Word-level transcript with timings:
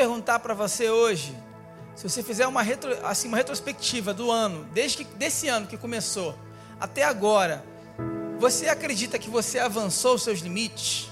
perguntar 0.00 0.38
para 0.38 0.54
você 0.54 0.88
hoje, 0.88 1.36
se 1.94 2.08
você 2.08 2.22
fizer 2.22 2.46
uma, 2.46 2.62
retro, 2.62 2.90
assim, 3.04 3.28
uma 3.28 3.36
retrospectiva 3.36 4.14
do 4.14 4.30
ano, 4.30 4.64
desde 4.72 5.04
que, 5.04 5.14
desse 5.14 5.46
ano 5.46 5.66
que 5.66 5.76
começou 5.76 6.34
até 6.80 7.04
agora, 7.04 7.62
você 8.38 8.66
acredita 8.70 9.18
que 9.18 9.28
você 9.28 9.58
avançou 9.58 10.14
os 10.14 10.22
seus 10.22 10.38
limites? 10.38 11.10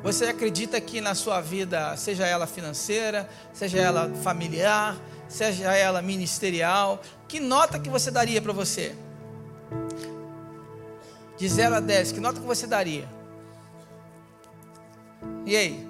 Você 0.00 0.26
acredita 0.26 0.80
que 0.80 1.00
na 1.00 1.12
sua 1.16 1.40
vida, 1.40 1.96
seja 1.96 2.24
ela 2.24 2.46
financeira, 2.46 3.28
seja 3.52 3.78
ela 3.78 4.08
familiar, 4.22 4.96
seja 5.28 5.74
ela 5.74 6.00
ministerial, 6.00 7.02
que 7.26 7.40
nota 7.40 7.80
que 7.80 7.88
você 7.88 8.12
daria 8.12 8.40
para 8.40 8.52
você? 8.52 8.94
De 11.36 11.48
0 11.48 11.74
a 11.74 11.80
10, 11.80 12.12
que 12.12 12.20
nota 12.20 12.38
que 12.38 12.46
você 12.46 12.68
daria? 12.68 13.08
E 15.44 15.56
aí? 15.56 15.89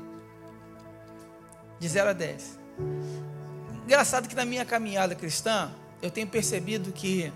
De 1.80 1.88
0 1.88 2.10
a 2.10 2.12
10. 2.12 2.58
Engraçado 3.84 4.28
que 4.28 4.36
na 4.36 4.44
minha 4.44 4.64
caminhada 4.64 5.16
cristã, 5.16 5.72
eu 6.00 6.10
tenho 6.10 6.28
percebido 6.28 6.92
que, 6.92 7.32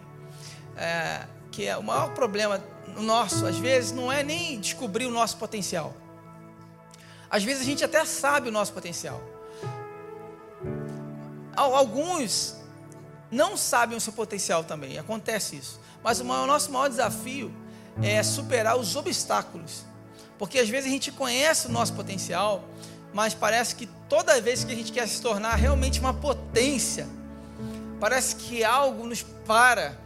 é, 0.76 1.26
que 1.50 1.66
é 1.66 1.76
o 1.76 1.82
maior 1.82 2.14
problema 2.14 2.62
nosso, 2.98 3.46
às 3.46 3.58
vezes, 3.58 3.90
não 3.90 4.12
é 4.12 4.22
nem 4.22 4.60
descobrir 4.60 5.06
o 5.06 5.10
nosso 5.10 5.36
potencial. 5.36 5.94
Às 7.28 7.42
vezes 7.42 7.62
a 7.62 7.64
gente 7.64 7.84
até 7.84 8.04
sabe 8.04 8.48
o 8.48 8.52
nosso 8.52 8.72
potencial. 8.72 9.20
Alguns 11.56 12.56
não 13.30 13.56
sabem 13.56 13.96
o 13.96 14.00
seu 14.00 14.12
potencial 14.12 14.62
também, 14.62 14.98
acontece 14.98 15.56
isso. 15.56 15.80
Mas 16.02 16.20
o, 16.20 16.24
o 16.24 16.46
nosso 16.46 16.70
maior 16.70 16.88
desafio 16.88 17.52
é 18.02 18.22
superar 18.22 18.76
os 18.76 18.94
obstáculos. 18.94 19.84
Porque 20.38 20.58
às 20.58 20.69
vezes 20.69 20.86
a 20.86 20.92
gente 20.92 21.10
conhece 21.10 21.66
o 21.66 21.70
nosso 21.70 21.94
potencial, 21.94 22.64
mas 23.14 23.32
parece 23.32 23.76
que 23.76 23.86
toda 24.08 24.40
vez 24.40 24.64
que 24.64 24.72
a 24.72 24.74
gente 24.74 24.90
quer 24.90 25.06
se 25.06 25.22
tornar 25.22 25.54
realmente 25.54 26.00
uma 26.00 26.12
potência, 26.12 27.06
parece 28.00 28.34
que 28.34 28.64
algo 28.64 29.06
nos 29.06 29.22
para 29.22 29.96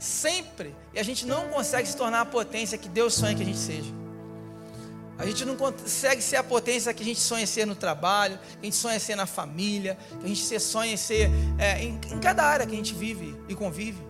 sempre 0.00 0.74
e 0.92 0.98
a 0.98 1.02
gente 1.04 1.24
não 1.24 1.48
consegue 1.48 1.88
se 1.88 1.96
tornar 1.96 2.22
a 2.22 2.26
potência 2.26 2.76
que 2.76 2.88
Deus 2.88 3.14
sonha 3.14 3.34
que 3.34 3.42
a 3.42 3.46
gente 3.46 3.58
seja. 3.58 3.96
A 5.16 5.26
gente 5.26 5.44
não 5.44 5.56
consegue 5.56 6.20
ser 6.20 6.36
a 6.36 6.44
potência 6.44 6.92
que 6.92 7.02
a 7.02 7.06
gente 7.06 7.20
sonha 7.20 7.46
ser 7.46 7.64
no 7.64 7.74
trabalho, 7.74 8.38
que 8.38 8.58
a 8.60 8.64
gente 8.64 8.76
sonha 8.76 8.98
ser 9.00 9.14
na 9.14 9.26
família, 9.26 9.96
que 10.18 10.24
a 10.24 10.28
gente 10.28 10.60
sonha 10.60 10.96
ser 10.96 11.30
é, 11.58 11.82
em, 11.82 12.00
em 12.10 12.18
cada 12.18 12.44
área 12.44 12.66
que 12.66 12.72
a 12.72 12.76
gente 12.76 12.94
vive 12.94 13.36
e 13.48 13.54
convive. 13.54 14.07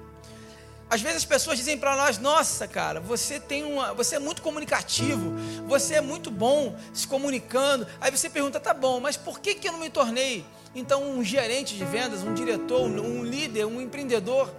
Às 0.91 1.03
vezes 1.03 1.19
as 1.19 1.25
pessoas 1.25 1.58
dizem 1.58 1.77
para 1.77 1.94
nós: 1.97 2.19
"Nossa, 2.19 2.67
cara, 2.67 3.00
você 3.00 3.39
tem 3.39 3.64
uma, 3.64 3.92
você 3.92 4.17
é 4.17 4.19
muito 4.19 4.41
comunicativo, 4.41 5.34
você 5.67 5.94
é 5.94 6.00
muito 6.00 6.31
bom 6.31 6.77
se 6.92 7.06
comunicando". 7.06 7.86
Aí 8.00 8.11
você 8.11 8.31
pergunta: 8.31 8.58
"Tá 8.58 8.72
bom, 8.72 8.98
mas 9.00 9.16
por 9.16 9.41
que 9.41 9.55
que 9.55 9.69
eu 9.69 9.72
não 9.72 9.81
me 9.81 9.91
tornei 9.91 10.44
então 10.75 11.03
um 11.03 11.22
gerente 11.22 11.77
de 11.77 11.84
vendas, 11.84 12.22
um 12.22 12.33
diretor, 12.33 12.83
um 12.83 13.22
líder, 13.22 13.66
um 13.66 13.81
empreendedor?" 13.81 14.53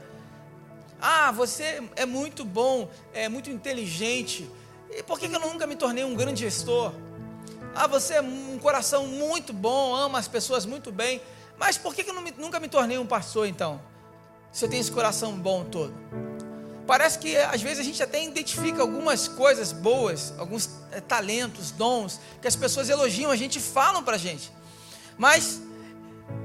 Ah, 1.02 1.31
você 1.31 1.81
é 1.95 2.05
muito 2.05 2.44
bom, 2.44 2.89
é 3.13 3.30
muito 3.30 3.50
inteligente. 3.50 4.50
E 4.91 5.02
por 5.02 5.17
que 5.17 5.30
que 5.30 5.35
eu 5.35 5.39
nunca 5.39 5.66
me 5.66 5.75
tornei 5.75 6.03
um 6.03 6.13
grande 6.13 6.41
gestor? 6.41 6.91
Ah, 7.73 7.88
você 7.88 8.16
é 8.16 8.22
um 8.22 8.59
coração 8.59 9.07
muito 9.07 9.53
bom, 9.53 9.95
ama 9.95 10.19
as 10.19 10.27
pessoas 10.27 10.66
muito 10.66 10.91
bem. 10.91 11.22
Mas 11.57 11.77
por 11.77 11.95
que 11.95 12.03
que 12.03 12.09
eu 12.09 12.22
me, 12.22 12.33
nunca 12.38 12.59
me 12.59 12.67
tornei 12.67 12.97
um 12.97 13.05
pastor 13.05 13.47
então? 13.47 13.81
Você 14.52 14.67
tem 14.67 14.80
esse 14.80 14.92
coração 14.92 15.33
bom 15.38 15.64
todo. 15.64 15.94
Parece 16.88 17.19
que 17.19 17.38
às 17.38 17.61
vezes 17.61 17.80
a 17.80 17.83
gente 17.83 18.02
até 18.02 18.23
identifica 18.23 18.81
algumas 18.81 19.28
coisas 19.28 19.72
boas, 19.72 20.33
alguns 20.39 20.69
é, 20.91 21.00
talentos, 21.00 21.69
dons, 21.69 22.19
que 22.41 22.47
as 22.47 22.56
pessoas 22.56 22.89
elogiam 22.89 23.29
a 23.29 23.35
gente 23.35 23.59
falam 23.59 24.03
para 24.03 24.16
a 24.16 24.19
gente. 24.19 24.51
Mas 25.18 25.62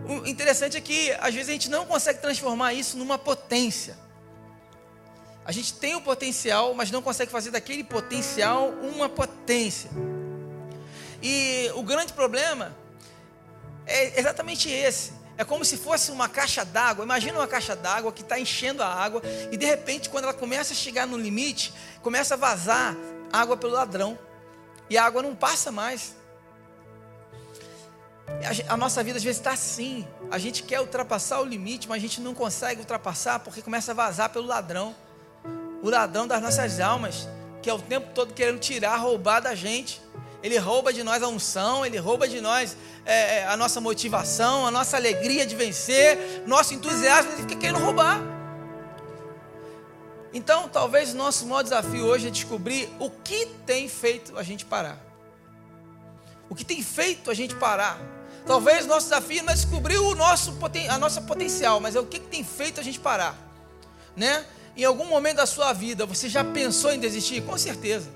o 0.06 0.26
interessante 0.26 0.76
é 0.76 0.80
que 0.80 1.12
às 1.12 1.34
vezes 1.34 1.48
a 1.48 1.52
gente 1.52 1.70
não 1.70 1.86
consegue 1.86 2.20
transformar 2.20 2.74
isso 2.74 2.98
numa 2.98 3.18
potência. 3.18 3.96
A 5.46 5.52
gente 5.52 5.74
tem 5.74 5.94
o 5.94 6.00
potencial, 6.00 6.74
mas 6.74 6.90
não 6.90 7.00
consegue 7.00 7.30
fazer 7.30 7.50
daquele 7.50 7.84
potencial 7.84 8.68
uma 8.82 9.08
potência. 9.08 9.90
E 11.22 11.70
o 11.74 11.82
grande 11.82 12.12
problema 12.12 12.74
é 13.86 14.18
exatamente 14.20 14.70
esse. 14.70 15.12
É 15.36 15.44
como 15.44 15.64
se 15.64 15.76
fosse 15.76 16.10
uma 16.10 16.28
caixa 16.28 16.64
d'água. 16.64 17.04
Imagina 17.04 17.38
uma 17.38 17.46
caixa 17.46 17.74
d'água 17.74 18.12
que 18.12 18.22
está 18.22 18.38
enchendo 18.38 18.82
a 18.82 18.86
água 18.86 19.22
e 19.50 19.56
de 19.56 19.66
repente, 19.66 20.08
quando 20.08 20.24
ela 20.24 20.34
começa 20.34 20.72
a 20.72 20.76
chegar 20.76 21.06
no 21.06 21.16
limite, 21.16 21.72
começa 22.02 22.34
a 22.34 22.36
vazar 22.36 22.96
água 23.32 23.56
pelo 23.56 23.72
ladrão 23.72 24.18
e 24.88 24.96
a 24.96 25.04
água 25.04 25.22
não 25.22 25.34
passa 25.34 25.72
mais. 25.72 26.14
A 28.68 28.76
nossa 28.76 29.02
vida 29.02 29.18
às 29.18 29.24
vezes 29.24 29.40
está 29.40 29.52
assim. 29.52 30.06
A 30.30 30.38
gente 30.38 30.62
quer 30.62 30.80
ultrapassar 30.80 31.40
o 31.40 31.44
limite, 31.44 31.88
mas 31.88 31.98
a 31.98 32.00
gente 32.00 32.20
não 32.20 32.34
consegue 32.34 32.80
ultrapassar 32.80 33.40
porque 33.40 33.60
começa 33.60 33.92
a 33.92 33.94
vazar 33.94 34.30
pelo 34.30 34.46
ladrão 34.46 34.94
o 35.84 35.90
ladrão 35.90 36.26
das 36.26 36.40
nossas 36.40 36.80
almas, 36.80 37.28
que 37.60 37.68
é 37.68 37.74
o 37.74 37.78
tempo 37.78 38.08
todo 38.14 38.32
querendo 38.32 38.58
tirar, 38.58 38.96
roubar 38.96 39.40
da 39.40 39.54
gente. 39.54 40.00
Ele 40.44 40.58
rouba 40.58 40.92
de 40.92 41.02
nós 41.02 41.22
a 41.22 41.28
unção, 41.28 41.86
ele 41.86 41.96
rouba 41.96 42.28
de 42.28 42.38
nós 42.38 42.76
é, 43.06 43.38
é, 43.38 43.46
a 43.46 43.56
nossa 43.56 43.80
motivação, 43.80 44.66
a 44.66 44.70
nossa 44.70 44.94
alegria 44.94 45.46
de 45.46 45.56
vencer, 45.56 46.44
nosso 46.46 46.74
entusiasmo, 46.74 47.32
ele 47.32 47.40
fica 47.44 47.56
querendo 47.56 47.78
roubar. 47.78 48.20
Então, 50.34 50.68
talvez 50.68 51.14
o 51.14 51.16
nosso 51.16 51.46
maior 51.46 51.62
desafio 51.62 52.04
hoje 52.04 52.26
é 52.26 52.30
descobrir 52.30 52.90
o 52.98 53.08
que 53.08 53.46
tem 53.64 53.88
feito 53.88 54.38
a 54.38 54.42
gente 54.42 54.66
parar. 54.66 54.98
O 56.50 56.54
que 56.54 56.62
tem 56.62 56.82
feito 56.82 57.30
a 57.30 57.34
gente 57.34 57.54
parar. 57.54 57.98
Talvez 58.46 58.84
nosso 58.84 59.06
desafio 59.08 59.42
não 59.44 59.52
é 59.54 59.56
descobrir 59.56 59.96
o 59.96 60.14
nosso, 60.14 60.54
a 60.90 60.98
nossa 60.98 61.22
potencial, 61.22 61.80
mas 61.80 61.96
é 61.96 62.00
o 62.00 62.04
que 62.04 62.20
tem 62.20 62.44
feito 62.44 62.78
a 62.78 62.84
gente 62.84 63.00
parar. 63.00 63.34
Né? 64.14 64.44
Em 64.76 64.84
algum 64.84 65.06
momento 65.06 65.36
da 65.36 65.46
sua 65.46 65.72
vida, 65.72 66.04
você 66.04 66.28
já 66.28 66.44
pensou 66.44 66.92
em 66.92 67.00
desistir? 67.00 67.40
Com 67.44 67.56
certeza. 67.56 68.10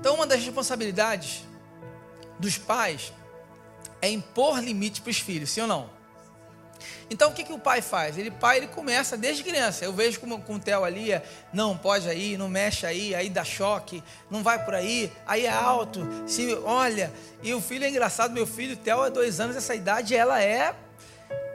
Então, 0.00 0.14
uma 0.14 0.26
das 0.26 0.42
responsabilidades 0.42 1.44
dos 2.38 2.58
pais 2.58 3.12
é 4.00 4.10
impor 4.10 4.60
limite 4.60 5.00
para 5.00 5.10
os 5.10 5.18
filhos, 5.18 5.50
sim 5.50 5.62
ou 5.62 5.66
não? 5.66 5.96
Então 7.08 7.30
o 7.30 7.32
que, 7.32 7.44
que 7.44 7.52
o 7.52 7.58
pai 7.58 7.80
faz? 7.80 8.18
Ele 8.18 8.30
pai 8.30 8.58
ele 8.58 8.66
começa 8.66 9.16
desde 9.16 9.42
criança. 9.44 9.84
Eu 9.84 9.92
vejo 9.92 10.18
como 10.18 10.40
com 10.40 10.56
o 10.56 10.58
Theo 10.58 10.84
ali, 10.84 11.12
é, 11.12 11.22
não 11.52 11.76
pode 11.76 12.08
aí, 12.08 12.36
não 12.36 12.48
mexe 12.48 12.84
aí, 12.84 13.14
aí 13.14 13.30
dá 13.30 13.44
choque, 13.44 14.02
não 14.30 14.42
vai 14.42 14.64
por 14.64 14.74
aí, 14.74 15.12
aí 15.26 15.46
é 15.46 15.50
alto. 15.50 16.06
Se 16.26 16.52
olha, 16.64 17.12
e 17.42 17.54
o 17.54 17.60
filho 17.60 17.84
é 17.84 17.88
engraçado, 17.88 18.32
meu 18.32 18.46
filho, 18.46 18.76
Theo 18.76 19.04
é 19.04 19.10
dois 19.10 19.40
anos, 19.40 19.56
essa 19.56 19.74
idade 19.74 20.14
ela 20.14 20.42
é 20.42 20.74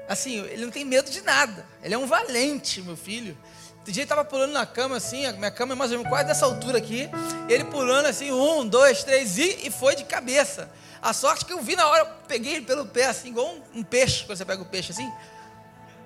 assim, 0.08 0.40
ele 0.40 0.66
não 0.66 0.72
tem 0.72 0.84
medo 0.84 1.10
de 1.10 1.22
nada. 1.22 1.66
Ele 1.84 1.94
é 1.94 1.98
um 1.98 2.06
valente, 2.06 2.82
meu 2.82 2.98
filho. 2.98 3.38
Outro 3.82 3.94
dia 3.94 4.04
estava 4.04 4.24
pulando 4.24 4.52
na 4.52 4.64
cama 4.64 4.98
assim, 4.98 5.26
a 5.26 5.34
minha 5.34 5.50
cama 5.50 5.74
é 5.74 5.76
mais 5.76 5.92
ou 5.92 5.98
menos 5.98 6.12
quase 6.12 6.28
dessa 6.28 6.46
altura 6.46 6.78
aqui. 6.78 7.10
Ele 7.50 7.64
pulando 7.64 8.06
assim, 8.06 8.32
um, 8.32 8.68
dois, 8.68 9.04
três, 9.04 9.40
e, 9.40 9.68
e 9.68 9.72
foi 9.72 9.96
de 9.96 10.04
cabeça. 10.04 10.70
A 11.02 11.14
sorte 11.14 11.46
que 11.46 11.52
eu 11.52 11.60
vi 11.62 11.76
na 11.76 11.88
hora, 11.88 12.04
eu 12.04 12.08
peguei 12.28 12.58
ele 12.58 12.66
pelo 12.66 12.86
pé, 12.86 13.06
assim, 13.06 13.30
igual 13.30 13.48
um, 13.48 13.80
um 13.80 13.84
peixe, 13.84 14.24
quando 14.24 14.38
você 14.38 14.46
pega 14.46 14.62
o 14.62 14.66
peixe 14.66 14.92
assim. 14.92 15.12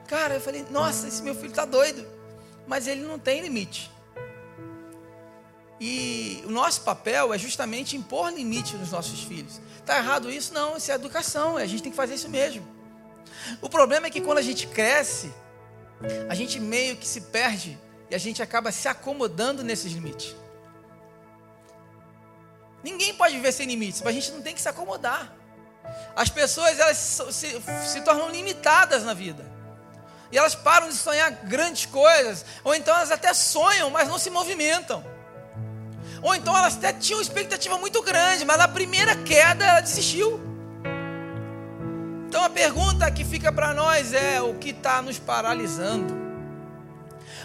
Cara, 0.08 0.36
eu 0.36 0.42
falei, 0.42 0.66
nossa, 0.70 1.06
esse 1.06 1.22
meu 1.22 1.36
filho 1.36 1.50
está 1.50 1.66
doido. 1.66 2.08
Mas 2.66 2.88
ele 2.88 3.02
não 3.02 3.20
tem 3.20 3.42
limite. 3.42 3.92
E 5.82 6.42
o 6.46 6.52
nosso 6.52 6.82
papel 6.82 7.34
é 7.34 7.38
justamente 7.38 7.98
impor 7.98 8.32
limite 8.32 8.78
nos 8.78 8.92
nossos 8.92 9.22
filhos. 9.24 9.60
Está 9.78 9.98
errado 9.98 10.32
isso? 10.32 10.54
Não, 10.54 10.78
isso 10.78 10.90
é 10.90 10.96
educação, 10.96 11.58
a 11.58 11.66
gente 11.66 11.84
tem 11.84 11.92
que 11.92 11.98
fazer 11.98 12.16
isso 12.16 12.30
mesmo. 12.30 12.66
O 13.62 13.70
problema 13.70 14.08
é 14.08 14.10
que 14.10 14.22
quando 14.22 14.38
a 14.38 14.42
gente 14.42 14.66
cresce, 14.68 15.32
a 16.30 16.36
gente 16.36 16.60
meio 16.60 16.96
que 16.96 17.08
se 17.08 17.22
perde 17.22 17.78
e 18.10 18.16
a 18.16 18.18
gente 18.18 18.42
acaba 18.42 18.72
se 18.72 18.88
acomodando 18.88 19.64
nesses 19.64 19.92
limites. 19.92 20.36
Ninguém 22.84 23.14
pode 23.16 23.36
viver 23.36 23.52
sem 23.52 23.66
limites, 23.66 24.02
mas 24.02 24.16
a 24.16 24.20
gente 24.20 24.32
não 24.32 24.42
tem 24.42 24.54
que 24.54 24.62
se 24.62 24.70
acomodar. 24.70 25.34
As 26.16 26.30
pessoas 26.30 26.80
elas 26.80 26.98
se, 26.98 27.62
se 27.88 28.02
tornam 28.02 28.30
limitadas 28.30 29.04
na 29.04 29.14
vida. 29.14 29.44
E 30.32 30.38
elas 30.38 30.54
param 30.54 30.90
de 30.90 30.96
sonhar 30.96 31.32
grandes 31.32 31.86
coisas, 31.86 32.46
ou 32.64 32.76
então 32.76 32.96
elas 32.96 33.12
até 33.12 33.34
sonham, 33.34 33.90
mas 33.90 34.08
não 34.08 34.20
se 34.20 34.30
movimentam. 34.30 35.04
Ou 36.22 36.36
então 36.36 36.56
elas 36.56 36.76
até 36.76 36.94
tinham 36.94 37.20
uma 37.20 37.24
expectativa 37.24 37.78
muito 37.78 38.02
grande, 38.02 38.46
mas 38.46 38.58
na 38.58 38.68
primeira 38.68 39.16
queda 39.16 39.66
ela 39.66 39.80
desistiu. 39.80 40.40
Então 42.28 42.44
a 42.44 42.50
pergunta 42.50 43.10
que 43.12 43.24
fica 43.24 43.52
para 43.52 43.74
nós 43.74 44.14
é: 44.14 44.42
o 44.42 44.56
que 44.56 44.70
está 44.70 45.02
nos 45.02 45.20
paralisando? 45.20 46.14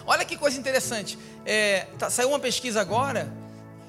Olha 0.06 0.24
que 0.24 0.36
coisa 0.36 0.58
interessante. 0.58 1.18
É, 1.44 1.86
tá, 1.98 2.10
saiu 2.10 2.30
uma 2.30 2.38
pesquisa 2.38 2.80
agora. 2.80 3.32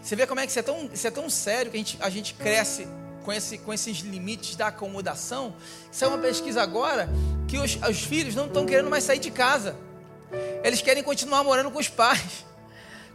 Você 0.02 0.16
vê 0.16 0.26
como 0.26 0.40
é 0.40 0.46
que 0.46 0.50
isso 0.50 0.60
é 0.60 0.64
tão, 0.64 0.90
isso 0.92 1.08
é 1.08 1.12
tão 1.12 1.30
sério 1.30 1.72
que 1.72 1.78
a 1.78 1.80
gente, 1.80 1.98
a 2.02 2.10
gente 2.10 2.34
cresce 2.34 2.88
com, 3.24 3.32
esse, 3.32 3.58
com 3.60 3.74
esses 3.74 4.00
limites 4.00 4.56
da 4.56 4.68
acomodação. 4.68 5.54
Saiu 5.92 6.12
uma 6.12 6.18
pesquisa 6.18 6.62
agora 6.62 7.10
que 7.48 7.58
os, 7.58 7.78
os 7.90 8.04
filhos 8.04 8.36
não 8.36 8.48
estão 8.48 8.66
querendo 8.66 8.90
mais 8.90 9.04
sair 9.04 9.20
de 9.20 9.32
casa. 9.32 9.76
Eles 10.64 10.82
querem 10.82 11.04
continuar 11.04 11.44
morando 11.44 11.72
com 11.72 11.80
os 11.80 11.90
pais. 11.90 12.46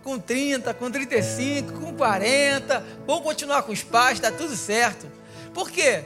Com 0.02 0.20
30, 0.20 0.72
com 0.74 0.88
35, 0.88 1.80
com 1.80 1.92
40. 1.92 2.84
Vão 3.04 3.20
continuar 3.22 3.64
com 3.64 3.72
os 3.72 3.82
pais, 3.82 4.18
está 4.18 4.30
tudo 4.30 4.54
certo. 4.54 5.10
Por 5.52 5.68
quê? 5.68 6.04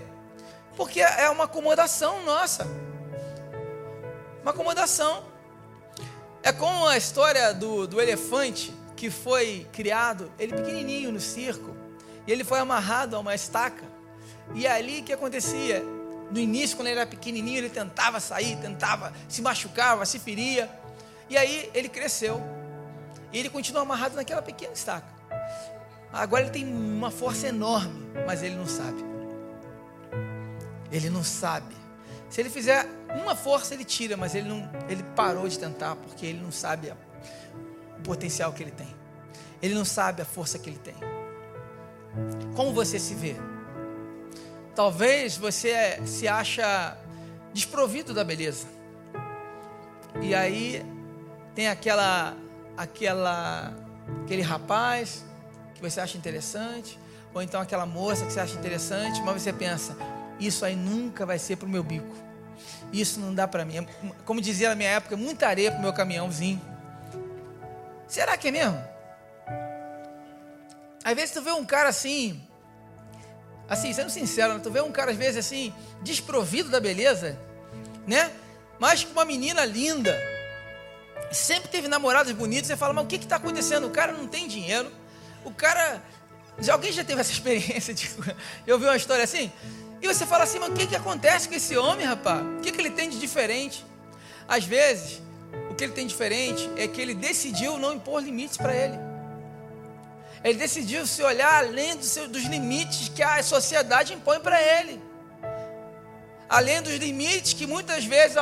Porque 0.81 1.03
é 1.03 1.29
uma 1.29 1.45
acomodação 1.45 2.25
nossa. 2.25 2.67
Uma 4.41 4.51
acomodação. 4.51 5.23
É 6.43 6.53
como 6.53 6.87
a 6.87 6.97
história 6.97 7.53
do, 7.53 7.87
do 7.87 8.01
elefante 8.01 8.73
que 8.97 9.11
foi 9.11 9.67
criado, 9.75 10.33
ele 10.39 10.55
pequenininho 10.55 11.13
no 11.13 11.21
circo, 11.21 11.77
e 12.27 12.33
ele 12.33 12.45
foi 12.45 12.61
amarrado 12.61 13.15
a 13.15 13.19
uma 13.19 13.35
estaca. 13.35 13.85
E 14.55 14.67
é 14.67 14.73
ali 14.73 15.03
que 15.03 15.13
acontecia? 15.13 15.85
No 16.31 16.41
início, 16.41 16.79
quando 16.79 16.87
ele 16.87 16.99
era 16.99 17.07
pequenininho, 17.07 17.59
ele 17.59 17.69
tentava 17.69 18.19
sair, 18.19 18.57
tentava, 18.57 19.13
se 19.29 19.43
machucava, 19.43 20.07
se 20.07 20.19
feria. 20.19 20.71
E 21.29 21.37
aí 21.37 21.71
ele 21.75 21.91
cresceu. 21.91 22.43
E 23.31 23.39
ele 23.39 23.51
continua 23.51 23.83
amarrado 23.83 24.17
naquela 24.17 24.41
pequena 24.41 24.73
estaca. 24.73 25.13
Agora 26.11 26.45
ele 26.45 26.51
tem 26.51 26.65
uma 26.65 27.11
força 27.11 27.49
enorme, 27.49 28.11
mas 28.27 28.43
ele 28.43 28.55
não 28.55 28.67
sabe. 28.67 29.10
Ele 30.91 31.11
não 31.11 31.23
sabe. 31.25 31.75
Se 32.29 32.41
ele 32.41 32.51
fizer 32.51 32.87
uma 33.23 33.35
força, 33.35 33.75
ele 33.75 33.85
tira, 33.85 34.17
mas 34.17 34.35
ele 34.35 34.49
não, 34.49 34.69
ele 34.89 35.03
parou 35.17 35.49
de 35.49 35.59
tentar 35.59 35.97
porque 35.97 36.27
ele 36.27 36.41
não 36.41 36.53
sabe 36.53 36.93
o 37.99 38.03
potencial 38.03 38.53
que 38.53 38.63
ele 38.63 38.71
tem. 38.71 38.95
Ele 39.61 39.75
não 39.75 39.85
sabe 39.85 40.23
a 40.23 40.25
força 40.25 40.59
que 40.59 40.71
ele 40.71 40.79
tem. 40.79 40.95
Como 42.55 42.73
você 42.73 42.99
se 42.99 43.15
vê? 43.15 43.37
Talvez 44.75 45.37
você 45.37 46.01
se 46.07 46.27
acha 46.27 46.97
desprovido 47.53 48.15
da 48.15 48.25
beleza. 48.25 48.67
E 50.23 50.35
aí 50.35 50.85
tem 51.55 51.69
aquela 51.69 52.37
aquela 52.77 53.75
aquele 54.25 54.43
rapaz 54.43 55.25
que 55.75 55.83
você 55.83 56.01
acha 56.01 56.17
interessante, 56.17 56.99
ou 57.35 57.43
então 57.43 57.61
aquela 57.61 57.87
moça 57.87 58.25
que 58.25 58.33
você 58.33 58.41
acha 58.41 58.55
interessante, 58.55 59.21
mas 59.23 59.43
você 59.43 59.53
pensa, 59.53 59.97
isso 60.41 60.65
aí 60.65 60.75
nunca 60.75 61.27
vai 61.27 61.39
ser 61.39 61.57
para 61.57 61.67
o 61.67 61.69
meu 61.69 61.83
bico. 61.83 62.15
Isso 62.93 63.21
não 63.21 63.35
dá 63.35 63.47
para 63.47 63.65
mim. 63.65 63.87
Como 64.25 64.41
dizia 64.41 64.71
na 64.71 64.75
minha 64.75 64.91
época, 64.91 65.17
muita 65.17 65.47
areia 65.47 65.71
para 65.71 65.79
o 65.79 65.83
meu 65.83 65.93
caminhãozinho. 65.93 66.61
Será 68.09 68.37
que 68.37 68.49
é 68.49 68.51
mesmo? 68.51 68.83
Às 71.05 71.15
vezes 71.15 71.31
tu 71.33 71.41
vê 71.41 71.53
um 71.53 71.65
cara 71.65 71.89
assim, 71.89 72.43
assim, 73.69 73.93
sendo 73.93 74.11
sincero, 74.11 74.55
né? 74.55 74.61
tu 74.63 74.71
vê 74.71 74.81
um 74.81 74.91
cara 74.91 75.13
às 75.13 75.17
vezes 75.17 75.39
assim, 75.39 75.73
desprovido 76.03 76.69
da 76.69 76.81
beleza, 76.81 77.39
né? 78.07 78.31
Mas 78.79 79.05
com 79.05 79.13
uma 79.13 79.25
menina 79.25 79.65
linda, 79.65 80.19
sempre 81.31 81.69
teve 81.69 81.87
namorados 81.87 82.33
bonitos, 82.33 82.67
você 82.67 82.77
fala, 82.77 82.93
mas 82.93 83.05
o 83.05 83.07
que 83.07 83.17
está 83.17 83.37
acontecendo? 83.37 83.87
O 83.87 83.91
cara 83.91 84.13
não 84.13 84.27
tem 84.27 84.49
dinheiro, 84.49 84.91
o 85.45 85.53
cara. 85.53 86.03
Alguém 86.71 86.93
já 86.93 87.05
teve 87.05 87.21
essa 87.21 87.33
experiência 87.33 87.95
de 87.95 88.11
eu 88.67 88.79
vi 88.79 88.85
uma 88.85 88.97
história 88.97 89.25
assim? 89.25 89.51
E 90.03 90.07
você 90.07 90.25
fala 90.25 90.45
assim, 90.45 90.59
mas 90.59 90.71
o 90.71 90.73
que, 90.73 90.87
que 90.87 90.97
acontece 90.97 91.49
com 91.49 91.55
esse 91.55 91.77
homem, 91.77 92.07
rapaz? 92.07 92.43
O 92.43 92.61
que, 92.61 92.73
que 92.73 92.81
ele 92.81 92.91
tem 92.91 93.11
de 93.11 93.19
diferente? 93.19 93.85
Às 94.49 94.65
vezes, 94.65 95.21
o 95.71 95.75
que 95.75 95.85
ele 95.85 95.93
tem 95.93 96.07
de 96.07 96.13
diferente 96.13 96.71
é 96.77 96.89
que 96.89 97.01
ele 97.01 97.15
decidiu 97.15 97.79
não 97.79 97.93
impor 97.93 98.23
limites 98.23 98.57
para 98.57 98.75
ele. 98.75 98.99
Ele 100.43 100.59
decidiu 100.59 101.07
se 101.07 101.23
olhar 101.23 101.65
além 101.65 101.97
do 101.97 102.05
seu, 102.05 102.27
dos 102.27 102.45
limites 102.45 103.11
que 103.11 103.23
a 103.23 103.43
sociedade 103.43 104.15
impõe 104.15 104.41
para 104.41 104.61
ele. 104.61 105.01
Além 106.49 106.81
dos 106.83 106.95
limites 106.95 107.53
que 107.53 107.67
muitas 107.67 108.05
vezes 108.05 108.37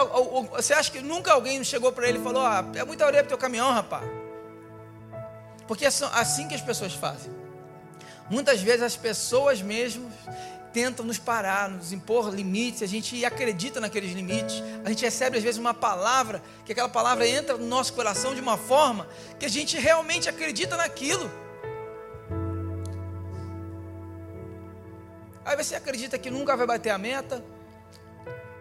você 0.51 0.73
acha 0.73 0.91
que 0.91 1.01
nunca 1.01 1.33
alguém 1.33 1.63
chegou 1.65 1.93
para 1.93 2.09
ele 2.09 2.19
e 2.19 2.23
falou: 2.23 2.41
ah, 2.43 2.65
é 2.75 2.85
muita 2.85 3.05
areia 3.05 3.23
para 3.23 3.31
teu 3.31 3.39
caminhão, 3.39 3.73
rapaz. 3.73 4.05
Porque 5.67 5.85
é 5.85 5.89
assim 5.89 6.49
que 6.49 6.55
as 6.55 6.63
pessoas 6.63 6.95
fazem. 6.95 7.31
Muitas 8.31 8.63
vezes 8.63 8.83
as 8.83 8.97
pessoas 8.97 9.61
mesmo 9.61 10.11
tentam 10.73 11.05
nos 11.05 11.19
parar, 11.19 11.69
nos 11.69 11.93
impor 11.93 12.35
limites, 12.35 12.83
a 12.83 12.87
gente 12.87 13.25
acredita 13.25 13.81
naqueles 13.81 14.13
limites, 14.13 14.63
a 14.85 14.89
gente 14.89 15.05
recebe 15.05 15.39
às 15.39 15.43
vezes 15.43 15.59
uma 15.59 15.75
palavra, 15.75 16.43
que 16.65 16.73
aquela 16.73 16.89
palavra 16.89 17.27
entra 17.27 17.57
no 17.57 17.67
nosso 17.67 17.93
coração 17.93 18.35
de 18.35 18.41
uma 18.41 18.57
forma 18.57 19.09
que 19.39 19.47
a 19.47 19.49
gente 19.49 19.77
realmente 19.79 20.29
acredita 20.29 20.77
naquilo. 20.77 21.31
Aí 25.45 25.57
você 25.57 25.75
acredita 25.75 26.19
que 26.19 26.31
nunca 26.31 26.57
vai 26.57 26.67
bater 26.67 26.91
a 26.91 26.99
meta, 26.99 27.43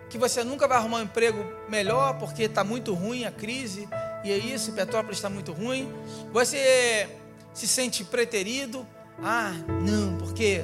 que 0.10 0.18
você 0.18 0.44
nunca 0.44 0.68
vai 0.68 0.78
arrumar 0.78 1.00
um 1.00 1.04
emprego 1.04 1.46
melhor 1.68 2.18
porque 2.18 2.44
está 2.44 2.64
muito 2.64 2.94
ruim 2.94 3.26
a 3.26 3.32
crise, 3.32 3.90
e 4.24 4.32
é 4.32 4.38
isso, 4.38 4.72
Petrópolis 4.72 5.18
está 5.18 5.30
muito 5.30 5.52
ruim. 5.52 5.94
Você 6.32 7.10
se 7.54 7.68
sente 7.68 8.04
preterido. 8.04 8.88
Ah, 9.22 9.52
não, 9.82 10.18
porque 10.18 10.64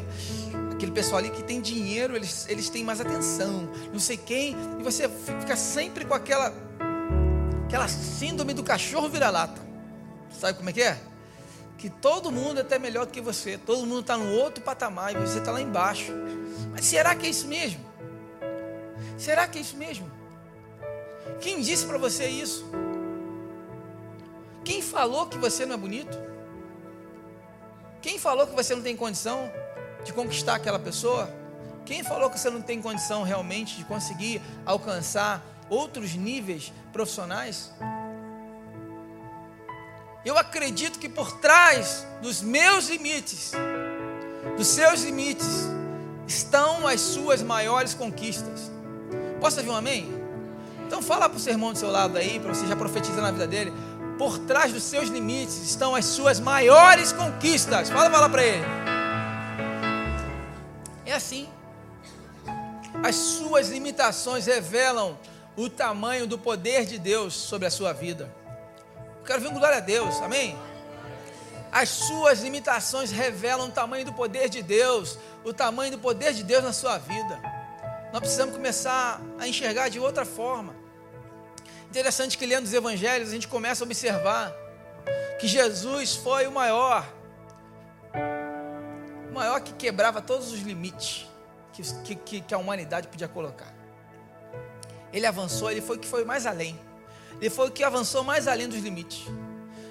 aquele 0.72 0.92
pessoal 0.92 1.20
ali 1.20 1.30
que 1.30 1.44
tem 1.44 1.60
dinheiro, 1.60 2.16
eles, 2.16 2.48
eles 2.48 2.70
têm 2.70 2.84
mais 2.84 3.02
atenção, 3.02 3.70
não 3.92 4.00
sei 4.00 4.18
quem, 4.18 4.56
e 4.80 4.84
você 4.84 5.10
fica 5.10 5.56
sempre 5.56 6.06
com 6.06 6.14
aquela, 6.14 6.54
aquela 7.66 7.88
síndrome 7.88 8.54
do 8.54 8.64
cachorro 8.64 9.10
vira-lata. 9.10 9.62
Sabe 10.40 10.58
como 10.58 10.70
é 10.70 10.74
que 10.74 10.82
é? 10.82 11.00
que 11.84 11.90
todo 11.90 12.32
mundo 12.32 12.60
é 12.60 12.62
até 12.62 12.80
melhor 12.80 13.06
do 13.06 13.12
que 13.12 13.20
você, 13.20 13.58
todo 13.58 13.86
mundo 13.86 14.00
está 14.00 14.16
no 14.16 14.32
outro 14.36 14.64
patamar 14.64 15.14
e 15.14 15.20
você 15.20 15.40
está 15.40 15.52
lá 15.52 15.60
embaixo. 15.60 16.14
Mas 16.72 16.86
será 16.86 17.14
que 17.14 17.28
é 17.28 17.30
isso 17.30 17.46
mesmo? 17.46 17.84
Será 19.18 19.46
que 19.50 19.58
é 19.58 19.62
isso 19.62 19.76
mesmo? 19.76 20.10
Quem 21.42 21.60
disse 21.60 21.86
para 21.86 21.98
você 21.98 22.26
isso? 22.26 22.66
Quem 24.64 24.82
falou 24.82 25.26
que 25.26 25.38
você 25.38 25.66
não 25.66 25.74
é 25.76 25.78
bonito? 25.78 26.18
Quem 28.04 28.20
falou 28.20 28.46
que 28.46 28.54
você 28.54 28.76
não 28.76 28.84
tem 28.84 28.98
condição 28.98 29.50
de 30.04 30.12
conquistar 30.12 30.56
aquela 30.56 30.78
pessoa? 30.78 31.34
Quem 31.86 32.04
falou 32.04 32.30
que 32.30 32.38
você 32.38 32.50
não 32.50 32.62
tem 32.62 32.82
condição 32.82 33.24
realmente 33.24 33.78
de 33.78 33.86
conseguir 33.86 34.42
alcançar 34.66 35.42
outros 35.70 36.14
níveis 36.14 36.74
profissionais? 36.92 37.72
Eu 40.26 40.38
acredito 40.38 41.00
que 41.00 41.08
por 41.08 41.40
trás 41.40 42.06
dos 42.22 42.42
meus 42.42 42.90
limites, 42.90 43.54
dos 44.58 44.68
seus 44.68 45.04
limites, 45.04 45.70
estão 46.28 46.86
as 46.86 47.00
suas 47.00 47.42
maiores 47.42 47.94
conquistas. 47.94 48.70
Posso 49.40 49.60
ouvir 49.60 49.70
um 49.70 49.76
amém? 49.78 50.24
Então 50.86 51.02
fala 51.02 51.30
para 51.30 51.38
o 51.38 51.40
seu 51.40 51.54
irmão 51.54 51.72
do 51.72 51.80
seu 51.80 51.90
lado 51.90 52.18
aí, 52.18 52.38
para 52.38 52.54
você 52.54 52.68
já 52.68 52.76
profetizar 52.76 53.22
na 53.22 53.32
vida 53.32 53.48
dele. 53.48 53.72
Por 54.24 54.40
trás 54.40 54.72
dos 54.72 54.84
seus 54.84 55.10
limites 55.10 55.58
estão 55.58 55.94
as 55.94 56.06
suas 56.06 56.40
maiores 56.40 57.12
conquistas. 57.12 57.90
Fala, 57.90 58.10
fala 58.10 58.30
para 58.30 58.42
ele. 58.42 58.64
É 61.06 61.12
assim. 61.12 61.50
As 63.04 63.16
suas 63.16 63.68
limitações 63.68 64.46
revelam 64.46 65.20
o 65.58 65.70
tamanho 65.70 66.26
do 66.26 66.40
poder 66.40 66.86
de 66.86 66.98
Deus 66.98 67.34
sobre 67.34 67.68
a 67.68 67.70
sua 67.70 67.92
vida. 67.92 68.34
Eu 69.20 69.26
quero 69.26 69.42
ver 69.42 69.50
um 69.50 69.56
glória 69.56 69.80
a 69.80 69.82
Deus, 69.82 70.16
amém? 70.22 70.58
As 71.70 71.90
suas 71.90 72.42
limitações 72.42 73.12
revelam 73.12 73.68
o 73.68 73.72
tamanho 73.72 74.06
do 74.06 74.14
poder 74.14 74.48
de 74.48 74.64
Deus, 74.64 75.20
o 75.44 75.52
tamanho 75.52 75.92
do 75.92 76.00
poder 76.00 76.32
de 76.32 76.44
Deus 76.44 76.64
na 76.64 76.72
sua 76.72 76.98
vida. 76.98 77.42
Nós 78.14 78.22
precisamos 78.22 78.56
começar 78.56 79.20
a 79.38 79.46
enxergar 79.50 79.90
de 79.90 80.00
outra 80.00 80.24
forma. 80.24 80.83
Interessante 81.94 82.40
que 82.40 82.46
lendo 82.48 82.66
os 82.66 82.74
evangelhos 82.74 83.30
a 83.30 83.32
gente 83.34 83.48
começa 83.48 83.84
a 83.84 83.86
observar 83.86 84.52
que 85.40 85.48
Jesus 85.48 86.16
foi 86.16 86.48
o 86.48 86.52
maior, 86.52 87.08
o 89.30 89.32
maior 89.32 89.62
que 89.62 89.72
quebrava 89.74 90.20
todos 90.20 90.52
os 90.52 90.60
limites 90.62 91.28
que, 91.72 92.16
que, 92.16 92.42
que 92.42 92.52
a 92.52 92.58
humanidade 92.58 93.08
podia 93.08 93.28
colocar. 93.28 93.72
Ele 95.14 95.28
avançou, 95.28 95.70
ele 95.70 95.82
foi 95.82 95.98
o 95.98 96.00
que 96.00 96.08
foi 96.08 96.26
mais 96.26 96.48
além. 96.48 96.80
Ele 97.40 97.52
foi 97.52 97.68
o 97.68 97.72
que 97.72 97.84
avançou 97.84 98.24
mais 98.24 98.48
além 98.48 98.68
dos 98.68 98.80
limites. 98.80 99.28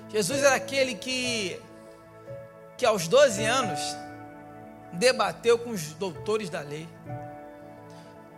Jesus 0.08 0.42
era 0.42 0.56
aquele 0.56 0.96
que, 0.96 1.56
que 2.76 2.84
aos 2.84 3.06
12 3.06 3.44
anos, 3.44 3.78
debateu 4.92 5.56
com 5.56 5.70
os 5.70 5.92
doutores 5.92 6.50
da 6.50 6.62
lei. 6.62 6.88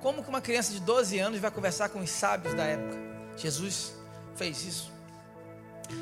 Como 0.03 0.23
que 0.23 0.29
uma 0.29 0.43
criança 0.43 0.71
de 0.71 0.81
12 0.81 1.19
anos 1.19 1.41
vai 1.41 1.51
conversar 1.51 1.89
com 1.89 2.01
os 2.01 2.11
sábios 2.11 2.53
da 2.53 2.65
época? 2.65 3.14
Jesus 3.37 3.95
fez 4.37 4.65
isso. 4.65 4.93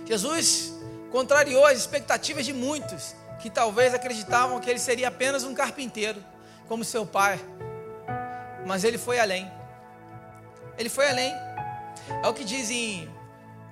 Jesus 0.06 0.72
contrariou 1.10 1.66
as 1.66 1.78
expectativas 1.78 2.46
de 2.46 2.52
muitos 2.52 3.14
que 3.40 3.50
talvez 3.50 3.92
acreditavam 3.92 4.60
que 4.60 4.70
ele 4.70 4.78
seria 4.78 5.08
apenas 5.08 5.42
um 5.44 5.54
carpinteiro, 5.54 6.24
como 6.68 6.84
seu 6.84 7.04
pai. 7.04 7.40
Mas 8.66 8.84
ele 8.84 8.96
foi 8.96 9.18
além. 9.18 9.50
Ele 10.78 10.88
foi 10.88 11.08
além. 11.08 11.32
É 12.22 12.28
o 12.28 12.32
que 12.32 12.44
diz 12.44 12.70
em, 12.70 13.08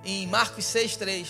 em 0.05 0.27
Marcos 0.27 0.65
6,3. 0.65 1.29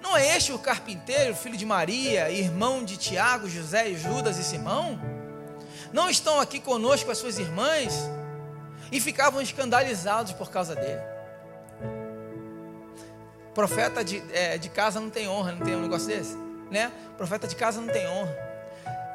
Não 0.00 0.16
é 0.16 0.36
este 0.36 0.52
o 0.52 0.58
carpinteiro, 0.58 1.34
filho 1.34 1.56
de 1.56 1.66
Maria, 1.66 2.30
irmão 2.30 2.84
de 2.84 2.96
Tiago, 2.96 3.48
José, 3.48 3.92
Judas 3.94 4.38
e 4.38 4.44
Simão? 4.44 4.98
Não 5.92 6.08
estão 6.08 6.38
aqui 6.38 6.60
conosco 6.60 7.10
as 7.10 7.18
suas 7.18 7.38
irmãs? 7.38 7.92
E 8.90 9.00
ficavam 9.00 9.42
escandalizados 9.42 10.32
por 10.32 10.50
causa 10.50 10.74
dele. 10.74 11.17
Profeta 13.58 14.04
de, 14.04 14.22
é, 14.32 14.56
de 14.56 14.68
casa 14.68 15.00
não 15.00 15.10
tem 15.10 15.26
honra, 15.28 15.50
não 15.50 15.66
tem 15.66 15.74
um 15.74 15.80
negócio 15.80 16.06
desse? 16.06 16.36
Né? 16.70 16.92
Profeta 17.16 17.48
de 17.48 17.56
casa 17.56 17.80
não 17.80 17.92
tem 17.92 18.06
honra. 18.06 18.32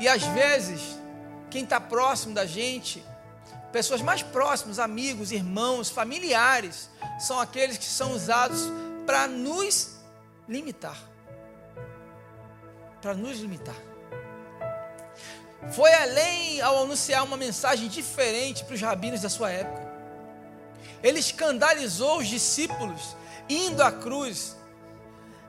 E 0.01 0.05
às 0.05 0.21
vezes, 0.21 0.99
quem 1.49 1.63
está 1.63 1.79
próximo 1.79 2.33
da 2.35 2.45
gente 2.45 3.01
pessoas 3.71 4.01
mais 4.01 4.21
próximas, 4.21 4.79
amigos, 4.79 5.31
irmãos, 5.31 5.89
familiares, 5.89 6.89
são 7.21 7.39
aqueles 7.39 7.77
que 7.77 7.85
são 7.85 8.11
usados 8.11 8.69
para 9.05 9.29
nos 9.29 9.95
limitar. 10.45 10.97
Para 13.01 13.13
nos 13.13 13.39
limitar. 13.39 13.77
Foi 15.71 15.93
além 15.93 16.59
ao 16.59 16.83
anunciar 16.83 17.23
uma 17.23 17.37
mensagem 17.37 17.87
diferente 17.87 18.65
para 18.65 18.75
os 18.75 18.81
rabinos 18.81 19.21
da 19.21 19.29
sua 19.29 19.51
época. 19.51 19.89
Ele 21.01 21.19
escandalizou 21.19 22.17
os 22.17 22.27
discípulos 22.27 23.15
indo 23.49 23.81
à 23.81 23.91
cruz. 23.91 24.55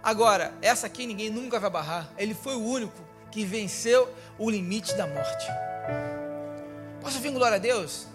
Agora, 0.03 0.53
essa 0.61 0.87
aqui 0.87 1.07
ninguém 1.07 1.31
nunca 1.31 1.59
vai 1.59 1.71
barrar. 1.71 2.11
Ele 2.19 2.35
foi 2.35 2.55
o 2.55 2.63
único 2.63 3.03
que 3.31 3.45
venceu 3.45 4.09
o 4.39 4.51
limite 4.51 4.95
da 4.95 5.07
morte. 5.07 5.47
Posso 7.01 7.17
ouvir 7.17 7.31
glória 7.31 7.57
a 7.57 7.59
Deus? 7.59 8.07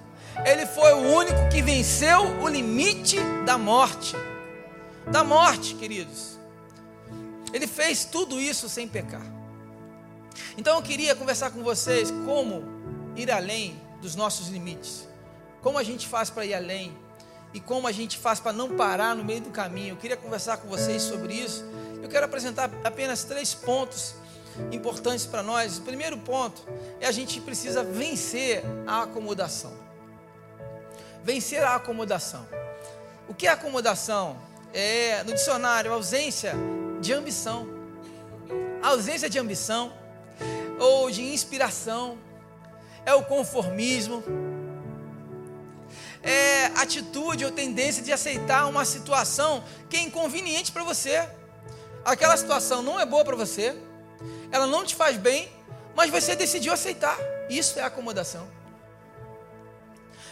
Ele 0.45 0.65
foi 0.65 0.93
o 0.93 1.15
único 1.15 1.50
que 1.51 1.62
venceu 1.62 2.21
o 2.41 2.48
limite 2.48 3.17
da 3.45 3.57
morte. 3.57 4.15
Da 5.12 5.24
morte, 5.24 5.75
queridos. 5.75 6.39
Ele 7.51 7.67
fez 7.67 8.05
tudo 8.05 8.39
isso 8.39 8.69
sem 8.69 8.88
pecar. 8.88 9.25
Então 10.57 10.75
eu 10.75 10.81
queria 10.81 11.15
conversar 11.15 11.51
com 11.51 11.63
vocês 11.63 12.12
como 12.25 12.63
ir 13.15 13.31
além 13.31 13.79
dos 14.01 14.15
nossos 14.15 14.50
limites. 14.50 15.07
Como 15.62 15.77
a 15.77 15.83
gente 15.83 16.07
faz 16.07 16.29
para 16.29 16.45
ir 16.45 16.53
além 16.53 16.95
e 17.53 17.60
como 17.60 17.88
a 17.88 17.91
gente 17.91 18.18
faz 18.18 18.39
para 18.39 18.53
não 18.53 18.75
parar 18.75 19.15
no 19.15 19.24
meio 19.24 19.41
do 19.41 19.50
caminho. 19.50 19.94
Eu 19.94 19.98
queria 19.98 20.18
conversar 20.18 20.58
com 20.58 20.68
vocês 20.68 21.01
sobre 21.01 21.34
isso. 21.34 21.65
Eu 22.01 22.10
quero 22.10 22.25
apresentar 22.25 22.70
apenas 22.84 23.24
três 23.24 23.53
pontos 23.53 24.15
importantes 24.72 25.25
para 25.25 25.41
nós. 25.41 25.77
O 25.77 25.82
primeiro 25.82 26.18
ponto 26.18 26.62
é 27.00 27.08
a 27.08 27.12
gente 27.12 27.41
precisa 27.41 27.84
vencer 27.84 28.63
a 28.86 29.03
acomodação. 29.03 29.74
Vencer 31.24 31.63
a 31.63 31.75
acomodação. 31.75 32.48
O 33.27 33.34
que 33.34 33.48
é 33.48 33.51
acomodação? 33.51 34.38
É, 34.74 35.24
no 35.24 35.34
dicionário, 35.34 35.91
ausência 35.91 36.53
de 37.01 37.13
ambição. 37.13 37.68
Ausência 38.82 39.29
de 39.29 39.38
ambição 39.38 39.94
ou 40.79 41.12
de 41.12 41.22
inspiração 41.22 42.18
é 43.06 43.13
o 43.13 43.24
conformismo. 43.24 44.24
É 46.21 46.65
atitude 46.75 47.45
ou 47.45 47.51
tendência 47.51 48.03
de 48.03 48.11
aceitar 48.11 48.67
uma 48.67 48.83
situação 48.85 49.63
que 49.89 49.97
é 49.97 50.01
inconveniente 50.01 50.71
para 50.71 50.83
você. 50.83 51.27
Aquela 52.03 52.35
situação 52.35 52.81
não 52.81 52.99
é 52.99 53.05
boa 53.05 53.23
para 53.23 53.35
você, 53.35 53.75
ela 54.51 54.67
não 54.67 54.83
te 54.83 54.95
faz 54.95 55.17
bem, 55.17 55.49
mas 55.95 56.09
você 56.09 56.35
decidiu 56.35 56.73
aceitar. 56.73 57.17
Isso 57.49 57.79
é 57.79 57.83
acomodação. 57.83 58.47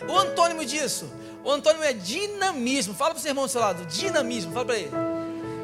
O 0.08 0.18
antônimo 0.18 0.64
disso, 0.64 1.12
o 1.44 1.52
antônimo 1.52 1.84
é 1.84 1.94
dinamismo. 1.94 2.94
Fala 2.94 3.12
para 3.12 3.20
o 3.20 3.22
seu 3.22 3.32
irmão 3.32 3.46
do 3.46 3.52
seu 3.52 3.62
lado, 3.62 3.86
dinamismo, 3.86 4.54
fala 4.54 4.66
para 4.66 4.78
ele. 4.78 4.92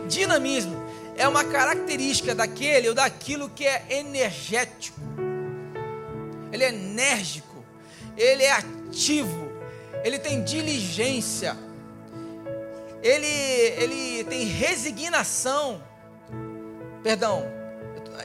Dinamismo 0.07 0.75
é 1.15 1.27
uma 1.27 1.43
característica 1.43 2.33
daquele 2.33 2.89
ou 2.89 2.95
daquilo 2.95 3.49
que 3.49 3.65
é 3.65 3.85
energético. 3.89 4.99
Ele 6.51 6.63
é 6.63 6.69
enérgico, 6.69 7.63
ele 8.17 8.43
é 8.43 8.51
ativo, 8.51 9.42
ele 10.03 10.19
tem 10.19 10.43
diligência, 10.43 11.57
ele, 13.01 13.25
ele 13.25 14.23
tem 14.25 14.45
resignação, 14.45 15.81
perdão, 17.01 17.43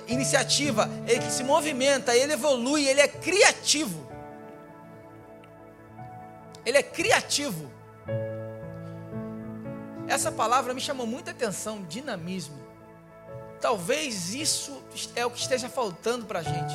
iniciativa, 0.07 0.89
ele 1.07 1.21
que 1.21 1.33
se 1.33 1.43
movimenta, 1.43 2.17
ele 2.17 2.33
evolui, 2.33 2.87
ele 2.87 3.01
é 3.01 3.09
criativo. 3.09 4.07
Ele 6.65 6.77
é 6.77 6.83
criativo. 6.83 7.71
Essa 10.07 10.33
palavra 10.33 10.75
me 10.75 10.81
chamou 10.81 11.07
muita 11.07 11.31
atenção, 11.31 11.83
dinamismo. 11.85 12.59
Talvez 13.61 14.35
isso 14.35 14.83
é 15.15 15.25
o 15.27 15.31
que 15.31 15.41
esteja 15.41 15.69
faltando 15.69 16.27
para 16.27 16.41
a 16.41 16.43
gente. 16.43 16.75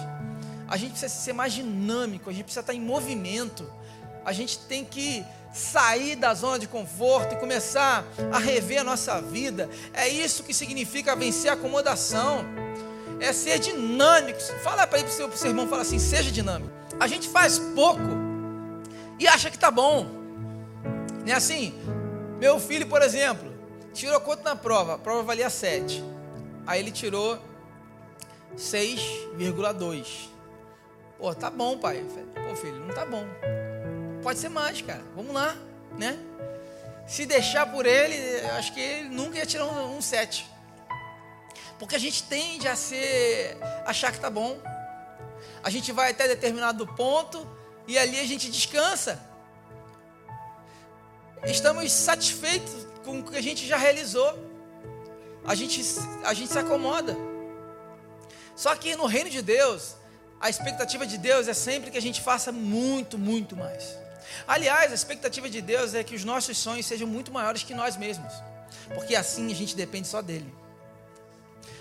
A 0.68 0.78
gente 0.78 0.92
precisa 0.92 1.14
ser 1.14 1.34
mais 1.34 1.54
dinâmico, 1.54 2.30
a 2.30 2.34
gente 2.34 2.46
precisa 2.46 2.62
estar 2.62 2.74
em 2.74 2.82
movimento. 2.82 3.72
A 4.26 4.32
gente 4.32 4.60
tem 4.60 4.86
que 4.86 5.26
sair 5.54 6.16
da 6.16 6.34
zona 6.34 6.58
de 6.58 6.68
conforto 6.68 7.36
e 7.36 7.38
começar 7.38 8.06
a 8.32 8.40
rever 8.40 8.82
a 8.82 8.84
nossa 8.84 9.22
vida. 9.22 9.70
É 9.94 10.08
isso 10.08 10.44
que 10.44 10.54
significa 10.54 11.16
vencer 11.16 11.52
a 11.52 11.54
acomodação. 11.54 12.44
É 13.20 13.32
ser 13.32 13.60
dinâmico. 13.60 14.40
Fala 14.64 14.88
para 14.88 15.04
o 15.04 15.10
seu, 15.10 15.32
seu 15.32 15.50
irmão, 15.50 15.68
fala 15.68 15.84
assim, 15.84 16.00
seja 16.00 16.32
dinâmico. 16.32 16.72
A 17.00 17.08
gente 17.08 17.30
faz 17.30 17.60
pouco 17.60 18.02
e 19.20 19.28
acha 19.28 19.50
que 19.50 19.56
está 19.56 19.70
bom. 19.70 20.06
Não 21.26 21.32
é 21.32 21.34
assim? 21.34 21.74
Meu 22.40 22.60
filho, 22.60 22.88
por 22.88 23.02
exemplo, 23.02 23.54
tirou 23.94 24.20
quanto 24.20 24.44
na 24.44 24.56
prova? 24.56 24.96
A 24.96 24.98
prova 24.98 25.24
valia 25.24 25.50
7. 25.50 26.04
Aí 26.66 26.80
ele 26.80 26.92
tirou 26.92 27.40
6,2. 28.58 30.06
Pô, 31.18 31.34
tá 31.34 31.50
bom, 31.50 31.78
pai. 31.78 32.04
Pô, 32.50 32.56
filho, 32.56 32.80
não 32.80 32.94
tá 32.94 33.06
bom. 33.06 33.26
Pode 34.24 34.40
ser 34.40 34.50
mais, 34.50 34.82
cara. 34.82 35.04
Vamos 35.16 35.34
lá, 35.34 35.56
né? 35.98 36.18
Se 37.06 37.26
deixar 37.26 37.66
por 37.66 37.86
ele, 37.86 38.16
acho 38.52 38.74
que 38.74 38.80
ele 38.80 39.10
nunca 39.10 39.38
ia 39.38 39.46
tirar 39.46 39.66
um, 39.66 39.98
um 39.98 40.02
7. 40.02 40.50
Porque 41.78 41.96
a 41.96 42.00
gente 42.00 42.24
tende 42.24 42.68
a 42.68 42.76
ser 42.76 43.58
achar 43.86 44.12
que 44.14 44.20
tá 44.20 44.30
bom. 44.30 44.58
A 45.62 45.70
gente 45.70 45.92
vai 45.92 46.12
até 46.12 46.28
determinado 46.28 46.88
ponto 46.88 47.46
e 47.86 47.98
ali 47.98 48.18
a 48.20 48.26
gente 48.26 48.50
descansa. 48.50 49.22
Estamos 51.44 51.92
satisfeitos 51.92 52.88
com 53.04 53.20
o 53.20 53.24
que 53.24 53.36
a 53.36 53.42
gente 53.42 53.68
já 53.68 53.76
realizou 53.76 54.54
a 55.46 55.56
gente, 55.56 55.84
a 56.24 56.34
gente 56.34 56.52
se 56.52 56.58
acomoda. 56.58 57.18
Só 58.56 58.76
que 58.76 58.96
no 58.96 59.06
reino 59.06 59.30
de 59.30 59.42
Deus, 59.42 59.96
a 60.44 60.50
expectativa 60.50 61.08
de 61.08 61.18
Deus 61.18 61.48
é 61.48 61.54
sempre 61.54 61.90
que 61.90 61.98
a 61.98 62.02
gente 62.02 62.20
faça 62.20 62.52
muito, 62.52 63.18
muito 63.18 63.56
mais. 63.56 63.98
Aliás, 64.46 64.92
a 64.92 64.94
expectativa 64.94 65.50
de 65.50 65.62
Deus 65.62 65.94
é 65.94 66.04
que 66.04 66.14
os 66.14 66.26
nossos 66.26 66.58
sonhos 66.58 66.86
sejam 66.86 67.08
muito 67.08 67.32
maiores 67.32 67.64
que 67.64 67.74
nós 67.74 67.96
mesmos, 67.96 68.34
porque 68.94 69.16
assim 69.16 69.50
a 69.50 69.56
gente 69.56 69.74
depende 69.74 70.06
só 70.06 70.22
dele. 70.22 70.54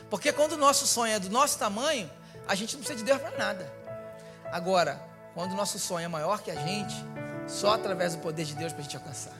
Porque 0.09 0.31
quando 0.31 0.52
o 0.52 0.57
nosso 0.57 0.87
sonho 0.87 1.12
é 1.12 1.19
do 1.19 1.28
nosso 1.28 1.59
tamanho, 1.59 2.09
a 2.47 2.54
gente 2.54 2.75
não 2.75 2.85
precisa 2.85 3.00
de 3.00 3.04
Deus 3.04 3.21
para 3.21 3.37
nada. 3.37 3.69
Agora, 4.52 5.02
quando 5.35 5.52
o 5.52 5.57
nosso 5.57 5.81
sonho 5.81 6.04
é 6.04 6.09
maior 6.09 6.40
que 6.40 6.52
a 6.52 6.54
gente, 6.54 6.95
só 7.49 7.75
através 7.75 8.14
do 8.14 8.21
poder 8.21 8.45
de 8.45 8.54
Deus 8.54 8.73
para 8.73 8.83
a 8.83 8.85
gente 8.85 8.97
alcançar. 8.97 9.35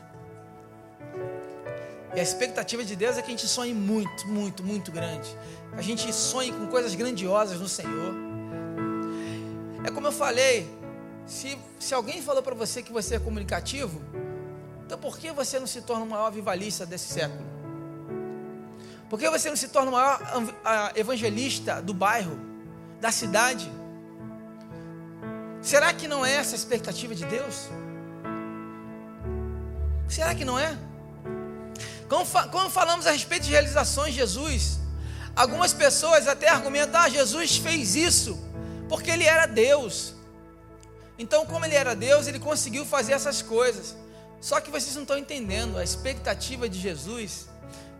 E 2.13 2.19
a 2.19 2.23
expectativa 2.23 2.85
de 2.85 2.97
Deus 2.97 3.17
é 3.17 3.23
que 3.23 3.29
a 3.29 3.31
gente 3.31 3.47
sonhe 3.47 3.73
muito, 3.73 4.27
muito, 4.27 4.65
muito 4.65 4.91
grande. 4.91 5.29
A 5.77 5.81
gente 5.81 6.13
sonhe 6.13 6.51
com 6.51 6.67
coisas 6.67 6.93
grandiosas 6.97 7.61
no 7.61 7.69
Senhor. 7.69 8.32
É 9.85 9.91
como 9.91 10.07
eu 10.07 10.13
falei, 10.13 10.71
se, 11.27 11.59
se 11.79 11.95
alguém 11.95 12.23
falou 12.23 12.43
para 12.43 12.55
você 12.55 12.83
que 12.83 12.93
você 12.93 13.17
é 13.17 13.19
comunicativo, 13.19 14.01
então 14.87 14.99
por 14.99 15.19
que 15.19 15.33
você 15.33 15.59
não 15.59 15.67
se 15.67 15.83
torna 15.83 16.05
o 16.05 16.09
maior 16.09 16.27
avivalista 16.27 16.87
desse 16.87 17.13
século? 17.13 17.45
Por 19.09 19.19
que 19.19 19.29
você 19.29 19.49
não 19.49 19.57
se 19.57 19.69
torna 19.69 19.91
o 19.91 19.93
maior 19.93 20.21
evangelista 20.95 21.83
do 21.83 21.93
bairro, 21.93 22.39
da 23.01 23.11
cidade? 23.11 23.71
Será 25.61 25.93
que 25.93 26.09
não 26.09 26.25
é 26.25 26.33
essa 26.35 26.55
a 26.55 26.57
expectativa 26.57 27.15
de 27.15 27.25
Deus? 27.25 27.69
Será 30.09 30.35
que 30.35 30.45
não 30.45 30.59
é? 30.59 30.77
Quando 32.09 32.71
falamos 32.71 33.07
a 33.07 33.11
respeito 33.11 33.45
de 33.45 33.51
realizações 33.51 34.13
de 34.13 34.21
Jesus, 34.21 34.79
algumas 35.35 35.73
pessoas 35.73 36.29
até 36.29 36.49
argumentam: 36.49 37.01
ah, 37.01 37.09
Jesus 37.09 37.57
fez 37.57 37.97
isso 37.97 38.52
porque 38.89 39.11
ele 39.11 39.25
era 39.25 39.47
Deus. 39.47 40.15
Então, 41.19 41.47
como 41.47 41.65
ele 41.65 41.75
era 41.75 41.95
Deus, 41.95 42.27
ele 42.27 42.39
conseguiu 42.39 42.85
fazer 42.85 43.13
essas 43.13 43.43
coisas. 43.43 43.97
Só 44.41 44.61
que 44.61 44.71
vocês 44.71 44.95
não 44.95 45.03
estão 45.03 45.17
entendendo 45.17 45.79
a 45.79 45.85
expectativa 45.85 46.69
de 46.69 46.79
Jesus, 46.81 47.49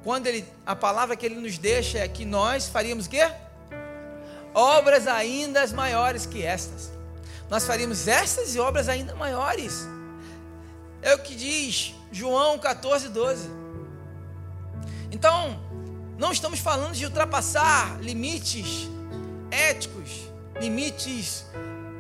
quando 0.03 0.27
ele, 0.27 0.45
a 0.67 0.75
palavra 0.75 1.15
que 1.15 1.25
ele 1.25 1.37
nos 1.37 1.57
deixa 1.57 1.99
é 1.99 2.09
que 2.09 2.25
nós 2.25 2.69
faríamos 2.69 3.07
quê? 3.07 3.31
Obras 4.53 5.07
ainda 5.07 5.65
maiores 5.69 6.27
que 6.27 6.45
estas. 6.45 6.91
Nós 7.49 7.65
faríamos 7.65 8.09
estas 8.09 8.55
e 8.55 8.59
obras 8.59 8.89
ainda 8.89 9.15
maiores. 9.15 9.87
É 11.01 11.15
o 11.15 11.19
que 11.19 11.35
diz 11.35 11.95
João 12.11 12.59
14, 12.59 13.09
12. 13.09 13.49
Então, 15.11 15.61
não 16.19 16.33
estamos 16.33 16.61
falando 16.61 16.95
de 16.95 17.05
ultrapassar 17.05 18.01
limites 18.01 18.89
éticos, 19.51 20.32
limites 20.61 21.47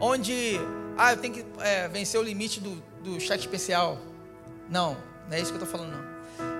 onde, 0.00 0.58
ah, 0.96 1.12
eu 1.12 1.16
tenho 1.16 1.34
que 1.34 1.44
é, 1.60 1.88
vencer 1.88 2.20
o 2.20 2.22
limite 2.22 2.60
do, 2.60 2.82
do 3.02 3.20
cheque 3.20 3.40
especial. 3.40 3.98
Não, 4.68 4.96
não 5.28 5.36
é 5.36 5.40
isso 5.40 5.52
que 5.52 5.58
eu 5.58 5.64
estou 5.64 5.78
falando, 5.78 5.92
não. 5.92 6.12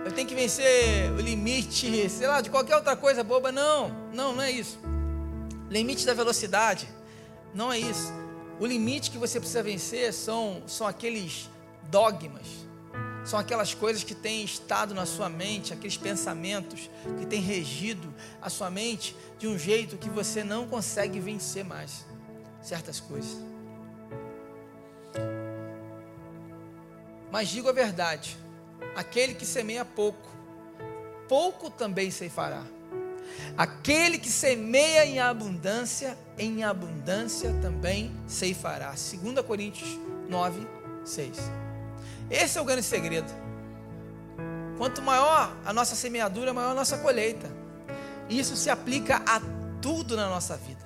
Eu 0.04 0.12
tenho 0.12 0.26
que 0.26 0.34
vencer 0.34 1.10
o 1.12 1.20
limite, 1.20 2.08
sei 2.08 2.26
lá, 2.26 2.40
de 2.40 2.50
qualquer 2.50 2.76
outra 2.76 2.96
coisa 2.96 3.22
boba. 3.22 3.52
Não, 3.52 3.88
não, 4.12 4.34
não 4.34 4.42
é 4.42 4.50
isso. 4.50 4.78
Limite 5.70 6.04
da 6.04 6.12
velocidade, 6.12 6.88
não 7.54 7.72
é 7.72 7.78
isso. 7.78 8.12
O 8.60 8.66
limite 8.66 9.10
que 9.10 9.18
você 9.18 9.40
precisa 9.40 9.62
vencer 9.62 10.12
são, 10.12 10.62
são 10.66 10.86
aqueles 10.86 11.48
dogmas, 11.90 12.46
são 13.24 13.38
aquelas 13.38 13.72
coisas 13.72 14.02
que 14.02 14.14
têm 14.14 14.44
estado 14.44 14.94
na 14.94 15.06
sua 15.06 15.28
mente, 15.28 15.72
aqueles 15.72 15.96
pensamentos 15.96 16.90
que 17.18 17.26
têm 17.26 17.40
regido 17.40 18.12
a 18.40 18.50
sua 18.50 18.70
mente 18.70 19.16
de 19.38 19.46
um 19.46 19.58
jeito 19.58 19.96
que 19.96 20.10
você 20.10 20.42
não 20.42 20.66
consegue 20.66 21.20
vencer 21.20 21.64
mais 21.64 22.04
certas 22.60 23.00
coisas. 23.00 23.38
Mas 27.30 27.48
digo 27.48 27.68
a 27.68 27.72
verdade: 27.72 28.36
aquele 28.94 29.34
que 29.34 29.46
semeia 29.46 29.84
pouco, 29.84 30.28
pouco 31.28 31.70
também 31.70 32.10
ceifará. 32.10 32.62
Aquele 33.56 34.18
que 34.18 34.28
semeia 34.28 35.06
em 35.06 35.18
abundância, 35.18 36.18
em 36.38 36.64
abundância 36.64 37.52
também 37.62 38.12
ceifará. 38.26 38.90
2 38.90 39.46
Coríntios 39.46 39.98
9, 40.28 40.66
6. 41.04 41.61
Esse 42.30 42.58
é 42.58 42.60
o 42.60 42.64
grande 42.64 42.82
segredo. 42.82 43.30
Quanto 44.78 45.02
maior 45.02 45.54
a 45.64 45.72
nossa 45.72 45.94
semeadura, 45.94 46.52
maior 46.52 46.70
a 46.70 46.74
nossa 46.74 46.98
colheita. 46.98 47.50
Isso 48.28 48.56
se 48.56 48.70
aplica 48.70 49.22
a 49.26 49.40
tudo 49.80 50.16
na 50.16 50.28
nossa 50.28 50.56
vida. 50.56 50.82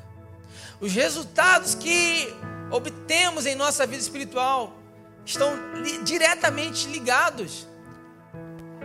Os 0.80 0.92
resultados 0.92 1.74
que 1.74 2.34
obtemos 2.70 3.46
em 3.46 3.54
nossa 3.54 3.86
vida 3.86 4.02
espiritual 4.02 4.72
estão 5.24 5.54
li, 5.76 6.02
diretamente 6.02 6.88
ligados 6.88 7.66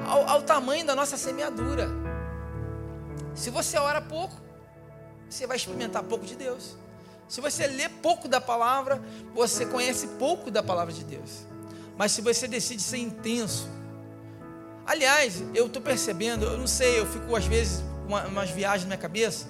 ao, 0.07 0.27
ao 0.27 0.41
tamanho 0.43 0.85
da 0.85 0.95
nossa 0.95 1.17
semeadura. 1.17 1.89
Se 3.33 3.49
você 3.49 3.77
ora 3.77 4.01
pouco, 4.01 4.35
você 5.29 5.47
vai 5.47 5.57
experimentar 5.57 6.03
pouco 6.03 6.25
de 6.25 6.35
Deus. 6.35 6.77
Se 7.27 7.39
você 7.39 7.65
lê 7.67 7.87
pouco 7.87 8.27
da 8.27 8.41
palavra, 8.41 9.01
você 9.33 9.65
conhece 9.65 10.07
pouco 10.19 10.51
da 10.51 10.61
palavra 10.61 10.93
de 10.93 11.03
Deus. 11.03 11.45
Mas 12.01 12.13
se 12.13 12.21
você 12.23 12.47
decide 12.47 12.81
ser 12.81 12.97
intenso, 12.97 13.69
aliás, 14.87 15.43
eu 15.53 15.67
estou 15.67 15.79
percebendo, 15.79 16.45
eu 16.45 16.57
não 16.57 16.65
sei, 16.65 16.99
eu 16.99 17.05
fico 17.05 17.35
às 17.35 17.45
vezes 17.45 17.83
uma, 18.07 18.25
umas 18.25 18.49
viagens 18.49 18.85
na 18.85 18.95
minha 18.95 18.97
cabeça, 18.97 19.45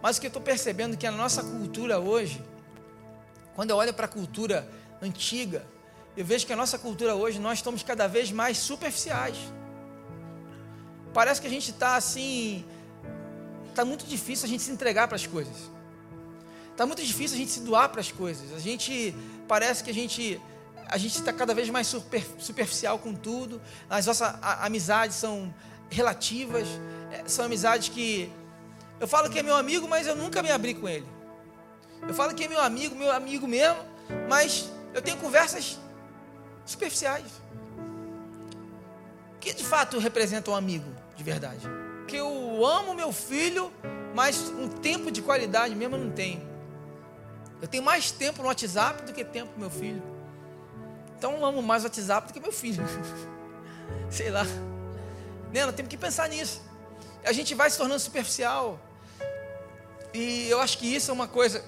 mas 0.00 0.16
o 0.16 0.20
que 0.22 0.26
eu 0.26 0.30
estou 0.30 0.40
percebendo 0.40 0.94
é 0.94 0.96
que 0.96 1.06
a 1.06 1.12
nossa 1.12 1.42
cultura 1.42 1.98
hoje, 1.98 2.42
quando 3.54 3.68
eu 3.68 3.76
olho 3.76 3.92
para 3.92 4.06
a 4.06 4.08
cultura 4.08 4.66
antiga, 5.02 5.62
eu 6.16 6.24
vejo 6.24 6.46
que 6.46 6.54
a 6.54 6.56
nossa 6.56 6.78
cultura 6.78 7.14
hoje, 7.14 7.38
nós 7.38 7.58
estamos 7.58 7.82
cada 7.82 8.06
vez 8.06 8.32
mais 8.32 8.56
superficiais. 8.56 9.36
Parece 11.12 11.38
que 11.38 11.48
a 11.48 11.50
gente 11.50 11.70
está 11.70 11.96
assim. 11.96 12.64
Está 13.68 13.84
muito 13.84 14.06
difícil 14.06 14.46
a 14.46 14.48
gente 14.48 14.62
se 14.62 14.70
entregar 14.70 15.06
para 15.06 15.16
as 15.16 15.26
coisas. 15.26 15.70
Está 16.70 16.86
muito 16.86 17.04
difícil 17.04 17.36
a 17.36 17.40
gente 17.40 17.50
se 17.50 17.60
doar 17.60 17.90
para 17.90 18.00
as 18.00 18.10
coisas. 18.10 18.54
A 18.54 18.58
gente. 18.58 19.14
Parece 19.46 19.84
que 19.84 19.90
a 19.90 19.94
gente. 19.94 20.40
A 20.90 20.98
gente 20.98 21.16
está 21.16 21.32
cada 21.32 21.54
vez 21.54 21.70
mais 21.70 21.86
super, 21.86 22.26
superficial 22.36 22.98
com 22.98 23.14
tudo. 23.14 23.62
As 23.88 24.06
nossas 24.06 24.34
amizades 24.42 25.14
são 25.14 25.54
relativas. 25.88 26.66
É, 27.12 27.22
são 27.28 27.44
amizades 27.44 27.88
que. 27.88 28.30
Eu 28.98 29.06
falo 29.06 29.30
que 29.30 29.38
é 29.38 29.42
meu 29.42 29.54
amigo, 29.54 29.86
mas 29.86 30.08
eu 30.08 30.16
nunca 30.16 30.42
me 30.42 30.50
abri 30.50 30.74
com 30.74 30.88
ele. 30.88 31.06
Eu 32.02 32.12
falo 32.12 32.34
que 32.34 32.44
é 32.44 32.48
meu 32.48 32.60
amigo, 32.60 32.96
meu 32.96 33.12
amigo 33.12 33.46
mesmo, 33.46 33.78
mas 34.28 34.68
eu 34.92 35.00
tenho 35.00 35.16
conversas 35.18 35.78
superficiais. 36.66 37.26
Que 39.38 39.52
de 39.54 39.64
fato 39.64 39.96
representa 39.98 40.50
um 40.50 40.56
amigo 40.56 40.92
de 41.14 41.22
verdade. 41.22 41.68
Que 42.08 42.16
eu 42.16 42.66
amo 42.66 42.94
meu 42.94 43.12
filho, 43.12 43.72
mas 44.12 44.48
um 44.48 44.68
tempo 44.68 45.08
de 45.12 45.22
qualidade 45.22 45.72
mesmo 45.76 45.94
eu 45.94 46.00
não 46.00 46.10
tenho. 46.10 46.50
Eu 47.62 47.68
tenho 47.68 47.82
mais 47.82 48.10
tempo 48.10 48.42
no 48.42 48.48
WhatsApp 48.48 49.04
do 49.04 49.12
que 49.12 49.24
tempo 49.24 49.52
com 49.52 49.60
meu 49.60 49.70
filho. 49.70 50.02
Então 51.20 51.44
amo 51.44 51.60
mais 51.60 51.82
o 51.82 51.86
WhatsApp 51.86 52.28
do 52.28 52.32
que 52.32 52.40
meu 52.40 52.50
filho. 52.50 52.82
Sei 54.08 54.30
lá. 54.30 54.46
Nena, 55.52 55.70
temos 55.70 55.90
que 55.90 55.98
pensar 55.98 56.26
nisso. 56.30 56.62
A 57.22 57.30
gente 57.30 57.54
vai 57.54 57.68
se 57.68 57.76
tornando 57.76 58.00
superficial. 58.00 58.80
E 60.14 60.48
eu 60.48 60.58
acho 60.62 60.78
que 60.78 60.86
isso 60.86 61.10
é 61.10 61.14
uma 61.14 61.28
coisa 61.28 61.62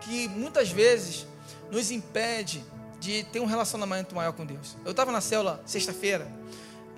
que 0.00 0.26
muitas 0.28 0.70
vezes 0.70 1.26
nos 1.70 1.90
impede 1.90 2.64
de 2.98 3.24
ter 3.24 3.40
um 3.40 3.44
relacionamento 3.44 4.14
maior 4.14 4.32
com 4.32 4.46
Deus. 4.46 4.74
Eu 4.86 4.92
estava 4.92 5.12
na 5.12 5.20
célula 5.20 5.62
sexta-feira 5.66 6.26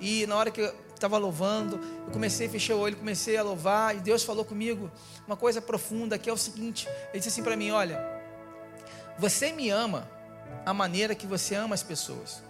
e 0.00 0.28
na 0.28 0.36
hora 0.36 0.52
que 0.52 0.60
eu 0.60 0.72
estava 0.94 1.18
louvando, 1.18 1.80
eu 2.06 2.12
comecei 2.12 2.46
a 2.46 2.50
fechar 2.50 2.76
o 2.76 2.78
olho, 2.78 2.96
comecei 2.96 3.36
a 3.36 3.42
louvar 3.42 3.96
e 3.96 3.98
Deus 3.98 4.22
falou 4.22 4.44
comigo 4.44 4.88
uma 5.26 5.36
coisa 5.36 5.60
profunda 5.60 6.16
que 6.16 6.30
é 6.30 6.32
o 6.32 6.36
seguinte: 6.36 6.86
Ele 7.08 7.18
disse 7.18 7.30
assim 7.30 7.42
para 7.42 7.56
mim: 7.56 7.72
Olha, 7.72 8.00
você 9.18 9.50
me 9.50 9.70
ama 9.70 10.08
a 10.64 10.72
maneira 10.72 11.14
que 11.14 11.26
você 11.26 11.54
ama 11.54 11.74
as 11.74 11.82
pessoas. 11.82 12.42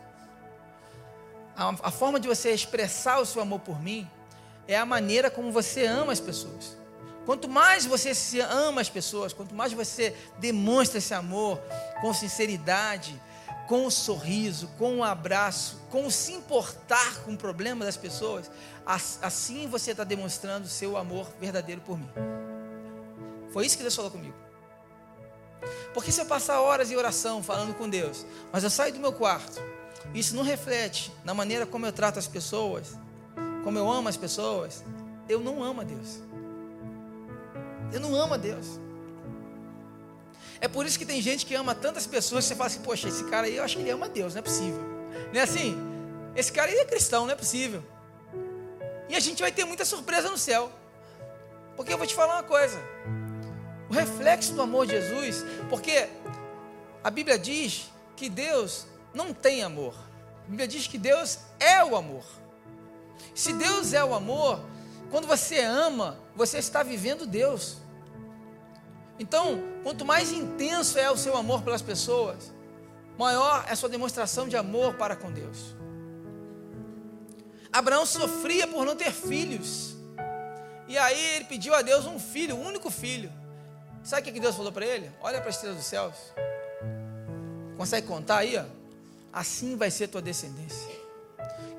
A, 1.57 1.69
a 1.83 1.91
forma 1.91 2.19
de 2.19 2.29
você 2.29 2.51
expressar 2.53 3.21
o 3.21 3.27
seu 3.27 3.43
amor 3.43 3.61
por 3.61 3.81
mim 3.81 4.09
é 4.67 4.77
a 4.77 4.87
maneira 4.87 5.31
como 5.31 5.51
você 5.53 5.87
ama 5.87 6.13
as 6.13 6.21
pessoas. 6.21 6.77
Quanto 7.27 7.49
mais 7.49 7.85
você 7.85 8.15
se 8.15 8.41
ama 8.41 8.81
as 8.81 8.89
pessoas, 8.89 9.33
quanto 9.33 9.55
mais 9.55 9.73
você 9.73 10.17
demonstra 10.39 10.99
esse 10.99 11.13
amor 11.13 11.61
com 12.01 12.13
sinceridade, 12.15 13.21
com 13.69 13.87
o 13.87 13.91
sorriso, 13.91 14.69
com 14.79 14.99
o 14.99 15.05
abraço, 15.05 15.81
com 15.91 16.07
o 16.07 16.11
se 16.11 16.33
importar 16.33 17.23
com 17.25 17.33
o 17.33 17.37
problema 17.37 17.85
das 17.85 17.97
pessoas, 17.97 18.51
assim 18.85 19.69
você 19.69 19.93
está 19.93 20.03
demonstrando 20.03 20.67
seu 20.67 20.97
amor 20.97 21.29
verdadeiro 21.39 21.81
por 21.83 21.97
mim. 21.97 22.11
Foi 23.53 23.67
isso 23.67 23.77
que 23.77 23.83
Deus 23.83 23.95
falou 23.95 24.11
comigo. 24.11 24.35
Porque 25.92 26.11
se 26.12 26.20
eu 26.20 26.27
passar 26.27 26.61
horas 26.61 26.90
em 26.90 26.96
oração 26.96 27.42
falando 27.42 27.75
com 27.75 27.88
Deus, 27.88 28.25
mas 28.53 28.64
eu 28.64 28.70
saio 28.70 28.92
do 28.92 29.01
meu 29.01 29.12
quarto, 29.12 29.61
isso 30.14 30.35
não 30.35 30.42
reflete 30.42 31.12
na 31.25 31.35
maneira 31.35 31.66
como 31.66 31.87
eu 31.87 31.92
trato 31.92 32.18
as 32.18 32.27
pessoas, 32.27 32.99
como 33.62 33.79
eu 33.79 33.90
amo 33.90 34.09
as 34.09 34.16
pessoas, 34.16 34.85
eu 35.29 35.40
não 35.40 35.62
amo 35.62 35.81
a 35.81 35.85
Deus. 35.85 36.20
Eu 37.92 38.01
não 38.01 38.14
amo 38.14 38.35
a 38.35 38.37
Deus. 38.37 38.79
É 40.61 40.68
por 40.68 40.85
isso 40.85 40.99
que 40.99 41.07
tem 41.07 41.23
gente 41.23 41.46
que 41.46 41.55
ama 41.55 41.75
tantas 41.75 42.07
pessoas 42.07 42.44
você 42.44 42.55
fala 42.55 42.66
assim, 42.66 42.81
poxa, 42.81 43.09
esse 43.09 43.25
cara 43.25 43.46
aí 43.46 43.57
eu 43.57 43.64
acho 43.64 43.77
que 43.77 43.83
ele 43.83 43.90
ama 43.90 44.09
Deus, 44.09 44.35
não 44.35 44.40
é 44.40 44.42
possível. 44.42 44.83
Não 45.33 45.40
é 45.40 45.42
assim? 45.42 45.77
Esse 46.37 46.53
cara 46.53 46.70
aí 46.70 46.77
é 46.77 46.85
cristão, 46.85 47.25
não 47.25 47.33
é 47.33 47.37
possível. 47.37 47.83
E 49.09 49.16
a 49.16 49.20
gente 49.20 49.42
vai 49.42 49.51
ter 49.51 49.64
muita 49.64 49.85
surpresa 49.85 50.29
no 50.29 50.38
céu. 50.38 50.70
Porque 51.77 51.92
eu 51.92 51.99
vou 51.99 52.07
te 52.07 52.14
falar 52.14 52.35
uma 52.35 52.42
coisa. 52.42 52.79
O 53.90 53.92
reflexo 53.92 54.55
do 54.55 54.62
amor 54.62 54.87
de 54.87 54.92
Jesus, 54.92 55.44
porque 55.68 56.09
a 57.03 57.11
Bíblia 57.11 57.37
diz 57.37 57.90
que 58.14 58.29
Deus 58.29 58.87
não 59.12 59.35
tem 59.35 59.64
amor. 59.64 59.94
A 60.44 60.48
Bíblia 60.48 60.68
diz 60.68 60.87
que 60.87 60.96
Deus 60.96 61.40
é 61.59 61.83
o 61.85 61.96
amor. 61.96 62.24
Se 63.35 63.53
Deus 63.53 63.92
é 63.92 64.05
o 64.05 64.14
amor, 64.14 64.61
quando 65.11 65.26
você 65.26 65.59
ama, 65.61 66.18
você 66.37 66.59
está 66.59 66.85
vivendo 66.85 67.26
Deus. 67.26 67.79
Então, 69.18 69.61
quanto 69.83 70.05
mais 70.05 70.31
intenso 70.31 70.96
é 70.96 71.11
o 71.11 71.16
seu 71.16 71.37
amor 71.37 71.62
pelas 71.62 71.83
pessoas, 71.83 72.53
maior 73.18 73.64
é 73.68 73.72
a 73.72 73.76
sua 73.76 73.88
demonstração 73.88 74.48
de 74.48 74.57
amor 74.57 74.94
para 74.94 75.16
com 75.16 75.33
Deus. 75.33 75.74
Abraão 77.72 78.07
sofria 78.07 78.68
por 78.68 78.87
não 78.87 78.94
ter 78.94 79.12
filhos. 79.12 79.96
E 80.87 80.96
aí 80.96 81.37
ele 81.37 81.44
pediu 81.44 81.74
a 81.74 81.83
Deus 81.83 82.07
um 82.07 82.18
filho, 82.18 82.57
um 82.57 82.66
único 82.66 82.88
filho. 82.88 83.39
Sabe 84.03 84.31
o 84.31 84.33
que 84.33 84.41
Deus 84.41 84.57
falou 84.57 84.73
para 84.73 84.87
ele? 84.87 85.11
Olha 85.21 85.39
para 85.39 85.49
a 85.49 85.51
estrela 85.51 85.75
dos 85.75 85.85
céus. 85.85 86.15
Consegue 87.77 88.07
contar 88.07 88.39
aí? 88.39 88.57
Ó? 88.57 88.65
Assim 89.33 89.77
vai 89.77 89.91
ser 89.91 90.09
tua 90.09 90.23
descendência. 90.23 90.89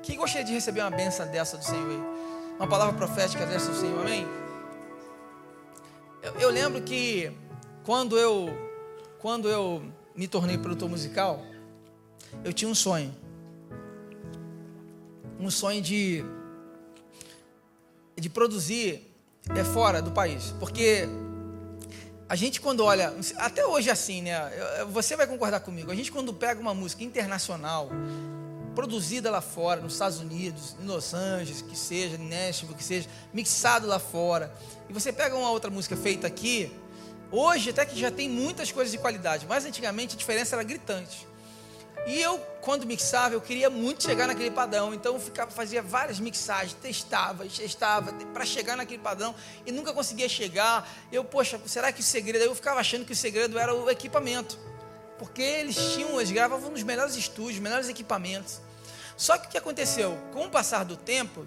Quem 0.02 0.16
gostaria 0.16 0.44
de 0.44 0.52
receber 0.52 0.80
uma 0.80 0.90
benção 0.90 1.26
dessa 1.28 1.56
do 1.56 1.64
Senhor 1.64 1.88
aí? 1.88 2.56
Uma 2.56 2.68
palavra 2.68 2.94
profética 2.94 3.44
dessa 3.46 3.70
do 3.70 3.76
Senhor, 3.76 4.00
amém? 4.00 4.26
Eu, 6.22 6.34
eu 6.34 6.50
lembro 6.50 6.80
que 6.82 7.32
quando 7.84 8.18
eu, 8.18 8.48
quando 9.18 9.48
eu 9.48 9.82
me 10.14 10.28
tornei 10.28 10.56
produtor 10.56 10.88
musical, 10.88 11.42
eu 12.44 12.52
tinha 12.52 12.70
um 12.70 12.74
sonho. 12.74 13.14
Um 15.38 15.50
sonho 15.50 15.82
de, 15.82 16.24
de 18.16 18.30
produzir 18.30 19.12
é, 19.50 19.64
fora 19.64 20.00
do 20.00 20.12
país. 20.12 20.54
Porque 20.60 21.08
a 22.32 22.34
gente 22.34 22.62
quando 22.62 22.82
olha, 22.82 23.14
até 23.36 23.66
hoje 23.66 23.90
é 23.90 23.92
assim, 23.92 24.22
né? 24.22 24.50
Você 24.90 25.14
vai 25.14 25.26
concordar 25.26 25.60
comigo. 25.60 25.92
A 25.92 25.94
gente 25.94 26.10
quando 26.10 26.32
pega 26.32 26.58
uma 26.58 26.72
música 26.72 27.04
internacional, 27.04 27.90
produzida 28.74 29.30
lá 29.30 29.42
fora, 29.42 29.82
nos 29.82 29.92
Estados 29.92 30.18
Unidos, 30.18 30.74
em 30.82 30.86
Los 30.86 31.12
Angeles, 31.12 31.60
que 31.60 31.76
seja, 31.76 32.16
em 32.16 32.26
Nashville, 32.26 32.72
que 32.72 32.82
seja, 32.82 33.06
mixado 33.34 33.86
lá 33.86 33.98
fora. 33.98 34.50
E 34.88 34.94
você 34.94 35.12
pega 35.12 35.36
uma 35.36 35.50
outra 35.50 35.70
música 35.70 35.94
feita 35.94 36.26
aqui, 36.26 36.72
hoje 37.30 37.68
até 37.68 37.84
que 37.84 38.00
já 38.00 38.10
tem 38.10 38.30
muitas 38.30 38.72
coisas 38.72 38.90
de 38.90 38.96
qualidade, 38.96 39.44
mas 39.46 39.66
antigamente 39.66 40.14
a 40.14 40.18
diferença 40.18 40.56
era 40.56 40.62
gritante. 40.62 41.28
E 42.04 42.20
eu, 42.20 42.38
quando 42.60 42.84
mixava, 42.84 43.34
eu 43.34 43.40
queria 43.40 43.70
muito 43.70 44.02
chegar 44.02 44.26
naquele 44.26 44.50
padrão, 44.50 44.92
então 44.92 45.14
eu 45.14 45.20
ficava, 45.20 45.50
fazia 45.52 45.80
várias 45.80 46.18
mixagens, 46.18 46.74
testava, 46.74 47.44
testava, 47.46 48.12
para 48.32 48.44
chegar 48.44 48.76
naquele 48.76 49.00
padrão, 49.00 49.34
e 49.64 49.70
nunca 49.70 49.92
conseguia 49.92 50.28
chegar. 50.28 50.88
Eu, 51.12 51.24
poxa, 51.24 51.60
será 51.66 51.92
que 51.92 52.00
o 52.00 52.04
segredo? 52.04 52.44
Eu 52.44 52.54
ficava 52.54 52.80
achando 52.80 53.04
que 53.04 53.12
o 53.12 53.16
segredo 53.16 53.56
era 53.58 53.72
o 53.74 53.88
equipamento. 53.88 54.58
porque 55.18 55.40
eles 55.40 55.76
tinham, 55.94 56.18
eles 56.18 56.32
gravavam 56.32 56.70
nos 56.70 56.82
melhores 56.82 57.14
estúdios, 57.14 57.60
melhores 57.60 57.88
equipamentos. 57.88 58.60
Só 59.16 59.38
que 59.38 59.46
o 59.46 59.50
que 59.50 59.58
aconteceu? 59.58 60.18
Com 60.32 60.46
o 60.46 60.50
passar 60.50 60.84
do 60.84 60.96
tempo, 60.96 61.46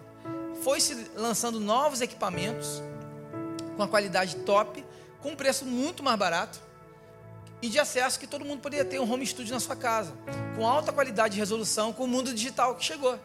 foi 0.64 0.80
se 0.80 1.12
lançando 1.16 1.60
novos 1.60 2.00
equipamentos 2.00 2.82
com 3.76 3.84
a 3.84 3.88
qualidade 3.88 4.38
top, 4.38 4.86
com 5.22 5.32
um 5.32 5.36
preço 5.36 5.66
muito 5.66 6.02
mais 6.02 6.18
barato 6.18 6.65
e 7.62 7.70
de 7.70 7.80
acesso 7.80 8.20
que 8.20 8.28
todo 8.28 8.46
mundo 8.46 8.62
poderia 8.62 8.86
ter 8.86 9.00
um 9.00 9.12
home 9.12 9.26
studio 9.26 9.54
na 9.54 9.60
sua 9.60 9.76
casa, 9.76 10.14
com 10.56 10.68
alta 10.68 10.92
qualidade 10.92 11.36
de 11.36 11.40
resolução, 11.40 11.92
com 11.94 12.04
o 12.04 12.08
mundo 12.08 12.34
digital 12.34 12.76
que 12.76 12.84
chegou. 12.84 13.20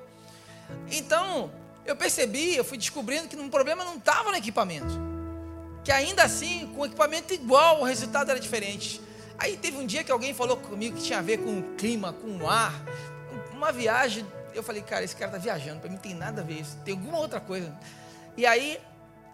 Então, 0.90 1.50
eu 1.84 1.96
percebi, 1.96 2.56
eu 2.56 2.64
fui 2.64 2.78
descobrindo 2.78 3.28
que 3.28 3.36
o 3.36 3.48
problema 3.48 3.84
não 3.84 3.96
estava 3.96 4.30
no 4.30 4.36
equipamento. 4.36 4.98
Que 5.82 5.92
ainda 5.92 6.22
assim, 6.22 6.70
com 6.74 6.82
o 6.82 6.86
equipamento 6.86 7.32
igual, 7.32 7.80
o 7.80 7.84
resultado 7.84 8.30
era 8.30 8.38
diferente. 8.38 9.00
Aí 9.38 9.56
teve 9.56 9.78
um 9.78 9.86
dia 9.86 10.04
que 10.04 10.12
alguém 10.12 10.34
falou 10.34 10.56
comigo 10.56 10.96
que 10.96 11.02
tinha 11.02 11.18
a 11.18 11.22
ver 11.22 11.38
com 11.38 11.58
o 11.58 11.62
clima, 11.76 12.12
com 12.12 12.36
o 12.36 12.48
ar, 12.48 12.74
uma 13.52 13.72
viagem. 13.72 14.26
Eu 14.54 14.62
falei, 14.62 14.82
cara, 14.82 15.04
esse 15.04 15.16
cara 15.16 15.30
está 15.30 15.38
viajando, 15.38 15.80
para 15.80 15.90
mim 15.90 15.96
tem 15.96 16.14
nada 16.14 16.42
a 16.42 16.44
ver 16.44 16.60
isso, 16.60 16.76
tem 16.84 16.94
alguma 16.94 17.18
outra 17.18 17.40
coisa. 17.40 17.74
E 18.36 18.44
aí 18.44 18.78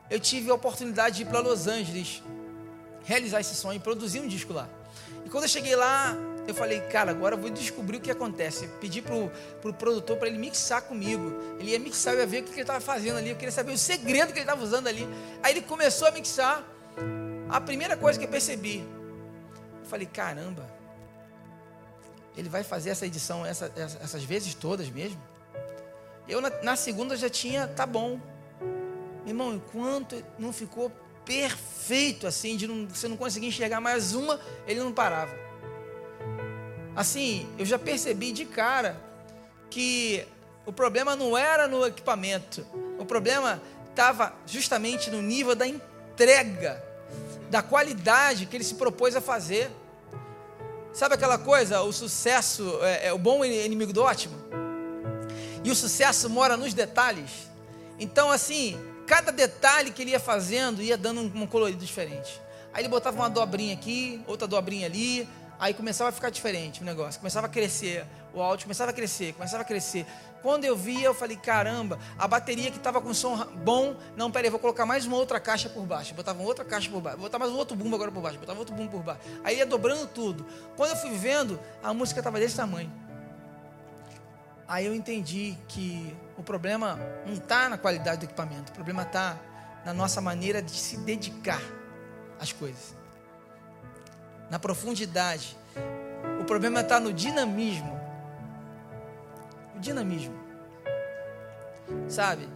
eu 0.09 0.21
tive 0.21 0.51
a 0.51 0.55
oportunidade 0.55 1.17
de 1.17 1.23
ir 1.23 1.27
para 1.27 1.41
Los 1.41 1.67
Angeles, 1.67 2.23
realizar 3.05 3.41
esse 3.41 3.55
sonho, 3.55 3.81
produzir 3.81 4.21
um 4.21 4.29
disco 4.29 4.53
lá. 4.53 4.69
E 5.27 5.29
quando 5.29 5.43
eu 5.43 5.49
cheguei 5.49 5.75
lá, 5.75 6.17
eu 6.47 6.55
falei, 6.55 6.81
cara, 6.83 7.11
agora 7.11 7.35
eu 7.35 7.39
vou 7.41 7.51
descobrir 7.51 7.97
o 7.97 8.01
que 8.01 8.13
acontece. 8.13 8.69
Pedi 8.81 9.03
pro, 9.03 9.29
pro 9.61 9.75
produtor 9.75 10.17
para 10.17 10.29
ele 10.29 10.39
mixar 10.39 10.83
comigo. 10.83 11.35
Ele 11.59 11.73
ia 11.73 11.81
mixar, 11.81 12.15
eu 12.15 12.21
ia 12.21 12.27
ver 12.29 12.43
o 12.43 12.45
que 12.45 12.53
ele 12.53 12.61
estava 12.61 12.79
fazendo 12.79 13.17
ali. 13.17 13.31
Eu 13.31 13.37
queria 13.37 13.51
saber 13.51 13.73
o 13.73 13.79
segredo 13.79 14.29
que 14.29 14.39
ele 14.39 14.45
estava 14.45 14.63
usando 14.63 14.87
ali. 14.87 15.05
Aí 15.43 15.53
ele 15.53 15.63
começou 15.63 16.07
a 16.07 16.13
mixar. 16.13 16.65
A 17.49 17.61
primeira 17.61 17.97
coisa 17.97 18.17
que 18.17 18.25
eu 18.25 18.29
percebi, 18.29 18.87
eu 19.81 19.87
falei, 19.87 20.07
caramba, 20.07 20.65
ele 22.37 22.49
vai 22.49 22.63
fazer 22.63 22.91
essa 22.91 23.05
edição 23.05 23.45
essa, 23.45 23.73
essas 23.77 24.23
vezes 24.23 24.55
todas 24.55 24.89
mesmo? 24.89 25.21
Eu 26.29 26.41
na, 26.41 26.51
na 26.63 26.77
segunda 26.77 27.17
já 27.17 27.29
tinha, 27.29 27.67
tá 27.67 27.85
bom. 27.85 28.21
Irmão, 29.27 29.55
enquanto 29.55 30.23
não 30.39 30.53
ficou 30.53 30.93
perfeito 31.27 32.27
assim, 32.27 32.57
de 32.57 32.67
não, 32.67 32.87
você 32.87 33.09
não 33.09 33.17
conseguir 33.17 33.49
enxergar 33.49 33.81
mais 33.81 34.15
uma, 34.15 34.41
ele 34.67 34.81
não 34.81 34.93
parava. 34.93 35.35
Assim, 36.95 37.47
eu 37.59 37.67
já 37.67 37.79
percebi 37.79 38.33
de 38.33 38.47
cara 38.47 38.99
que 39.69 40.27
o 40.65 40.73
problema 40.73 41.15
não 41.15 41.37
era 41.37 41.69
no 41.69 41.85
equipamento, 41.85 42.67
o 42.99 43.05
problema 43.05 43.61
estava 43.91 44.35
justamente 44.47 45.11
no 45.11 45.21
nível 45.21 45.55
da 45.55 45.67
entrega, 45.67 46.83
da 47.51 47.63
qualidade 47.63 48.47
que 48.47 48.57
ele 48.57 48.65
se 48.65 48.75
propôs 48.75 49.15
a 49.15 49.21
fazer. 49.21 49.71
Sabe 50.93 51.15
aquela 51.15 51.39
coisa, 51.39 51.83
o 51.83 51.93
sucesso 51.93 52.79
é, 52.83 53.09
é 53.09 53.13
o 53.13 53.19
bom 53.19 53.45
inimigo 53.45 53.93
do 53.93 54.03
ótimo? 54.03 54.37
E 55.63 55.71
o 55.71 55.75
sucesso 55.75 56.31
mora 56.31 56.57
nos 56.57 56.73
detalhes. 56.73 57.31
Então, 57.99 58.31
assim, 58.31 58.79
cada 59.07 59.31
detalhe 59.31 59.91
que 59.91 60.03
ele 60.03 60.11
ia 60.11 60.21
fazendo 60.21 60.83
ia 60.83 60.97
dando 60.97 61.21
um, 61.21 61.47
colorido 61.47 61.85
diferente. 61.85 62.41
Aí 62.73 62.83
ele 62.83 62.89
botava 62.89 63.17
uma 63.17 63.31
dobrinha 63.31 63.75
aqui, 63.75 64.23
outra 64.27 64.47
dobrinha 64.47 64.87
ali, 64.87 65.27
Aí 65.59 65.73
começava 65.73 66.11
a 66.11 66.13
ficar 66.13 66.31
diferente 66.31 66.83
o 66.83 66.85
negócio, 66.85 67.19
começava 67.19 67.47
a 67.47 67.49
crescer, 67.49 68.05
o 68.35 68.43
áudio 68.43 68.67
começava 68.67 68.91
a 68.91 68.95
crescer, 68.95 69.33
começava 69.33 69.63
a 69.63 69.65
crescer. 69.65 70.07
Quando 70.43 70.65
eu 70.65 70.77
via, 70.77 71.07
eu 71.07 71.15
falei: 71.15 71.37
caramba, 71.37 71.99
a 72.19 72.29
bateria 72.29 72.71
que 72.71 72.77
estava 72.77 73.01
com 73.01 73.15
som 73.15 73.43
bom, 73.65 73.97
não, 74.17 74.31
peraí, 74.31 74.51
vou 74.51 74.61
colocar 74.61 74.85
mais 74.85 75.07
uma 75.07 75.17
outra 75.17 75.41
caixa 75.41 75.69
por 75.71 75.85
baixo. 75.87 76.15
Botava 76.15 76.43
outra 76.43 76.65
caixa 76.65 76.91
por 76.91 77.01
baixo, 77.01 77.19
botar 77.19 77.39
mais 77.39 77.51
um 77.51 77.57
outro 77.57 77.75
bumbo 77.75 77.97
agora 77.97 78.13
por 78.13 78.23
baixo, 78.23 78.39
botava 78.39 78.59
outro 78.59 78.75
bumbo 78.75 78.91
por 78.91 79.03
baixo. 79.03 79.21
Aí 79.43 79.57
ia 79.57 79.67
dobrando 79.67 80.07
tudo. 80.09 80.45
Quando 80.77 80.91
eu 80.91 80.97
fui 80.97 81.11
vendo, 81.11 81.59
a 81.83 81.95
música 81.95 82.21
estava 82.21 82.39
desse 82.39 82.57
tamanho. 82.57 82.93
Aí 84.69 84.85
eu 84.85 84.95
entendi 84.95 85.57
que 85.69 86.15
o 86.37 86.43
problema 86.43 86.99
não 87.27 87.35
está 87.35 87.69
na 87.69 87.79
qualidade 87.79 88.19
do 88.19 88.25
equipamento, 88.25 88.73
o 88.73 88.75
problema 88.75 89.03
está 89.03 89.37
na 89.85 89.93
nossa 89.95 90.21
maneira 90.21 90.61
de 90.61 90.73
se 90.73 90.97
dedicar 90.99 91.63
às 92.39 92.53
coisas 92.53 92.97
na 94.51 94.59
profundidade. 94.59 95.57
O 96.41 96.45
problema 96.45 96.81
está 96.81 97.01
no 97.01 97.13
dinamismo. 97.13 98.01
O 99.75 99.81
dinamismo. 99.81 100.35
Sabe? 102.09 102.49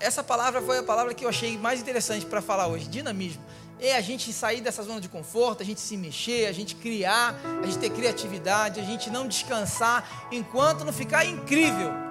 Essa 0.00 0.22
palavra 0.22 0.62
foi 0.62 0.78
a 0.78 0.82
palavra 0.82 1.14
que 1.14 1.24
eu 1.24 1.28
achei 1.28 1.58
mais 1.58 1.80
interessante 1.80 2.24
para 2.24 2.40
falar 2.40 2.68
hoje. 2.68 2.86
Dinamismo. 2.86 3.42
É 3.80 3.94
a 3.94 4.00
gente 4.00 4.32
sair 4.32 4.60
dessa 4.60 4.82
zona 4.82 5.00
de 5.00 5.08
conforto, 5.08 5.62
a 5.62 5.66
gente 5.66 5.80
se 5.80 5.96
mexer, 5.96 6.46
a 6.46 6.52
gente 6.52 6.74
criar, 6.74 7.36
a 7.62 7.66
gente 7.66 7.78
ter 7.78 7.90
criatividade, 7.90 8.80
a 8.80 8.82
gente 8.82 9.08
não 9.08 9.28
descansar 9.28 10.28
enquanto 10.32 10.84
não 10.84 10.92
ficar 10.92 11.24
incrível. 11.24 12.07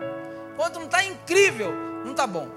Enquanto 0.57 0.79
não 0.79 0.85
está 0.85 1.05
incrível, 1.05 1.71
não 2.03 2.13
está 2.13 2.25
bom. 2.25 2.47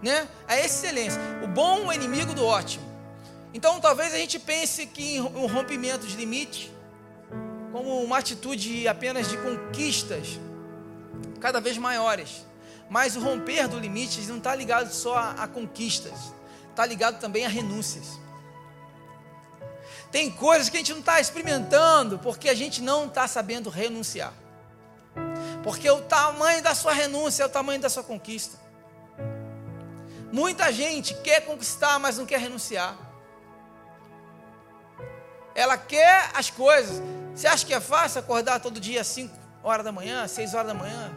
Né? 0.00 0.28
A 0.46 0.56
excelência. 0.56 1.20
O 1.42 1.48
bom 1.48 1.90
é 1.90 1.96
inimigo 1.96 2.32
do 2.32 2.46
ótimo. 2.46 2.84
Então 3.52 3.80
talvez 3.80 4.14
a 4.14 4.18
gente 4.18 4.38
pense 4.38 4.86
que 4.86 5.20
um 5.20 5.46
rompimento 5.46 6.06
de 6.06 6.16
limite, 6.16 6.72
como 7.72 8.00
uma 8.00 8.18
atitude 8.18 8.86
apenas 8.86 9.28
de 9.28 9.36
conquistas 9.38 10.38
cada 11.40 11.60
vez 11.60 11.76
maiores. 11.76 12.46
Mas 12.88 13.16
o 13.16 13.20
romper 13.20 13.66
do 13.66 13.76
limite 13.80 14.20
não 14.28 14.36
está 14.36 14.54
ligado 14.54 14.92
só 14.92 15.16
a, 15.16 15.30
a 15.32 15.48
conquistas, 15.48 16.32
está 16.70 16.86
ligado 16.86 17.18
também 17.18 17.44
a 17.44 17.48
renúncias. 17.48 18.20
Tem 20.12 20.30
coisas 20.30 20.68
que 20.68 20.76
a 20.76 20.78
gente 20.78 20.92
não 20.92 21.00
está 21.00 21.18
experimentando 21.20 22.20
porque 22.20 22.48
a 22.48 22.54
gente 22.54 22.80
não 22.80 23.06
está 23.06 23.26
sabendo 23.26 23.68
renunciar. 23.68 24.32
Porque 25.64 25.90
o 25.90 26.02
tamanho 26.02 26.62
da 26.62 26.74
sua 26.74 26.92
renúncia 26.92 27.42
é 27.42 27.46
o 27.46 27.48
tamanho 27.48 27.80
da 27.80 27.88
sua 27.88 28.04
conquista. 28.04 28.58
Muita 30.30 30.70
gente 30.70 31.14
quer 31.22 31.40
conquistar, 31.40 31.98
mas 31.98 32.18
não 32.18 32.26
quer 32.26 32.38
renunciar. 32.38 32.94
Ela 35.54 35.78
quer 35.78 36.30
as 36.34 36.50
coisas. 36.50 37.02
Você 37.34 37.46
acha 37.46 37.64
que 37.64 37.72
é 37.72 37.80
fácil 37.80 38.20
acordar 38.20 38.60
todo 38.60 38.78
dia 38.78 39.00
às 39.00 39.06
5 39.06 39.34
horas 39.62 39.82
da 39.82 39.90
manhã, 39.90 40.28
6 40.28 40.52
horas 40.52 40.66
da 40.66 40.74
manhã? 40.74 41.10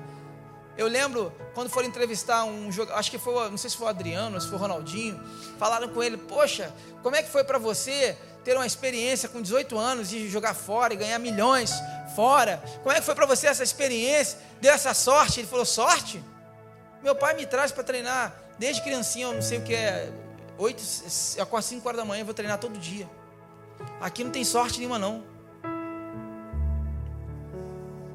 Eu 0.78 0.88
lembro 0.88 1.34
quando 1.54 1.70
foram 1.70 1.88
entrevistar 1.88 2.46
um 2.46 2.72
jogador, 2.72 3.00
acho 3.00 3.12
que 3.12 3.18
foi, 3.18 3.50
não 3.50 3.58
sei 3.58 3.70
se 3.70 3.76
foi 3.76 3.88
o 3.88 3.90
Adriano, 3.90 4.40
se 4.40 4.48
foi 4.48 4.58
o 4.58 4.62
Ronaldinho, 4.62 5.20
falaram 5.58 5.90
com 5.90 6.02
ele: 6.02 6.16
Poxa, 6.16 6.72
como 7.04 7.16
é 7.16 7.24
que 7.24 7.30
foi 7.30 7.44
para 7.44 7.58
você 7.58 8.16
ter 8.46 8.56
uma 8.56 8.66
experiência 8.66 9.28
com 9.28 9.42
18 9.42 9.78
anos 9.78 10.08
de 10.08 10.30
jogar 10.30 10.54
fora 10.54 10.94
e 10.94 10.98
ganhar 10.98 11.20
milhões 11.20 11.72
fora? 12.18 12.60
Como 12.82 12.92
é 12.92 12.96
que 12.96 13.06
foi 13.06 13.14
para 13.14 13.28
você 13.28 13.46
essa 13.46 13.64
experiência? 13.64 14.40
Deu 14.60 14.74
essa 14.74 14.92
sorte? 14.96 15.40
Ele 15.40 15.48
falou: 15.48 15.66
Sorte? 15.66 16.24
Meu 17.04 17.16
pai 17.16 17.36
me 17.36 17.46
traz 17.46 17.72
para 17.72 17.84
treinar 17.84 18.36
desde 18.58 18.82
criancinha, 18.82 19.28
eu 19.28 19.34
não 19.34 19.42
sei 19.42 19.60
o 19.60 19.62
que 19.62 19.76
é, 19.76 20.12
8, 20.58 20.84
acordo 21.40 21.64
5 21.64 21.88
horas 21.88 22.00
da 22.02 22.06
manhã, 22.06 22.22
eu 22.22 22.26
vou 22.26 22.34
treinar 22.34 22.58
todo 22.58 22.80
dia. 22.80 23.08
Aqui 24.02 24.24
não 24.24 24.32
tem 24.32 24.44
sorte 24.44 24.80
nenhuma, 24.80 24.98
não. 24.98 25.24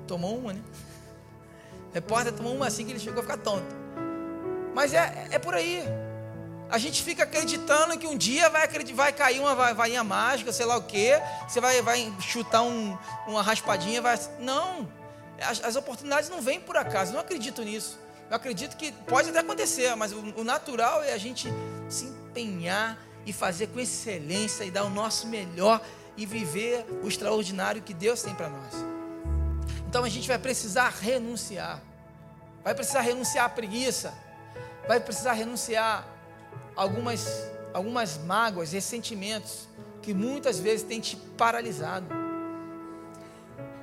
Tomou 0.08 0.36
uma, 0.36 0.52
né? 0.52 0.60
Repórter 1.94 2.32
tomou 2.32 2.56
uma 2.56 2.66
assim 2.66 2.84
que 2.84 2.90
ele 2.90 2.98
chegou 2.98 3.20
a 3.20 3.22
ficar 3.22 3.36
tonto. 3.36 3.72
Mas 4.74 4.92
é, 4.92 5.28
é 5.30 5.38
por 5.38 5.54
aí. 5.54 5.84
A 6.72 6.78
gente 6.78 7.02
fica 7.02 7.24
acreditando 7.24 7.98
que 7.98 8.06
um 8.06 8.16
dia 8.16 8.48
vai, 8.48 8.66
vai 8.66 9.12
cair 9.12 9.40
uma 9.40 9.74
varinha 9.74 10.02
mágica, 10.02 10.50
sei 10.54 10.64
lá 10.64 10.78
o 10.78 10.82
quê. 10.82 11.20
Você 11.46 11.60
vai, 11.60 11.82
vai 11.82 12.10
chutar 12.18 12.62
um, 12.62 12.96
uma 13.26 13.42
raspadinha. 13.42 14.00
Vai... 14.00 14.18
Não. 14.38 14.88
As, 15.38 15.62
as, 15.62 15.76
oportunidades 15.76 16.30
não 16.30 16.40
vêm 16.40 16.58
por 16.58 16.78
acaso. 16.78 17.10
Eu 17.10 17.16
não 17.16 17.20
acredito 17.20 17.62
nisso. 17.62 17.98
Eu 18.30 18.36
acredito 18.36 18.74
que 18.78 18.90
pode 18.90 19.28
até 19.28 19.40
acontecer, 19.40 19.94
mas 19.96 20.14
o, 20.14 20.20
o 20.34 20.42
natural 20.42 21.02
é 21.02 21.12
a 21.12 21.18
gente 21.18 21.46
se 21.90 22.06
empenhar 22.06 22.96
e 23.26 23.34
fazer 23.34 23.66
com 23.66 23.78
excelência 23.78 24.64
e 24.64 24.70
dar 24.70 24.84
o 24.84 24.90
nosso 24.90 25.26
melhor 25.26 25.78
e 26.16 26.24
viver 26.24 26.86
o 27.02 27.06
extraordinário 27.06 27.82
que 27.82 27.92
Deus 27.92 28.22
tem 28.22 28.34
para 28.34 28.48
nós. 28.48 28.72
Então 29.86 30.04
a 30.04 30.08
gente 30.08 30.26
vai 30.26 30.38
precisar 30.38 30.88
renunciar. 30.88 31.82
Vai 32.64 32.74
precisar 32.74 33.02
renunciar 33.02 33.44
à 33.44 33.48
preguiça. 33.50 34.14
Vai 34.88 35.00
precisar 35.00 35.34
renunciar 35.34 36.08
algumas, 36.76 37.50
algumas 37.72 38.18
mágoas, 38.18 38.72
ressentimentos 38.72 39.68
que 40.00 40.12
muitas 40.12 40.58
vezes 40.58 40.82
têm 40.82 41.00
te 41.00 41.16
paralisado. 41.36 42.06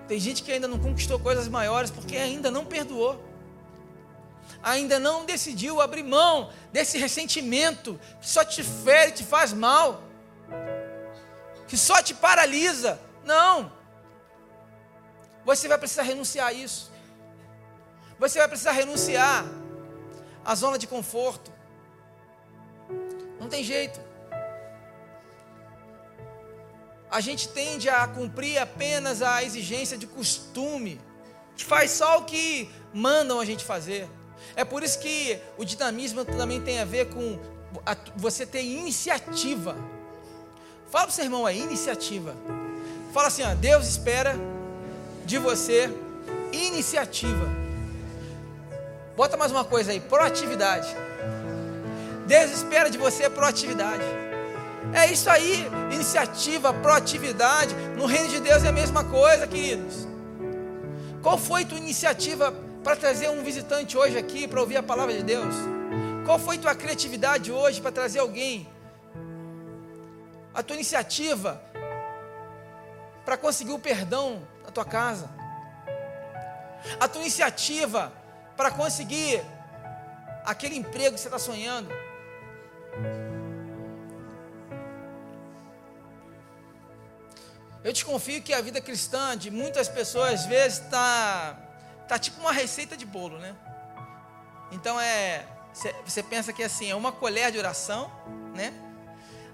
Tem 0.07 0.19
gente 0.19 0.43
que 0.43 0.51
ainda 0.51 0.67
não 0.67 0.79
conquistou 0.79 1.19
coisas 1.19 1.47
maiores 1.47 1.91
porque 1.91 2.17
ainda 2.17 2.49
não 2.49 2.65
perdoou 2.65 3.29
ainda 4.61 4.99
não 4.99 5.25
decidiu 5.25 5.81
abrir 5.81 6.03
mão 6.03 6.51
desse 6.71 6.97
ressentimento 6.97 7.99
que 8.19 8.27
só 8.27 8.43
te 8.43 8.63
fere, 8.63 9.11
te 9.11 9.23
faz 9.23 9.53
mal, 9.53 10.01
que 11.67 11.77
só 11.77 12.01
te 12.01 12.13
paralisa. 12.13 12.99
Não. 13.23 13.71
Você 15.45 15.67
vai 15.67 15.77
precisar 15.77 16.03
renunciar 16.03 16.47
a 16.47 16.53
isso. 16.53 16.91
Você 18.19 18.39
vai 18.39 18.47
precisar 18.47 18.71
renunciar 18.71 19.45
à 20.43 20.55
zona 20.55 20.77
de 20.77 20.87
conforto. 20.87 21.51
Não 23.49 23.57
tem 23.57 23.63
jeito. 23.63 23.99
a 27.11 27.21
gente 27.21 27.49
tende 27.49 27.89
a 27.89 28.07
cumprir 28.07 28.59
apenas 28.59 29.21
a 29.21 29.43
exigência 29.43 29.97
de 29.97 30.05
costume. 30.05 31.01
Faz 31.57 31.91
só 31.91 32.19
o 32.19 32.25
que 32.25 32.69
mandam 32.93 33.39
a 33.39 33.45
gente 33.45 33.65
fazer. 33.65 34.07
É 34.55 34.63
por 34.63 34.83
isso 34.83 34.99
que 34.99 35.39
o 35.57 35.65
dinamismo 35.65 36.23
também 36.23 36.61
tem 36.61 36.79
a 36.79 36.85
ver 36.85 37.09
com 37.09 37.39
você 38.15 38.45
ter 38.45 38.63
iniciativa. 38.63 39.75
Fala 40.89 41.05
para 41.05 41.11
o 41.11 41.15
seu 41.15 41.25
irmão 41.25 41.45
aí, 41.45 41.59
iniciativa. 41.59 42.35
Fala 43.11 43.27
assim, 43.27 43.43
ó, 43.43 43.53
Deus 43.55 43.87
espera 43.87 44.35
de 45.25 45.37
você 45.37 45.89
iniciativa. 46.51 47.47
Bota 49.15 49.35
mais 49.35 49.51
uma 49.51 49.65
coisa 49.65 49.91
aí, 49.91 49.99
proatividade. 49.99 50.87
Deus 52.29 52.51
espera 52.51 52.91
de 52.91 52.97
você 52.99 53.27
proatividade. 53.27 54.03
É 54.93 55.11
isso 55.11 55.27
aí, 55.31 55.67
iniciativa, 55.91 56.71
proatividade. 56.71 57.73
No 57.97 58.05
reino 58.05 58.27
de 58.29 58.39
Deus 58.39 58.63
é 58.63 58.67
a 58.67 58.71
mesma 58.71 59.03
coisa, 59.03 59.47
queridos. 59.47 60.07
Qual 61.23 61.39
foi 61.39 61.65
tua 61.65 61.79
iniciativa 61.79 62.53
para 62.83 62.95
trazer 62.95 63.29
um 63.31 63.41
visitante 63.43 63.97
hoje 63.97 64.15
aqui 64.15 64.47
para 64.47 64.61
ouvir 64.61 64.77
a 64.77 64.83
palavra 64.83 65.15
de 65.15 65.23
Deus? 65.23 65.55
Qual 66.23 66.37
foi 66.37 66.59
tua 66.59 66.75
criatividade 66.75 67.51
hoje 67.51 67.81
para 67.81 67.91
trazer 67.91 68.19
alguém? 68.19 68.69
A 70.53 70.61
tua 70.61 70.75
iniciativa 70.75 71.59
para 73.25 73.37
conseguir 73.37 73.71
o 73.71 73.79
perdão 73.79 74.39
na 74.63 74.69
tua 74.69 74.85
casa? 74.85 75.27
A 76.99 77.07
tua 77.07 77.21
iniciativa 77.21 78.13
para 78.55 78.69
conseguir 78.69 79.41
aquele 80.45 80.75
emprego 80.75 81.15
que 81.15 81.21
você 81.21 81.27
está 81.27 81.39
sonhando? 81.39 81.89
Eu 87.83 87.93
desconfio 87.93 88.41
que 88.41 88.53
a 88.53 88.61
vida 88.61 88.81
cristã 88.81 89.37
de 89.37 89.49
muitas 89.49 89.87
pessoas 89.87 90.41
às 90.41 90.45
vezes 90.45 90.79
está 90.79 91.57
tá 92.07 92.19
tipo 92.19 92.39
uma 92.41 92.51
receita 92.51 92.97
de 92.97 93.05
bolo, 93.05 93.39
né? 93.39 93.55
Então 94.71 94.99
é 94.99 95.45
você 96.05 96.21
pensa 96.21 96.51
que 96.51 96.61
é 96.61 96.65
assim, 96.65 96.89
é 96.89 96.95
uma 96.95 97.11
colher 97.11 97.51
de 97.51 97.57
oração, 97.57 98.11
né? 98.53 98.73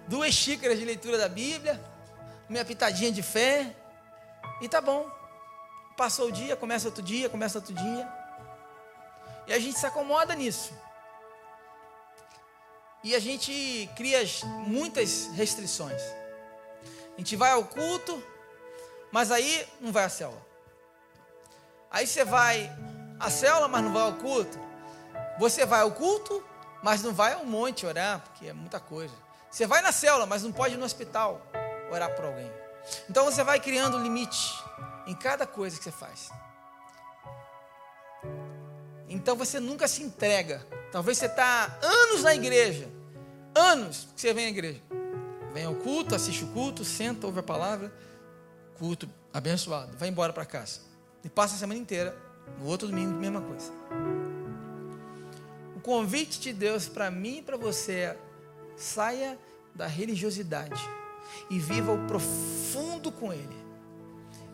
Duas 0.08 0.34
xícaras 0.34 0.78
de 0.78 0.86
leitura 0.86 1.18
da 1.18 1.28
Bíblia, 1.28 1.80
uma 2.50 2.64
pitadinha 2.64 3.12
de 3.12 3.22
fé, 3.22 3.76
e 4.62 4.70
tá 4.70 4.82
bom. 4.82 5.10
Passou 5.98 6.28
o 6.28 6.32
dia, 6.32 6.56
começa 6.56 6.88
outro 6.88 7.04
dia, 7.04 7.30
começa 7.30 7.58
outro 7.58 7.74
dia. 7.74 8.08
E 9.48 9.54
a 9.54 9.60
gente 9.60 9.78
se 9.78 9.86
acomoda 9.86 10.34
nisso. 10.36 10.74
E 13.06 13.14
a 13.14 13.20
gente 13.20 13.88
cria 13.96 14.20
muitas 14.66 15.28
restrições. 15.36 16.02
A 17.14 17.18
gente 17.20 17.36
vai 17.36 17.52
ao 17.52 17.64
culto, 17.64 18.22
mas 19.12 19.32
aí 19.32 19.68
não 19.80 19.92
vai 19.92 20.06
à 20.06 20.10
célula. 20.10 20.44
Aí 21.92 22.08
você 22.08 22.26
vai 22.26 22.68
à 23.20 23.30
célula, 23.30 23.68
mas 23.68 23.84
não 23.84 23.94
vai 23.94 24.02
ao 24.02 24.14
culto. 24.14 24.60
Você 25.38 25.68
vai 25.68 25.82
ao 25.82 25.92
culto, 25.92 26.44
mas 26.82 27.04
não 27.04 27.14
vai 27.14 27.34
ao 27.34 27.46
monte 27.46 27.86
orar, 27.86 28.22
porque 28.22 28.48
é 28.48 28.54
muita 28.54 28.80
coisa. 28.80 29.14
Você 29.52 29.68
vai 29.68 29.84
na 29.84 29.92
célula, 29.92 30.26
mas 30.26 30.42
não 30.42 30.52
pode 30.52 30.74
ir 30.74 30.78
no 30.78 30.86
hospital 30.86 31.46
orar 31.92 32.16
por 32.16 32.26
alguém. 32.26 32.52
Então 33.08 33.24
você 33.24 33.44
vai 33.44 33.60
criando 33.60 34.00
limite 34.00 34.52
em 35.06 35.14
cada 35.14 35.46
coisa 35.46 35.78
que 35.78 35.84
você 35.84 35.92
faz. 35.92 36.32
Então 39.08 39.36
você 39.36 39.60
nunca 39.60 39.88
se 39.88 40.02
entrega. 40.02 40.66
Talvez 40.92 41.20
você 41.20 41.28
está 41.28 41.78
anos 41.84 42.24
na 42.24 42.34
igreja, 42.34 42.95
anos 43.56 44.10
que 44.14 44.22
você 44.22 44.34
vem 44.34 44.46
à 44.46 44.50
igreja. 44.50 44.82
Vem 45.54 45.64
ao 45.64 45.76
culto, 45.76 46.14
assiste 46.14 46.44
o 46.44 46.48
culto, 46.48 46.84
senta, 46.84 47.26
ouve 47.26 47.40
a 47.40 47.44
palavra, 47.44 47.92
culto 48.78 49.10
abençoado, 49.34 49.98
vai 49.98 50.10
embora 50.10 50.34
para 50.34 50.46
casa. 50.46 50.82
E 51.24 51.30
passa 51.30 51.56
a 51.56 51.58
semana 51.58 51.80
inteira, 51.80 52.16
no 52.60 52.68
outro 52.68 52.90
domingo, 52.90 53.14
mesma 53.14 53.42
coisa. 53.42 53.72
O 55.76 55.80
convite 55.80 56.40
de 56.42 56.52
Deus 56.52 56.90
para 56.90 57.10
mim 57.10 57.38
e 57.38 57.42
para 57.42 57.56
você 57.56 57.94
é: 57.94 58.18
saia 58.76 59.40
da 59.74 59.88
religiosidade 59.88 60.82
e 61.50 61.58
viva 61.58 61.94
o 61.94 62.06
profundo 62.06 63.12
com 63.12 63.32
Ele. 63.32 63.66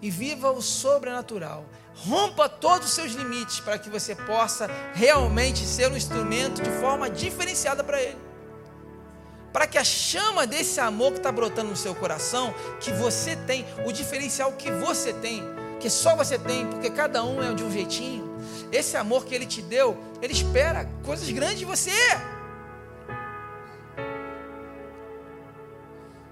E 0.04 0.10
viva 0.10 0.52
o 0.52 0.62
sobrenatural. 0.62 1.66
Rompa 1.96 2.50
todos 2.50 2.88
os 2.88 2.94
seus 2.94 3.12
limites 3.14 3.60
para 3.60 3.78
que 3.78 3.90
você 3.90 4.16
possa 4.16 4.68
realmente 4.94 5.66
ser 5.66 5.92
um 5.92 5.98
instrumento 5.98 6.62
de 6.62 6.72
forma 6.80 7.10
diferenciada 7.10 7.84
para 7.84 8.02
Ele 8.02 8.31
para 9.52 9.68
que 9.68 9.78
a 9.78 9.84
chama 9.84 10.48
desse 10.48 10.80
amor 10.80 11.12
que 11.12 11.18
está 11.18 11.32
brotando 11.32 11.72
no 11.72 11.76
seu 11.76 11.94
coração, 11.94 12.54
que 12.80 12.92
você 12.92 13.36
tem, 13.36 13.66
o 13.86 13.92
diferencial 13.92 14.54
que 14.54 14.72
você 14.72 15.14
tem, 15.14 15.44
que 15.80 15.90
só 15.90 16.16
você 16.16 16.38
tem, 16.38 16.68
porque 16.68 16.90
cada 16.90 17.24
um 17.24 17.42
é 17.42 17.54
de 17.54 17.64
um 17.64 17.72
jeitinho, 17.72 18.40
esse 18.72 18.96
amor 18.96 19.26
que 19.26 19.36
Ele 19.36 19.46
te 19.46 19.62
deu, 19.62 19.98
Ele 20.22 20.34
espera 20.34 20.88
coisas 21.04 21.30
grandes 21.30 21.60
de 21.60 21.66
você. 21.66 21.92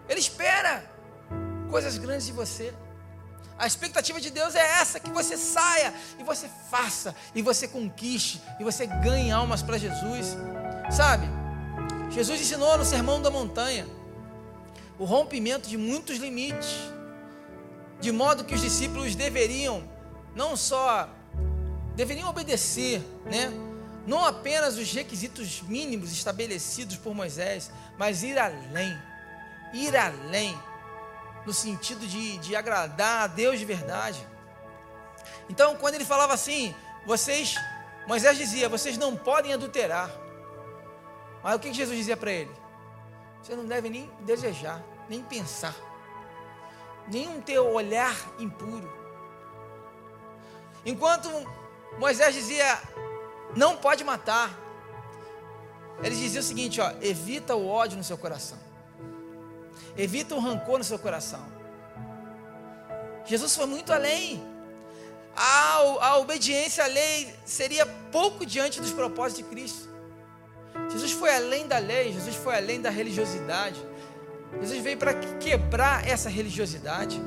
Ele 0.07 0.19
espera 0.19 0.83
coisas 1.69 1.97
grandes 1.97 2.25
de 2.25 2.31
você. 2.31 2.73
A 3.57 3.67
expectativa 3.67 4.21
de 4.21 4.29
Deus 4.29 4.55
é 4.55 4.65
essa: 4.81 4.99
que 4.99 5.11
você 5.11 5.37
saia 5.37 5.93
e 6.17 6.23
você 6.23 6.49
faça, 6.71 7.13
e 7.35 7.41
você 7.41 7.67
conquiste, 7.67 8.41
e 8.59 8.63
você 8.63 8.87
ganhe 8.87 9.31
almas 9.31 9.61
para 9.61 9.77
Jesus, 9.77 10.37
sabe? 10.89 11.38
Jesus 12.11 12.41
ensinou 12.41 12.77
no 12.77 12.85
Sermão 12.85 13.21
da 13.21 13.29
Montanha 13.29 13.87
o 14.97 15.05
rompimento 15.05 15.69
de 15.69 15.77
muitos 15.77 16.17
limites, 16.17 16.75
de 17.99 18.11
modo 18.11 18.43
que 18.43 18.55
os 18.55 18.61
discípulos 18.61 19.15
deveriam 19.15 19.87
não 20.35 20.55
só 20.55 21.09
deveriam 21.95 22.29
obedecer, 22.29 23.01
né? 23.25 23.51
Não 24.07 24.25
apenas 24.25 24.77
os 24.77 24.91
requisitos 24.91 25.61
mínimos 25.61 26.11
estabelecidos 26.11 26.95
por 26.95 27.13
Moisés, 27.13 27.71
mas 27.97 28.23
ir 28.23 28.39
além, 28.39 28.97
ir 29.73 29.95
além, 29.95 30.57
no 31.45 31.53
sentido 31.53 32.07
de, 32.07 32.37
de 32.37 32.55
agradar 32.55 33.23
a 33.23 33.27
Deus 33.27 33.59
de 33.59 33.65
verdade. 33.65 34.25
Então, 35.49 35.75
quando 35.75 35.95
ele 35.95 36.05
falava 36.05 36.33
assim, 36.33 36.73
vocês, 37.05 37.55
Moisés 38.07 38.37
dizia, 38.37 38.69
vocês 38.69 38.97
não 38.97 39.15
podem 39.15 39.53
adulterar. 39.53 40.09
Mas 41.43 41.55
o 41.55 41.59
que 41.59 41.73
Jesus 41.73 41.97
dizia 41.97 42.17
para 42.17 42.31
ele? 42.31 42.51
Você 43.41 43.55
não 43.55 43.65
deve 43.65 43.89
nem 43.89 44.09
desejar, 44.21 44.83
nem 45.07 45.23
pensar, 45.23 45.75
nem 47.07 47.41
ter 47.41 47.59
olhar 47.59 48.15
impuro. 48.37 48.91
Enquanto 50.85 51.29
Moisés 51.97 52.33
dizia, 52.33 52.81
não 53.55 53.77
pode 53.77 54.03
matar, 54.03 54.57
ele 56.03 56.15
dizia 56.15 56.41
o 56.41 56.43
seguinte: 56.43 56.79
ó, 56.79 56.91
evita 57.01 57.55
o 57.55 57.67
ódio 57.67 57.97
no 57.97 58.03
seu 58.03 58.17
coração, 58.17 58.57
evita 59.97 60.35
o 60.35 60.39
rancor 60.39 60.77
no 60.77 60.83
seu 60.83 60.99
coração. 60.99 61.45
Jesus 63.25 63.55
foi 63.55 63.65
muito 63.65 63.93
além. 63.93 64.43
A, 65.35 65.77
a 66.01 66.17
obediência 66.17 66.83
à 66.83 66.87
lei 66.87 67.33
seria 67.45 67.85
pouco 68.11 68.45
diante 68.45 68.81
dos 68.81 68.91
propósitos 68.91 69.45
de 69.45 69.49
Cristo. 69.49 69.88
Jesus 70.89 71.11
foi 71.11 71.33
além 71.35 71.67
da 71.67 71.77
lei, 71.77 72.11
Jesus 72.13 72.35
foi 72.35 72.55
além 72.55 72.81
da 72.81 72.89
religiosidade. 72.89 73.79
Jesus 74.61 74.81
veio 74.81 74.97
para 74.97 75.13
quebrar 75.13 76.07
essa 76.07 76.29
religiosidade. 76.29 77.21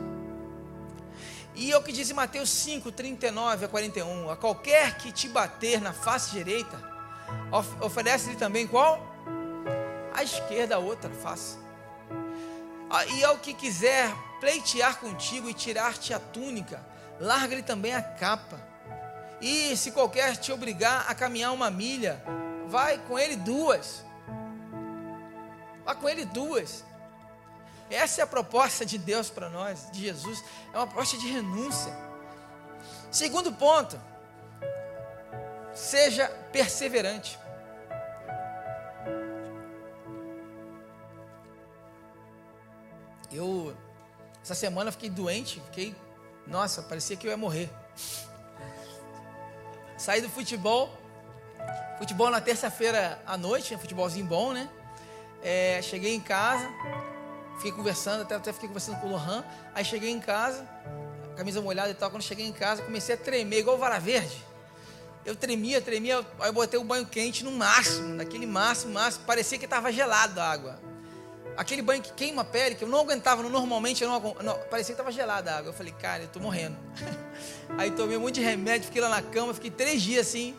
E 1.55 1.71
é 1.71 1.77
o 1.77 1.83
que 1.83 1.93
diz 1.93 2.11
em 2.11 2.15
Mateus 2.15 2.51
5, 2.51 2.91
39 2.91 3.67
a 3.67 3.69
41: 3.69 4.31
A 4.31 4.37
qualquer 4.37 4.97
que 4.97 5.13
te 5.13 5.29
bater 5.29 5.81
na 5.81 5.93
face 5.93 6.33
direita, 6.33 6.83
oferece-lhe 7.81 8.37
também 8.37 8.67
qual? 8.67 9.07
A 10.15 10.23
esquerda, 10.23 10.77
a 10.77 10.79
outra 10.79 11.11
face. 11.11 11.57
Ah, 12.91 13.07
e 13.07 13.25
ao 13.25 13.39
que 13.39 13.55
quiser 13.55 14.13
pleitear 14.41 14.99
contigo 14.99 15.49
e 15.49 15.55
tirar-te 15.55 16.13
a 16.13 16.19
túnica, 16.19 16.85
larga-lhe 17.21 17.63
também 17.63 17.95
a 17.95 18.03
capa. 18.03 18.61
E 19.41 19.77
se 19.77 19.93
qualquer 19.93 20.37
te 20.37 20.53
obrigar 20.53 21.07
a 21.09 21.15
caminhar 21.15 21.53
uma 21.53 21.71
milha, 21.71 22.23
vai 22.73 22.97
com 23.07 23.19
ele 23.19 23.37
duas. 23.37 24.03
Vá 25.85 25.95
com 25.95 26.09
ele 26.09 26.25
duas. 26.25 26.83
Essa 27.91 28.23
é 28.23 28.25
a 28.25 28.27
proposta 28.27 28.87
de 28.87 28.97
Deus 28.97 29.29
para 29.29 29.51
nós, 29.51 29.91
de 29.93 30.01
Jesus. 30.01 30.43
É 30.73 30.77
uma 30.79 30.87
proposta 30.87 31.19
de 31.19 31.29
renúncia. 31.29 31.93
Segundo 33.11 33.53
ponto, 33.53 34.01
seja 35.75 36.29
perseverante. 36.51 37.39
Eu, 43.31 43.77
essa 44.43 44.55
semana, 44.55 44.91
fiquei 44.91 45.11
doente, 45.11 45.61
fiquei, 45.67 45.95
nossa, 46.47 46.83
parecia 46.83 47.19
que 47.19 47.27
eu 47.27 47.31
ia 47.31 47.37
morrer. 47.37 47.71
Saí 49.99 50.23
do 50.23 50.31
futebol, 50.31 51.02
Futebol 51.99 52.31
na 52.31 52.41
terça-feira 52.41 53.21
à 53.27 53.37
noite, 53.37 53.77
futebolzinho 53.77 54.27
bom, 54.27 54.53
né? 54.53 54.69
É, 55.43 55.81
cheguei 55.83 56.15
em 56.15 56.21
casa 56.21 56.69
Fiquei 57.63 57.71
conversando, 57.71 58.23
até, 58.23 58.35
até 58.35 58.53
fiquei 58.53 58.69
conversando 58.69 58.99
com 59.01 59.07
o 59.07 59.11
Lohan. 59.11 59.45
Aí 59.73 59.85
cheguei 59.85 60.11
em 60.11 60.19
casa, 60.19 60.67
camisa 61.37 61.61
molhada 61.61 61.91
e 61.91 61.95
tal. 61.95 62.11
Quando 62.11 62.23
cheguei 62.23 62.45
em 62.45 62.53
casa, 62.53 62.83
comecei 62.83 63.15
a 63.15 63.19
tremer, 63.19 63.61
igual 63.61 63.79
vara 63.79 64.01
verde. 64.01 64.45
Eu 65.25 65.37
tremia, 65.37 65.81
tremia, 65.81 66.27
aí 66.41 66.49
eu 66.49 66.53
botei 66.53 66.81
o 66.81 66.83
banho 66.83 67.07
quente 67.07 67.45
no 67.45 67.53
máximo, 67.53 68.15
naquele 68.15 68.47
máximo, 68.47 68.95
máximo. 68.95 69.25
Parecia 69.25 69.59
que 69.59 69.65
estava 69.65 69.93
gelado 69.93 70.41
a 70.41 70.51
água. 70.51 70.81
Aquele 71.57 71.83
banho 71.83 72.03
que 72.03 72.13
queima 72.15 72.43
a 72.43 72.45
pele, 72.45 72.75
que 72.75 72.83
eu 72.83 72.89
não 72.89 72.99
aguentava 72.99 73.43
normalmente, 73.45 74.03
eu 74.03 74.09
não, 74.09 74.35
não 74.43 74.59
parecia 74.69 74.95
que 74.95 75.01
estava 75.01 75.13
gelada 75.13 75.53
a 75.53 75.59
água. 75.59 75.69
Eu 75.69 75.75
falei, 75.75 75.93
cara, 75.93 76.25
eu 76.25 76.27
estou 76.27 76.43
morrendo. 76.43 76.77
aí 77.79 77.93
tomei 77.93 78.17
um 78.17 78.21
monte 78.21 78.37
de 78.37 78.41
remédio, 78.41 78.87
fiquei 78.87 79.01
lá 79.01 79.09
na 79.09 79.23
cama, 79.23 79.55
fiquei 79.55 79.71
três 79.71 80.03
dias 80.03 80.27
assim. 80.27 80.57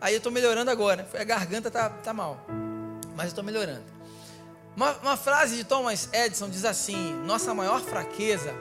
Aí 0.00 0.14
eu 0.14 0.18
estou 0.18 0.32
melhorando 0.32 0.70
agora. 0.70 1.06
A 1.18 1.24
garganta 1.24 1.70
tá, 1.70 1.90
tá 1.90 2.12
mal. 2.12 2.44
Mas 3.14 3.26
eu 3.26 3.28
estou 3.30 3.44
melhorando. 3.44 3.84
Uma, 4.74 4.92
uma 4.98 5.16
frase 5.16 5.56
de 5.56 5.64
Thomas 5.64 6.08
Edison 6.12 6.48
diz 6.48 6.64
assim: 6.64 7.14
Nossa 7.24 7.52
maior 7.52 7.80
fraqueza 7.82 8.54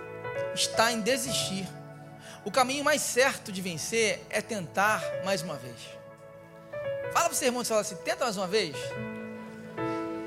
está 0.53 0.91
em 0.91 0.99
desistir. 0.99 1.67
O 2.43 2.51
caminho 2.51 2.83
mais 2.83 3.01
certo 3.01 3.51
de 3.51 3.61
vencer 3.61 4.21
é 4.29 4.41
tentar 4.41 5.03
mais 5.23 5.41
uma 5.41 5.55
vez. 5.55 5.77
Fala 7.13 7.25
para 7.25 7.33
o 7.33 7.35
seu 7.35 7.47
irmão, 7.47 7.63
fala 7.63 7.81
assim: 7.81 7.95
tenta 7.97 8.25
mais 8.25 8.37
uma 8.37 8.47
vez. 8.47 8.75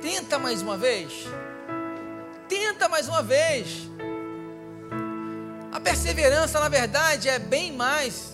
Tenta 0.01 0.39
mais 0.39 0.63
uma 0.63 0.77
vez. 0.77 1.13
Tenta 2.49 2.89
mais 2.89 3.09
uma 3.09 3.23
vez. 3.23 3.89
A 5.71 5.81
perseverança, 5.81 6.61
na 6.61 6.69
verdade, 6.69 7.29
é 7.29 7.39
bem 7.39 7.73
mais 7.73 8.32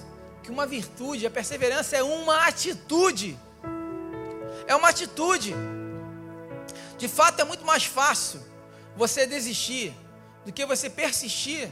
que 0.49 0.53
uma 0.53 0.67
virtude. 0.67 1.27
A 1.27 1.31
perseverança 1.31 1.97
é 1.97 2.03
uma 2.03 2.47
atitude. 2.47 3.39
É 4.67 4.75
uma 4.75 4.89
atitude. 4.89 5.55
De 6.97 7.07
fato, 7.07 7.41
é 7.41 7.45
muito 7.45 7.65
mais 7.65 7.85
fácil 7.85 8.41
você 8.97 9.27
desistir 9.27 9.95
do 10.47 10.53
que 10.53 10.65
você 10.65 10.89
persistir. 10.89 11.71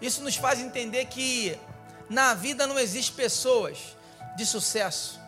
Isso 0.00 0.22
nos 0.22 0.36
faz 0.36 0.60
entender 0.60 1.06
que 1.06 1.58
na 2.08 2.34
vida 2.34 2.66
não 2.66 2.78
existe 2.78 3.12
pessoas 3.12 3.96
de 4.36 4.44
sucesso 4.44 5.18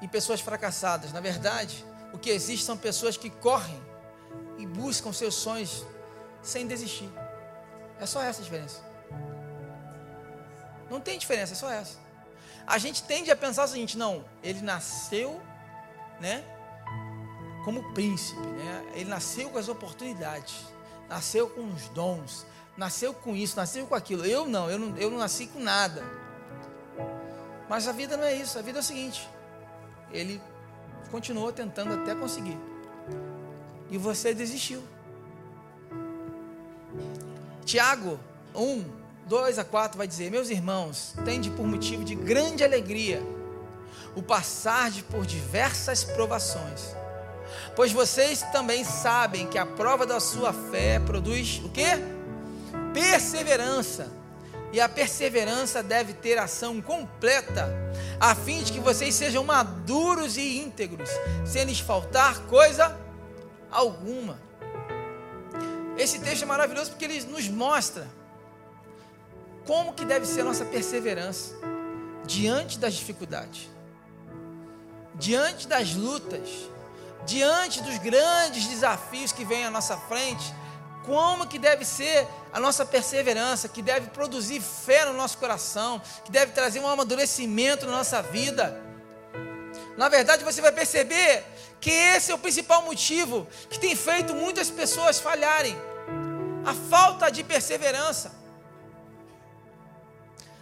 e 0.00 0.06
pessoas 0.06 0.40
fracassadas. 0.40 1.12
Na 1.12 1.20
verdade, 1.20 1.84
o 2.12 2.18
que 2.18 2.30
existe 2.30 2.64
são 2.64 2.76
pessoas 2.76 3.16
que 3.16 3.28
correm 3.28 3.82
e 4.56 4.66
buscam 4.66 5.12
seus 5.12 5.34
sonhos 5.34 5.84
sem 6.42 6.66
desistir. 6.66 7.10
É 8.00 8.06
só 8.06 8.22
essa 8.22 8.40
a 8.40 8.44
diferença. 8.44 8.87
Não 10.90 11.00
tem 11.00 11.18
diferença, 11.18 11.52
é 11.52 11.56
só 11.56 11.70
essa. 11.70 11.98
A 12.66 12.78
gente 12.78 13.02
tende 13.02 13.30
a 13.30 13.36
pensar 13.36 13.64
o 13.64 13.68
seguinte: 13.68 13.96
não, 13.96 14.24
ele 14.42 14.60
nasceu, 14.60 15.40
né, 16.20 16.44
como 17.64 17.92
príncipe, 17.92 18.40
né? 18.40 18.92
Ele 18.94 19.08
nasceu 19.08 19.50
com 19.50 19.58
as 19.58 19.68
oportunidades, 19.68 20.54
nasceu 21.08 21.48
com 21.48 21.66
os 21.72 21.88
dons, 21.90 22.46
nasceu 22.76 23.12
com 23.12 23.34
isso, 23.34 23.56
nasceu 23.56 23.86
com 23.86 23.94
aquilo. 23.94 24.24
Eu 24.24 24.46
não, 24.46 24.70
eu 24.70 24.78
não, 24.78 24.96
eu 24.96 25.10
não 25.10 25.18
nasci 25.18 25.46
com 25.46 25.60
nada. 25.60 26.02
Mas 27.68 27.86
a 27.86 27.92
vida 27.92 28.16
não 28.16 28.24
é 28.24 28.34
isso. 28.34 28.58
A 28.58 28.62
vida 28.62 28.78
é 28.78 28.80
o 28.80 28.84
seguinte: 28.84 29.28
ele 30.10 30.40
continuou 31.10 31.52
tentando 31.52 31.94
até 31.94 32.14
conseguir. 32.14 32.58
E 33.90 33.98
você 33.98 34.34
desistiu. 34.34 34.82
Tiago 37.64 38.18
1, 38.54 38.84
2 39.28 39.58
a 39.58 39.64
4 39.64 39.98
vai 39.98 40.08
dizer: 40.08 40.30
Meus 40.30 40.48
irmãos, 40.48 41.14
tende 41.24 41.50
por 41.50 41.66
motivo 41.66 42.02
de 42.02 42.14
grande 42.14 42.64
alegria 42.64 43.22
o 44.16 44.22
passar 44.22 44.90
de 44.90 45.02
por 45.02 45.26
diversas 45.26 46.02
provações. 46.02 46.96
Pois 47.76 47.92
vocês 47.92 48.42
também 48.52 48.84
sabem 48.84 49.46
que 49.46 49.58
a 49.58 49.66
prova 49.66 50.06
da 50.06 50.18
sua 50.18 50.52
fé 50.52 50.98
produz 50.98 51.60
o 51.64 51.68
que? 51.68 51.86
Perseverança. 52.92 54.10
E 54.72 54.80
a 54.80 54.88
perseverança 54.88 55.82
deve 55.82 56.12
ter 56.12 56.36
ação 56.38 56.80
completa, 56.82 57.72
a 58.20 58.34
fim 58.34 58.62
de 58.62 58.72
que 58.72 58.80
vocês 58.80 59.14
sejam 59.14 59.42
maduros 59.42 60.36
e 60.36 60.58
íntegros, 60.58 61.08
sem 61.46 61.64
lhes 61.64 61.80
faltar 61.80 62.40
coisa 62.40 62.98
alguma. 63.70 64.38
Esse 65.96 66.18
texto 66.18 66.42
é 66.42 66.46
maravilhoso 66.46 66.90
porque 66.90 67.06
ele 67.06 67.22
nos 67.24 67.48
mostra 67.48 68.17
como 69.68 69.92
que 69.92 70.04
deve 70.06 70.24
ser 70.26 70.40
a 70.40 70.44
nossa 70.44 70.64
perseverança 70.64 71.54
diante 72.24 72.78
das 72.78 72.94
dificuldades, 72.94 73.68
diante 75.14 75.68
das 75.68 75.94
lutas, 75.94 76.48
diante 77.26 77.82
dos 77.82 77.98
grandes 77.98 78.66
desafios 78.66 79.30
que 79.30 79.44
vêm 79.44 79.66
à 79.66 79.70
nossa 79.70 79.96
frente 79.96 80.54
como 81.04 81.46
que 81.46 81.58
deve 81.58 81.86
ser 81.86 82.28
a 82.52 82.60
nossa 82.60 82.84
perseverança, 82.84 83.66
que 83.66 83.80
deve 83.80 84.08
produzir 84.10 84.60
fé 84.60 85.06
no 85.06 85.14
nosso 85.14 85.38
coração, 85.38 86.02
que 86.22 86.30
deve 86.30 86.52
trazer 86.52 86.80
um 86.80 86.86
amadurecimento 86.86 87.86
na 87.86 87.92
nossa 87.92 88.20
vida. 88.20 88.78
Na 89.96 90.10
verdade, 90.10 90.44
você 90.44 90.60
vai 90.60 90.70
perceber 90.70 91.46
que 91.80 91.90
esse 91.90 92.30
é 92.30 92.34
o 92.34 92.38
principal 92.38 92.82
motivo 92.82 93.46
que 93.70 93.78
tem 93.78 93.96
feito 93.96 94.34
muitas 94.34 94.70
pessoas 94.70 95.18
falharem. 95.18 95.74
A 96.66 96.74
falta 96.90 97.30
de 97.30 97.42
perseverança. 97.42 98.37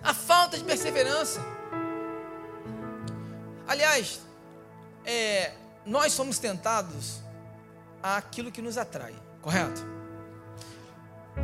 A 0.07 0.15
falta 0.15 0.57
de 0.57 0.65
perseverança. 0.65 1.41
Aliás, 3.67 4.21
é, 5.05 5.53
nós 5.85 6.13
somos 6.13 6.39
tentados 6.39 7.21
àquilo 8.03 8.53
que 8.53 8.63
nos 8.63 8.79
atrai, 8.79 9.15
correto? 9.43 9.97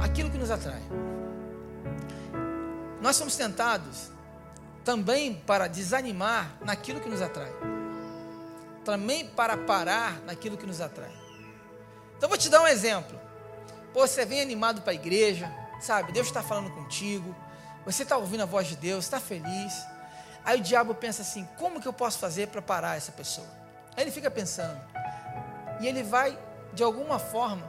aquilo 0.01 0.31
que 0.31 0.39
nos 0.39 0.51
atrai. 0.51 0.83
Nós 3.01 3.17
somos 3.17 3.37
tentados 3.37 4.11
também 4.85 5.35
para 5.35 5.69
desanimar 5.69 6.57
naquilo 6.61 7.01
que 7.01 7.09
nos 7.09 7.21
atrai, 7.21 7.53
também 8.85 9.27
para 9.27 9.57
parar 9.57 10.21
naquilo 10.23 10.57
que 10.57 10.67
nos 10.67 10.81
atrai. 10.81 11.13
Então 12.17 12.29
vou 12.29 12.39
te 12.39 12.49
dar 12.49 12.63
um 12.63 12.67
exemplo. 12.67 13.19
Pô, 13.93 14.07
você 14.07 14.25
vem 14.25 14.41
animado 14.41 14.83
para 14.83 14.93
a 14.93 14.95
igreja, 14.95 15.53
sabe? 15.81 16.13
Deus 16.13 16.29
está 16.29 16.43
falando 16.43 16.71
contigo, 16.71 17.35
você 17.85 18.03
está 18.03 18.17
ouvindo 18.17 18.43
a 18.43 18.47
voz 18.47 18.67
de 18.67 18.77
Deus, 18.77 19.05
está 19.05 19.21
feliz. 19.21 19.87
Aí 20.45 20.61
o 20.61 20.63
diabo 20.63 20.95
pensa 20.95 21.23
assim: 21.23 21.49
como 21.59 21.81
que 21.81 21.89
eu 21.89 21.93
posso 21.93 22.19
fazer 22.19 22.49
para 22.49 22.63
parar 22.63 22.97
essa 22.97 23.13
pessoa? 23.13 23.47
Aí 23.97 24.05
ele 24.05 24.11
fica 24.11 24.31
pensando, 24.31 24.81
e 25.81 25.87
ele 25.87 26.03
vai, 26.03 26.39
de 26.73 26.83
alguma 26.83 27.19
forma, 27.19 27.67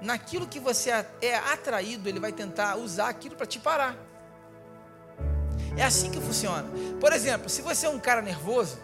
naquilo 0.00 0.46
que 0.46 0.58
você 0.58 0.90
é 1.20 1.36
atraído, 1.36 2.08
ele 2.08 2.18
vai 2.18 2.32
tentar 2.32 2.76
usar 2.76 3.08
aquilo 3.08 3.36
para 3.36 3.46
te 3.46 3.58
parar. 3.58 3.96
É 5.76 5.82
assim 5.82 6.10
que 6.10 6.20
funciona. 6.20 6.68
Por 7.00 7.12
exemplo, 7.12 7.48
se 7.48 7.62
você 7.62 7.86
é 7.86 7.88
um 7.88 7.98
cara 7.98 8.20
nervoso, 8.20 8.78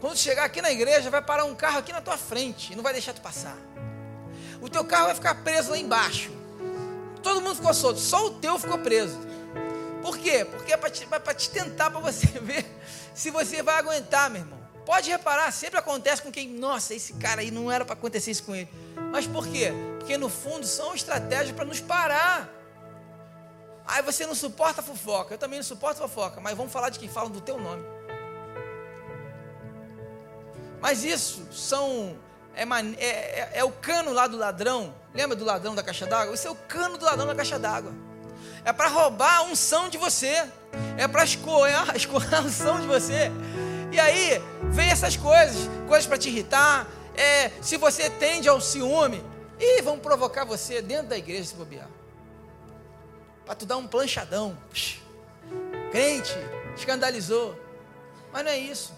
quando 0.00 0.16
chegar 0.16 0.44
aqui 0.44 0.62
na 0.62 0.70
igreja, 0.70 1.10
vai 1.10 1.22
parar 1.22 1.44
um 1.44 1.54
carro 1.54 1.78
aqui 1.78 1.92
na 1.92 2.00
tua 2.00 2.16
frente 2.16 2.72
e 2.72 2.76
não 2.76 2.82
vai 2.82 2.92
deixar 2.92 3.12
tu 3.12 3.20
passar. 3.20 3.56
O 4.60 4.68
teu 4.68 4.84
carro 4.84 5.06
vai 5.06 5.14
ficar 5.14 5.34
preso 5.36 5.70
lá 5.70 5.78
embaixo. 5.78 6.30
Todo 7.22 7.40
mundo 7.40 7.56
ficou 7.56 7.74
solto, 7.74 7.98
só 7.98 8.26
o 8.26 8.30
teu 8.32 8.58
ficou 8.58 8.78
preso. 8.78 9.18
Por 10.02 10.16
quê? 10.16 10.44
Porque 10.44 10.72
é 10.72 10.76
para 10.76 10.90
te, 10.90 11.06
é 11.10 11.34
te 11.34 11.50
tentar, 11.50 11.90
para 11.90 12.00
você 12.00 12.26
ver 12.40 12.64
se 13.14 13.30
você 13.30 13.62
vai 13.62 13.78
aguentar, 13.78 14.30
meu 14.30 14.42
irmão. 14.42 14.58
Pode 14.86 15.10
reparar, 15.10 15.52
sempre 15.52 15.78
acontece 15.78 16.22
com 16.22 16.32
quem, 16.32 16.48
nossa, 16.48 16.94
esse 16.94 17.12
cara 17.14 17.42
aí 17.42 17.50
não 17.50 17.70
era 17.70 17.84
para 17.84 17.92
acontecer 17.92 18.30
isso 18.30 18.44
com 18.44 18.54
ele. 18.54 18.70
Mas 19.12 19.26
por 19.26 19.46
quê? 19.46 19.72
Porque 19.98 20.16
no 20.16 20.30
fundo 20.30 20.66
são 20.66 20.94
estratégias 20.94 21.54
para 21.54 21.64
nos 21.66 21.80
parar. 21.80 22.48
Aí 23.86 24.02
você 24.02 24.26
não 24.26 24.34
suporta 24.34 24.82
fofoca, 24.82 25.34
eu 25.34 25.38
também 25.38 25.58
não 25.58 25.64
suporto 25.64 25.98
fofoca, 25.98 26.40
mas 26.40 26.56
vamos 26.56 26.72
falar 26.72 26.88
de 26.88 26.98
quem 26.98 27.08
fala 27.08 27.28
do 27.28 27.40
teu 27.40 27.58
nome. 27.58 27.84
Mas 30.80 31.04
isso 31.04 31.46
são 31.52 32.16
é, 32.54 32.62
é, 32.62 33.06
é, 33.06 33.50
é, 33.54 33.64
o 33.64 33.70
cano 33.70 34.12
lá 34.12 34.26
do 34.26 34.36
ladrão. 34.36 34.92
Lembra 35.18 35.34
do 35.34 35.44
ladrão 35.44 35.74
da 35.74 35.82
caixa 35.82 36.06
d'água? 36.06 36.32
Isso 36.32 36.46
é 36.46 36.50
o 36.52 36.54
cano 36.54 36.96
do 36.96 37.04
ladrão 37.04 37.26
da 37.26 37.34
caixa 37.34 37.58
d'água. 37.58 37.92
É 38.64 38.72
para 38.72 38.86
roubar 38.86 39.38
a 39.38 39.42
unção 39.42 39.88
de 39.88 39.98
você. 39.98 40.48
É 40.96 41.08
para 41.08 41.24
escoar, 41.24 41.90
escoar 41.96 42.34
a 42.34 42.40
unção 42.42 42.80
de 42.80 42.86
você. 42.86 43.28
E 43.90 43.98
aí, 43.98 44.40
vem 44.70 44.88
essas 44.88 45.16
coisas, 45.16 45.68
coisas 45.88 46.06
para 46.06 46.16
te 46.16 46.28
irritar. 46.28 46.86
É, 47.16 47.50
se 47.60 47.76
você 47.76 48.08
tende 48.08 48.48
ao 48.48 48.60
ciúme, 48.60 49.20
e 49.58 49.82
vão 49.82 49.98
provocar 49.98 50.44
você 50.44 50.80
dentro 50.80 51.08
da 51.08 51.18
igreja 51.18 51.46
se 51.46 51.54
bobear. 51.56 51.88
Para 53.44 53.56
tu 53.56 53.66
dar 53.66 53.76
um 53.76 53.88
planchadão. 53.88 54.56
Crente, 55.90 56.32
escandalizou. 56.76 57.58
Mas 58.32 58.44
não 58.44 58.52
é 58.52 58.58
isso. 58.58 58.94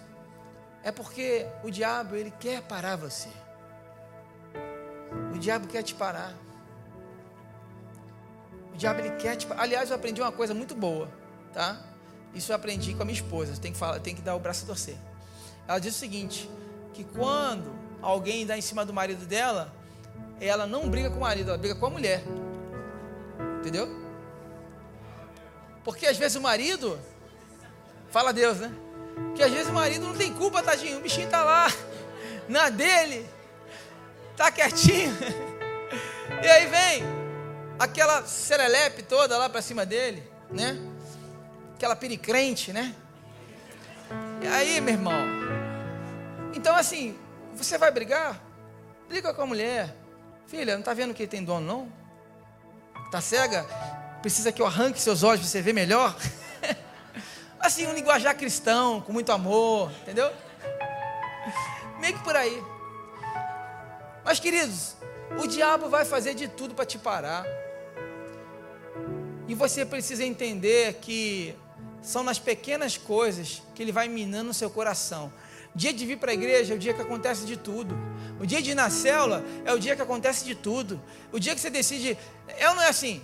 É 0.82 0.92
porque 0.92 1.46
o 1.64 1.70
diabo, 1.70 2.14
ele 2.14 2.30
quer 2.38 2.60
parar 2.60 2.96
você. 2.96 3.30
Diabo 5.40 5.66
quer 5.66 5.82
te 5.82 5.94
parar. 5.94 6.34
O 8.74 8.76
diabo, 8.76 9.00
ele 9.00 9.10
quer 9.16 9.36
te 9.36 9.46
parar. 9.46 9.62
Aliás, 9.62 9.88
eu 9.88 9.96
aprendi 9.96 10.20
uma 10.20 10.30
coisa 10.30 10.52
muito 10.52 10.74
boa, 10.74 11.10
tá? 11.52 11.80
Isso 12.34 12.52
eu 12.52 12.56
aprendi 12.56 12.94
com 12.94 13.02
a 13.02 13.04
minha 13.04 13.18
esposa. 13.18 13.58
Tem 13.60 13.72
que, 13.72 13.78
falar, 13.78 13.98
tem 14.00 14.14
que 14.14 14.20
dar 14.20 14.36
o 14.36 14.38
braço 14.38 14.64
a 14.64 14.66
torcer. 14.66 14.96
Ela 15.66 15.78
diz 15.78 15.96
o 15.96 15.98
seguinte: 15.98 16.48
que 16.92 17.04
quando 17.04 17.72
alguém 18.02 18.44
dá 18.46 18.56
em 18.56 18.60
cima 18.60 18.84
do 18.84 18.92
marido 18.92 19.24
dela, 19.24 19.72
ela 20.40 20.66
não 20.66 20.88
briga 20.88 21.10
com 21.10 21.16
o 21.16 21.20
marido, 21.20 21.48
ela 21.48 21.58
briga 21.58 21.74
com 21.74 21.86
a 21.86 21.90
mulher. 21.90 22.22
Entendeu? 23.58 23.88
Porque 25.82 26.06
às 26.06 26.18
vezes 26.18 26.36
o 26.36 26.40
marido, 26.40 26.98
fala 28.10 28.32
Deus, 28.32 28.58
né? 28.58 28.70
Que 29.34 29.42
às 29.42 29.50
vezes 29.50 29.68
o 29.68 29.72
marido 29.72 30.06
não 30.06 30.14
tem 30.14 30.32
culpa, 30.34 30.62
tadinho. 30.62 30.98
O 30.98 31.00
bichinho 31.00 31.30
tá 31.30 31.42
lá, 31.42 31.66
na 32.46 32.68
dele, 32.68 33.26
tá 34.40 34.50
quietinho. 34.50 35.14
E 36.42 36.48
aí 36.48 36.66
vem 36.68 37.02
aquela 37.78 38.24
serelepe 38.24 39.02
toda 39.02 39.36
lá 39.36 39.50
para 39.50 39.60
cima 39.60 39.84
dele, 39.84 40.22
né? 40.50 40.78
Aquela 41.74 41.94
pericrente, 41.94 42.72
né? 42.72 42.94
E 44.40 44.46
aí, 44.46 44.80
meu 44.80 44.94
irmão? 44.94 45.20
Então, 46.54 46.74
assim, 46.74 47.18
você 47.54 47.76
vai 47.76 47.90
brigar? 47.90 48.40
Briga 49.06 49.34
com 49.34 49.42
a 49.42 49.46
mulher. 49.46 49.94
Filha, 50.46 50.72
não 50.72 50.80
está 50.80 50.94
vendo 50.94 51.12
que 51.12 51.26
tem 51.26 51.44
dono, 51.44 51.66
não? 51.66 51.92
Está 53.04 53.20
cega? 53.20 53.66
Precisa 54.22 54.50
que 54.50 54.62
eu 54.62 54.66
arranque 54.66 54.98
seus 54.98 55.22
olhos 55.22 55.40
para 55.40 55.48
você 55.50 55.60
ver 55.60 55.74
melhor? 55.74 56.16
assim, 57.60 57.86
um 57.86 57.92
linguajar 57.92 58.34
cristão, 58.34 59.02
com 59.02 59.12
muito 59.12 59.30
amor, 59.30 59.92
entendeu? 60.00 60.32
Meio 61.98 62.16
que 62.16 62.24
por 62.24 62.34
aí. 62.34 62.79
Mas, 64.24 64.38
queridos, 64.38 64.96
o 65.42 65.46
diabo 65.46 65.88
vai 65.88 66.04
fazer 66.04 66.34
de 66.34 66.48
tudo 66.48 66.74
para 66.74 66.84
te 66.84 66.98
parar. 66.98 67.46
E 69.48 69.54
você 69.54 69.84
precisa 69.84 70.24
entender 70.24 70.94
que 70.94 71.54
são 72.02 72.22
nas 72.22 72.38
pequenas 72.38 72.96
coisas 72.96 73.62
que 73.74 73.82
ele 73.82 73.92
vai 73.92 74.08
minando 74.08 74.50
o 74.50 74.54
seu 74.54 74.70
coração. 74.70 75.32
O 75.74 75.78
dia 75.78 75.92
de 75.92 76.04
vir 76.04 76.18
para 76.18 76.32
a 76.32 76.34
igreja 76.34 76.74
é 76.74 76.76
o 76.76 76.78
dia 76.78 76.92
que 76.92 77.00
acontece 77.00 77.44
de 77.44 77.56
tudo. 77.56 77.96
O 78.40 78.46
dia 78.46 78.60
de 78.60 78.72
ir 78.72 78.74
na 78.74 78.90
célula 78.90 79.44
é 79.64 79.72
o 79.72 79.78
dia 79.78 79.94
que 79.94 80.02
acontece 80.02 80.44
de 80.44 80.54
tudo. 80.54 81.00
O 81.32 81.38
dia 81.38 81.54
que 81.54 81.60
você 81.60 81.70
decide. 81.70 82.18
É 82.48 82.68
ou 82.68 82.74
não 82.74 82.82
é 82.82 82.88
assim? 82.88 83.22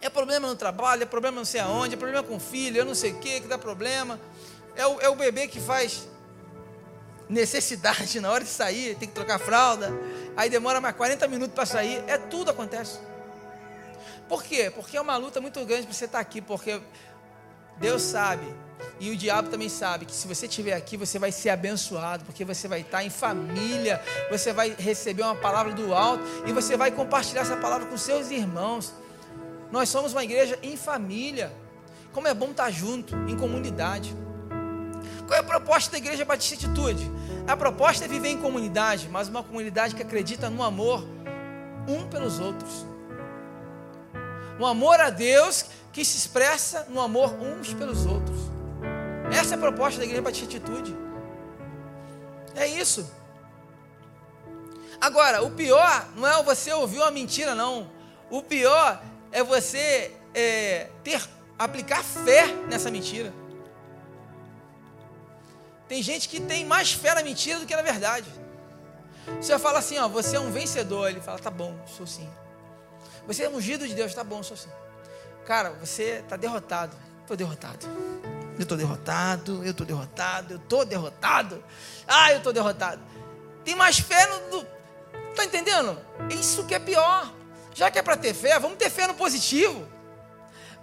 É 0.00 0.10
problema 0.10 0.48
no 0.48 0.56
trabalho, 0.56 1.04
é 1.04 1.06
problema 1.06 1.36
não 1.36 1.44
sei 1.44 1.60
aonde, 1.60 1.94
é 1.94 1.96
problema 1.96 2.22
com 2.24 2.36
o 2.36 2.40
filho, 2.40 2.76
eu 2.76 2.84
não 2.84 2.94
sei 2.94 3.12
o 3.12 3.18
que, 3.20 3.40
que 3.40 3.46
dá 3.46 3.56
problema. 3.56 4.20
É 4.74 4.86
o, 4.86 5.00
é 5.00 5.08
o 5.08 5.14
bebê 5.14 5.46
que 5.46 5.60
faz 5.60 6.08
necessidade 7.32 8.18
na 8.20 8.30
hora 8.30 8.44
de 8.44 8.50
sair, 8.50 8.94
tem 8.96 9.08
que 9.08 9.14
trocar 9.14 9.38
fralda, 9.38 9.92
aí 10.36 10.48
demora 10.48 10.80
mais 10.80 10.94
40 10.94 11.26
minutos 11.26 11.54
para 11.54 11.66
sair, 11.66 12.04
é 12.06 12.18
tudo 12.18 12.50
acontece. 12.50 12.98
Por 14.28 14.44
quê? 14.44 14.70
Porque 14.74 14.96
é 14.96 15.00
uma 15.00 15.16
luta 15.16 15.40
muito 15.40 15.64
grande 15.64 15.86
para 15.86 15.94
você 15.94 16.04
estar 16.04 16.20
aqui, 16.20 16.40
porque 16.40 16.80
Deus 17.78 18.02
sabe, 18.02 18.46
e 19.00 19.10
o 19.10 19.16
diabo 19.16 19.48
também 19.48 19.68
sabe 19.68 20.04
que 20.04 20.12
se 20.12 20.28
você 20.28 20.46
estiver 20.46 20.74
aqui, 20.74 20.96
você 20.96 21.18
vai 21.18 21.32
ser 21.32 21.50
abençoado, 21.50 22.24
porque 22.24 22.44
você 22.44 22.68
vai 22.68 22.82
estar 22.82 23.02
em 23.02 23.10
família, 23.10 24.00
você 24.30 24.52
vai 24.52 24.74
receber 24.78 25.22
uma 25.22 25.34
palavra 25.34 25.72
do 25.72 25.92
alto 25.92 26.22
e 26.46 26.52
você 26.52 26.76
vai 26.76 26.90
compartilhar 26.90 27.42
essa 27.42 27.56
palavra 27.56 27.86
com 27.86 27.96
seus 27.96 28.30
irmãos. 28.30 28.94
Nós 29.70 29.88
somos 29.88 30.12
uma 30.12 30.22
igreja 30.22 30.58
em 30.62 30.76
família. 30.76 31.52
Como 32.12 32.28
é 32.28 32.34
bom 32.34 32.50
estar 32.50 32.70
junto, 32.70 33.16
em 33.28 33.36
comunidade. 33.36 34.14
Qual 35.26 35.36
é 35.36 35.40
a 35.40 35.44
proposta 35.44 35.92
da 35.92 35.98
Igreja 35.98 36.24
Batista 36.24 36.66
Atitude? 36.66 37.10
A 37.46 37.56
proposta 37.56 38.04
é 38.04 38.08
viver 38.08 38.28
em 38.28 38.38
comunidade, 38.38 39.08
mas 39.10 39.28
uma 39.28 39.42
comunidade 39.42 39.94
que 39.94 40.02
acredita 40.02 40.48
no 40.48 40.62
amor 40.62 41.06
um 41.88 42.06
pelos 42.08 42.38
outros. 42.38 42.86
Um 44.58 44.66
amor 44.66 45.00
a 45.00 45.10
Deus 45.10 45.66
que 45.92 46.04
se 46.04 46.16
expressa 46.16 46.86
no 46.88 47.00
amor 47.00 47.34
uns 47.34 47.74
pelos 47.74 48.06
outros. 48.06 48.38
Essa 49.32 49.54
é 49.54 49.56
a 49.56 49.60
proposta 49.60 49.98
da 49.98 50.04
Igreja 50.04 50.22
Batista 50.22 50.56
Atitude. 50.56 50.96
É 52.54 52.66
isso. 52.66 53.10
Agora, 55.00 55.42
o 55.42 55.50
pior 55.50 56.08
não 56.16 56.28
é 56.28 56.42
você 56.42 56.72
ouvir 56.72 56.98
uma 56.98 57.10
mentira, 57.10 57.54
não. 57.54 57.90
O 58.30 58.42
pior 58.42 59.02
é 59.32 59.42
você 59.42 60.14
é, 60.34 60.88
ter 61.02 61.20
aplicar 61.58 62.02
fé 62.02 62.46
nessa 62.68 62.90
mentira. 62.90 63.32
Tem 65.88 66.02
gente 66.02 66.28
que 66.28 66.40
tem 66.40 66.64
mais 66.64 66.92
fé 66.92 67.14
na 67.14 67.22
mentira 67.22 67.58
do 67.58 67.66
que 67.66 67.74
na 67.74 67.82
verdade. 67.82 68.26
Você 69.40 69.58
fala 69.58 69.78
assim, 69.78 69.98
ó, 69.98 70.08
você 70.08 70.36
é 70.36 70.40
um 70.40 70.50
vencedor. 70.50 71.08
Ele 71.10 71.20
fala, 71.20 71.38
tá 71.38 71.50
bom, 71.50 71.76
sou 71.86 72.06
sim. 72.06 72.28
Você 73.26 73.44
é 73.44 73.48
ungido 73.48 73.86
de 73.86 73.94
Deus, 73.94 74.14
tá 74.14 74.24
bom, 74.24 74.42
sou 74.42 74.56
sim. 74.56 74.70
Cara, 75.44 75.70
você 75.70 76.20
está 76.24 76.36
derrotado. 76.36 76.96
Estou 77.20 77.36
derrotado. 77.36 77.86
Eu 78.56 78.62
estou 78.62 78.76
derrotado, 78.76 79.64
eu 79.64 79.70
estou 79.70 79.86
derrotado, 79.86 80.54
eu 80.54 80.58
estou 80.58 80.84
derrotado. 80.84 81.64
Ah, 82.06 82.32
eu 82.32 82.38
estou 82.38 82.52
derrotado. 82.52 83.00
Tem 83.64 83.74
mais 83.74 83.98
fé 83.98 84.26
no. 84.50 84.66
Está 85.30 85.44
entendendo? 85.44 85.98
Isso 86.30 86.64
que 86.64 86.74
é 86.74 86.78
pior. 86.78 87.32
Já 87.74 87.90
que 87.90 87.98
é 87.98 88.02
para 88.02 88.16
ter 88.16 88.34
fé, 88.34 88.58
vamos 88.58 88.76
ter 88.76 88.90
fé 88.90 89.06
no 89.06 89.14
positivo. 89.14 89.86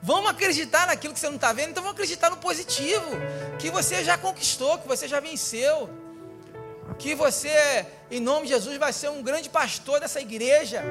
Vamos 0.02 0.30
acreditar 0.30 0.88
naquilo 0.88 1.14
que 1.14 1.20
você 1.20 1.28
não 1.28 1.36
está 1.36 1.52
vendo, 1.52 1.72
então 1.72 1.84
vamos 1.84 1.96
acreditar 1.96 2.30
no 2.30 2.38
positivo. 2.38 3.12
Que 3.58 3.70
você 3.70 4.04
já 4.04 4.18
conquistou, 4.18 4.78
que 4.78 4.88
você 4.88 5.08
já 5.08 5.20
venceu. 5.20 5.90
Que 6.98 7.14
você, 7.16 7.86
em 8.10 8.20
nome 8.20 8.48
de 8.48 8.54
Jesus, 8.54 8.78
vai 8.78 8.94
ser 8.94 9.10
um 9.10 9.22
grande 9.22 9.50
pastor 9.50 10.00
dessa 10.00 10.20
igreja 10.20 10.84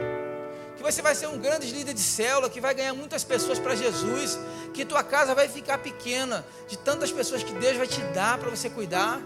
que 0.78 0.82
você 0.84 1.02
vai 1.02 1.12
ser 1.12 1.26
um 1.26 1.36
grande 1.36 1.68
líder 1.72 1.92
de 1.92 2.00
célula, 2.00 2.48
que 2.48 2.60
vai 2.60 2.72
ganhar 2.72 2.94
muitas 2.94 3.24
pessoas 3.24 3.58
para 3.58 3.74
Jesus, 3.74 4.38
que 4.72 4.84
tua 4.84 5.02
casa 5.02 5.34
vai 5.34 5.48
ficar 5.48 5.78
pequena 5.78 6.46
de 6.68 6.78
tantas 6.78 7.10
pessoas 7.10 7.42
que 7.42 7.52
Deus 7.52 7.76
vai 7.76 7.88
te 7.88 8.00
dar 8.14 8.38
para 8.38 8.48
você 8.48 8.70
cuidar. 8.70 9.20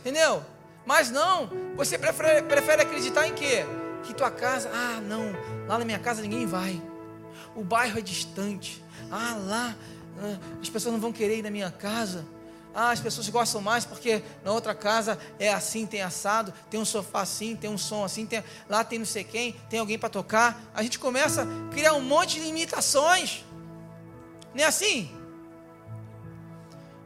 Entendeu? 0.00 0.42
Mas 0.86 1.10
não, 1.10 1.50
você 1.76 1.98
prefere, 1.98 2.40
prefere 2.40 2.80
acreditar 2.80 3.28
em 3.28 3.34
quê? 3.34 3.66
Que 4.04 4.14
tua 4.14 4.30
casa, 4.30 4.70
ah, 4.72 5.02
não, 5.02 5.34
lá 5.66 5.78
na 5.78 5.84
minha 5.84 5.98
casa 5.98 6.22
ninguém 6.22 6.46
vai. 6.46 6.80
O 7.58 7.64
bairro 7.64 7.98
é 7.98 8.00
distante. 8.00 8.84
Ah, 9.10 9.36
lá 9.36 9.76
ah, 10.20 10.38
as 10.62 10.68
pessoas 10.68 10.92
não 10.92 11.00
vão 11.00 11.12
querer 11.12 11.38
ir 11.38 11.42
na 11.42 11.50
minha 11.50 11.72
casa. 11.72 12.24
Ah, 12.72 12.92
as 12.92 13.00
pessoas 13.00 13.28
gostam 13.28 13.60
mais 13.60 13.84
porque 13.84 14.22
na 14.44 14.52
outra 14.52 14.76
casa 14.76 15.18
é 15.40 15.52
assim, 15.52 15.84
tem 15.84 16.00
assado, 16.00 16.54
tem 16.70 16.78
um 16.78 16.84
sofá 16.84 17.22
assim, 17.22 17.56
tem 17.56 17.68
um 17.68 17.76
som 17.76 18.04
assim, 18.04 18.24
tem, 18.26 18.44
lá 18.68 18.84
tem 18.84 19.00
não 19.00 19.06
sei 19.06 19.24
quem, 19.24 19.54
tem 19.68 19.80
alguém 19.80 19.98
para 19.98 20.08
tocar. 20.08 20.62
A 20.72 20.84
gente 20.84 21.00
começa 21.00 21.42
a 21.42 21.72
criar 21.72 21.94
um 21.94 22.00
monte 22.00 22.36
de 22.36 22.44
limitações. 22.44 23.44
Não 24.54 24.62
é 24.62 24.66
assim? 24.68 25.10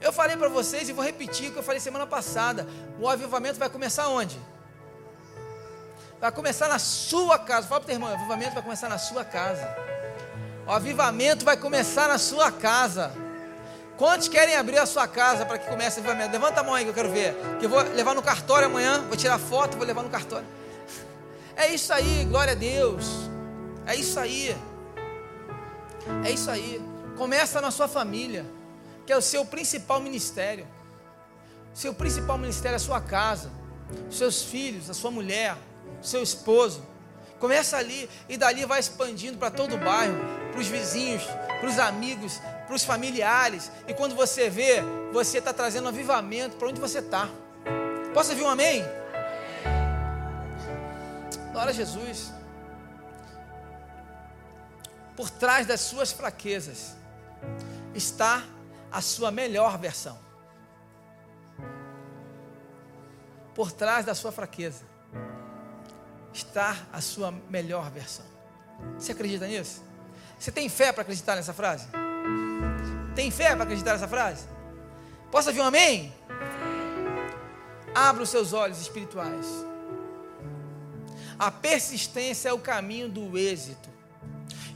Eu 0.03 0.13
falei 0.13 0.37
para 0.37 0.51
vocês 0.51 0.87
e 0.87 0.93
vou 0.93 1.03
repetir 1.03 1.49
o 1.49 1.53
que 1.53 1.59
eu 1.61 1.63
falei 1.63 1.81
semana 1.81 2.07
passada. 2.07 2.69
O 3.01 3.09
avivamento 3.09 3.59
vai 3.59 3.71
começar 3.71 4.07
onde? 4.09 4.39
Vai 6.21 6.31
começar 6.31 6.69
na 6.69 6.79
sua 6.79 7.39
casa. 7.39 7.67
Fala 7.67 7.81
para 7.81 7.85
o 7.85 7.87
teu 7.87 7.95
irmão, 7.95 8.11
o 8.11 8.15
avivamento 8.15 8.53
vai 8.53 8.63
começar 8.63 8.91
na 8.91 8.99
sua 8.99 9.25
casa. 9.25 9.92
O 10.73 10.75
avivamento 10.75 11.45
vai 11.45 11.55
começar 11.55 12.09
na 12.09 12.17
sua 12.17 12.51
casa. 12.51 13.13
Quantos 13.99 14.27
querem 14.27 14.57
abrir 14.57 14.79
a 14.79 14.87
sua 14.87 15.07
casa 15.07 15.45
para 15.45 15.59
que 15.59 15.69
comece 15.69 16.01
o 16.01 16.03
avivamento? 16.03 16.33
Levanta 16.33 16.61
a 16.61 16.65
mão 16.65 16.75
aí 16.75 16.83
que 16.83 16.89
eu 16.89 16.95
quero 16.95 17.11
ver. 17.11 17.37
Que 17.61 17.67
eu 17.67 17.69
vou 17.69 17.83
levar 17.83 18.15
no 18.15 18.23
cartório 18.23 18.69
amanhã. 18.69 19.03
Vou 19.03 19.15
tirar 19.15 19.39
foto, 19.39 19.77
vou 19.77 19.87
levar 19.87 20.03
no 20.03 20.09
cartório. 20.09 20.47
É 21.55 21.69
isso 21.69 21.93
aí, 21.93 22.25
glória 22.25 22.55
a 22.55 22.57
Deus. 22.57 23.05
É 23.85 23.95
isso 23.95 24.19
aí. 24.19 24.57
É 26.25 26.31
isso 26.31 26.51
aí. 26.51 26.81
Começa 27.19 27.61
na 27.61 27.71
sua 27.71 27.87
família, 27.87 28.47
que 29.05 29.13
é 29.13 29.17
o 29.17 29.21
seu 29.21 29.45
principal 29.45 30.01
ministério. 30.01 30.67
Seu 31.75 31.93
principal 31.93 32.39
ministério 32.39 32.77
é 32.77 32.77
a 32.77 32.79
sua 32.79 33.03
casa, 33.03 33.51
seus 34.11 34.43
filhos, 34.43 34.89
a 34.89 34.95
sua 34.95 35.11
mulher, 35.11 35.55
seu 36.01 36.23
esposo. 36.23 36.83
Começa 37.43 37.77
ali 37.77 38.09
e 38.29 38.37
dali 38.37 38.65
vai 38.65 38.79
expandindo 38.79 39.37
para 39.37 39.51
todo 39.51 39.75
o 39.75 39.79
bairro, 39.79 40.15
para 40.53 40.61
os 40.61 40.69
vizinhos, 40.69 41.25
para 41.59 41.69
os 41.69 41.77
amigos, 41.77 42.41
para 42.69 42.77
os 42.77 42.85
familiares. 42.85 43.69
E 43.89 43.93
quando 43.93 44.15
você 44.15 44.49
vê, 44.49 44.81
você 45.13 45.39
está 45.39 45.53
trazendo 45.53 45.89
avivamento 45.89 46.55
para 46.57 46.69
onde 46.69 46.81
você 46.81 47.01
está. 47.01 47.29
Posso 48.15 48.31
ouvir 48.31 48.45
um 48.45 48.49
amém? 48.49 48.85
Glória 51.51 51.71
a 51.71 51.75
Jesus. 51.75 52.33
Por 55.17 55.29
trás 55.29 55.67
das 55.67 55.81
suas 55.81 56.13
fraquezas 56.13 56.95
está 57.93 58.45
a 58.89 59.01
sua 59.01 59.33
melhor 59.33 59.79
versão. 59.79 60.17
Por 63.53 63.73
trás 63.73 64.07
da 64.07 64.15
sua 64.15 64.31
fraqueza 64.31 64.92
está 66.33 66.77
a 66.93 67.01
sua 67.01 67.33
melhor 67.51 67.91
versão. 67.91 68.25
Você 68.99 69.13
acredita 69.13 69.47
nisso? 69.47 69.83
Você 70.39 70.51
tem 70.51 70.69
fé 70.69 70.93
para 70.93 71.03
acreditar 71.03 71.37
nessa 71.37 71.53
frase? 71.53 71.87
Tem 73.15 73.31
fé 73.31 73.55
para 73.55 73.65
acreditar 73.65 73.93
nessa 73.93 74.09
frase? 74.09 74.47
Posso 75.31 75.49
ouvir 75.49 75.61
um 75.61 75.67
amém? 75.67 76.13
Abra 77.95 78.23
os 78.23 78.31
seus 78.31 78.53
olhos 78.53 78.81
espirituais. 78.81 79.47
A 81.39 81.51
persistência 81.51 82.49
é 82.49 82.53
o 82.53 82.59
caminho 82.59 83.09
do 83.09 83.37
êxito. 83.37 83.89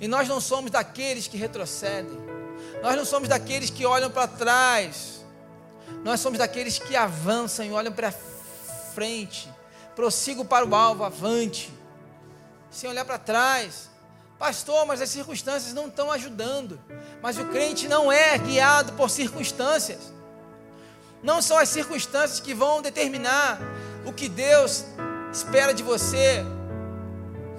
E 0.00 0.06
nós 0.06 0.28
não 0.28 0.40
somos 0.40 0.70
daqueles 0.70 1.26
que 1.26 1.36
retrocedem. 1.36 2.18
Nós 2.82 2.96
não 2.96 3.04
somos 3.04 3.28
daqueles 3.28 3.70
que 3.70 3.86
olham 3.86 4.10
para 4.10 4.28
trás. 4.28 5.24
Nós 6.04 6.20
somos 6.20 6.38
daqueles 6.38 6.78
que 6.78 6.94
avançam 6.94 7.64
e 7.64 7.72
olham 7.72 7.92
para 7.92 8.12
frente. 8.94 9.48
Prossigo 9.96 10.44
para 10.44 10.66
o 10.66 10.74
alvo, 10.74 11.02
avante. 11.04 11.72
Sem 12.70 12.90
olhar 12.90 13.06
para 13.06 13.18
trás. 13.18 13.88
Pastor, 14.38 14.84
mas 14.84 15.00
as 15.00 15.08
circunstâncias 15.08 15.72
não 15.72 15.88
estão 15.88 16.12
ajudando. 16.12 16.78
Mas 17.22 17.38
o 17.38 17.46
crente 17.46 17.88
não 17.88 18.12
é 18.12 18.36
guiado 18.36 18.92
por 18.92 19.08
circunstâncias. 19.08 20.12
Não 21.22 21.40
são 21.40 21.56
as 21.56 21.70
circunstâncias 21.70 22.38
que 22.38 22.52
vão 22.52 22.82
determinar 22.82 23.58
o 24.04 24.12
que 24.12 24.28
Deus 24.28 24.84
espera 25.32 25.72
de 25.72 25.82
você 25.82 26.44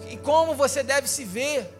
e 0.07 0.15
como 0.17 0.53
você 0.53 0.83
deve 0.83 1.07
se 1.07 1.25
ver. 1.25 1.73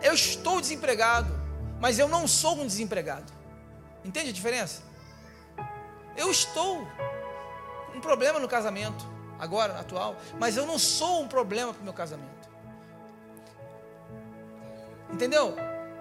Eu 0.00 0.14
estou 0.14 0.60
desempregado, 0.60 1.28
mas 1.80 1.98
eu 1.98 2.06
não 2.06 2.28
sou 2.28 2.54
um 2.54 2.66
desempregado. 2.66 3.30
Entende 4.04 4.30
a 4.30 4.32
diferença? 4.32 4.80
Eu 6.16 6.30
estou 6.30 6.86
um 7.94 8.00
problema 8.00 8.38
no 8.38 8.48
casamento, 8.48 9.04
agora, 9.38 9.78
atual, 9.78 10.16
mas 10.38 10.56
eu 10.56 10.66
não 10.66 10.78
sou 10.78 11.22
um 11.22 11.28
problema 11.28 11.72
para 11.72 11.80
o 11.80 11.84
meu 11.84 11.92
casamento. 11.92 12.48
Entendeu? 15.12 15.54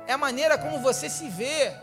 É 0.07 0.13
a 0.13 0.17
maneira 0.17 0.57
como 0.57 0.79
você 0.79 1.09
se 1.09 1.27
vê. 1.29 1.73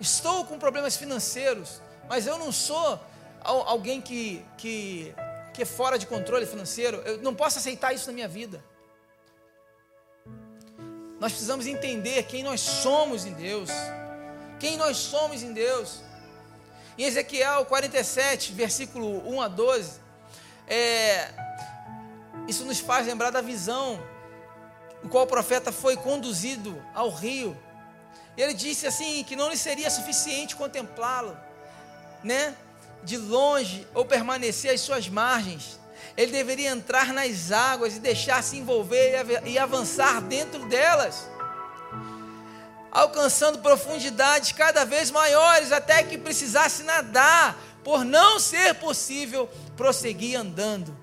Estou 0.00 0.44
com 0.44 0.58
problemas 0.58 0.96
financeiros, 0.96 1.80
mas 2.08 2.26
eu 2.26 2.38
não 2.38 2.52
sou 2.52 3.00
alguém 3.42 4.00
que, 4.00 4.44
que, 4.58 5.14
que 5.54 5.62
é 5.62 5.64
fora 5.64 5.98
de 5.98 6.06
controle 6.06 6.44
financeiro. 6.46 6.98
Eu 6.98 7.18
não 7.22 7.34
posso 7.34 7.58
aceitar 7.58 7.94
isso 7.94 8.06
na 8.08 8.12
minha 8.12 8.28
vida. 8.28 8.62
Nós 11.18 11.32
precisamos 11.32 11.66
entender 11.66 12.24
quem 12.24 12.42
nós 12.42 12.60
somos 12.60 13.24
em 13.24 13.32
Deus. 13.32 13.70
Quem 14.60 14.76
nós 14.76 14.98
somos 14.98 15.42
em 15.42 15.52
Deus. 15.52 16.02
Em 16.98 17.04
Ezequiel 17.04 17.66
47, 17.66 18.52
versículo 18.52 19.22
1 19.28 19.42
a 19.42 19.48
12, 19.48 20.00
é, 20.66 21.30
isso 22.48 22.64
nos 22.64 22.78
faz 22.78 23.06
lembrar 23.06 23.30
da 23.30 23.42
visão 23.42 24.02
o 25.02 25.08
qual 25.08 25.24
o 25.24 25.26
profeta 25.26 25.70
foi 25.70 25.96
conduzido 25.96 26.82
ao 26.94 27.10
rio. 27.10 27.56
Ele 28.36 28.54
disse 28.54 28.86
assim 28.86 29.22
que 29.24 29.36
não 29.36 29.50
lhe 29.50 29.56
seria 29.56 29.90
suficiente 29.90 30.56
contemplá-lo, 30.56 31.36
né? 32.24 32.54
De 33.04 33.16
longe 33.16 33.86
ou 33.94 34.04
permanecer 34.04 34.72
às 34.72 34.80
suas 34.80 35.08
margens. 35.08 35.78
Ele 36.16 36.32
deveria 36.32 36.70
entrar 36.70 37.12
nas 37.12 37.52
águas 37.52 37.96
e 37.96 38.00
deixar-se 38.00 38.56
envolver 38.56 39.26
e 39.44 39.58
avançar 39.58 40.20
dentro 40.22 40.66
delas, 40.66 41.28
alcançando 42.96 43.58
profundidades 43.58 44.52
cada 44.52 44.82
vez 44.86 45.10
maiores, 45.10 45.70
até 45.70 46.02
que 46.02 46.16
precisasse 46.16 46.82
nadar, 46.82 47.54
por 47.84 48.06
não 48.06 48.40
ser 48.40 48.74
possível 48.76 49.50
prosseguir 49.76 50.40
andando. 50.40 50.96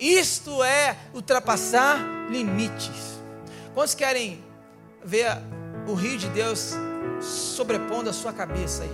Isto 0.00 0.64
é 0.64 0.96
ultrapassar 1.14 2.00
limites. 2.28 3.20
Quantos 3.72 3.94
querem 3.94 4.44
ver 5.04 5.28
o 5.86 5.94
rio 5.94 6.18
de 6.18 6.28
Deus 6.28 6.72
sobrepondo 7.22 8.10
a 8.10 8.12
sua 8.12 8.32
cabeça 8.32 8.82
aí? 8.82 8.90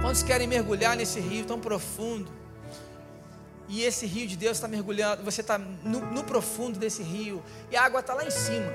Quantos 0.00 0.22
querem 0.22 0.46
mergulhar 0.46 0.96
nesse 0.96 1.20
rio 1.20 1.44
tão 1.44 1.60
profundo? 1.60 2.32
E 3.68 3.82
esse 3.82 4.06
rio 4.06 4.26
de 4.26 4.36
Deus 4.36 4.56
está 4.56 4.66
mergulhando, 4.66 5.22
você 5.22 5.42
está 5.42 5.58
no, 5.58 6.00
no, 6.00 6.24
profundo 6.24 6.78
desse 6.78 7.02
rio, 7.02 7.42
e 7.70 7.76
a 7.76 7.84
água 7.84 8.00
está 8.00 8.14
lá 8.14 8.24
em 8.24 8.30
cima. 8.30 8.72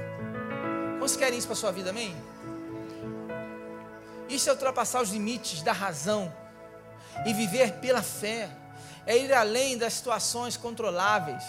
Quantos 1.08 1.16
querem 1.16 1.40
isso 1.40 1.48
para 1.48 1.54
a 1.54 1.58
sua 1.58 1.72
vida, 1.72 1.92
amém? 1.92 2.14
Isso 4.28 4.50
é 4.50 4.52
ultrapassar 4.52 5.02
os 5.02 5.10
limites 5.10 5.62
da 5.62 5.72
razão 5.72 6.36
e 7.26 7.34
viver 7.34 7.76
pela 7.76 8.02
fé, 8.02 8.50
é 9.06 9.18
ir 9.18 9.32
além 9.32 9.78
das 9.78 9.94
situações 9.94 10.58
controláveis 10.58 11.42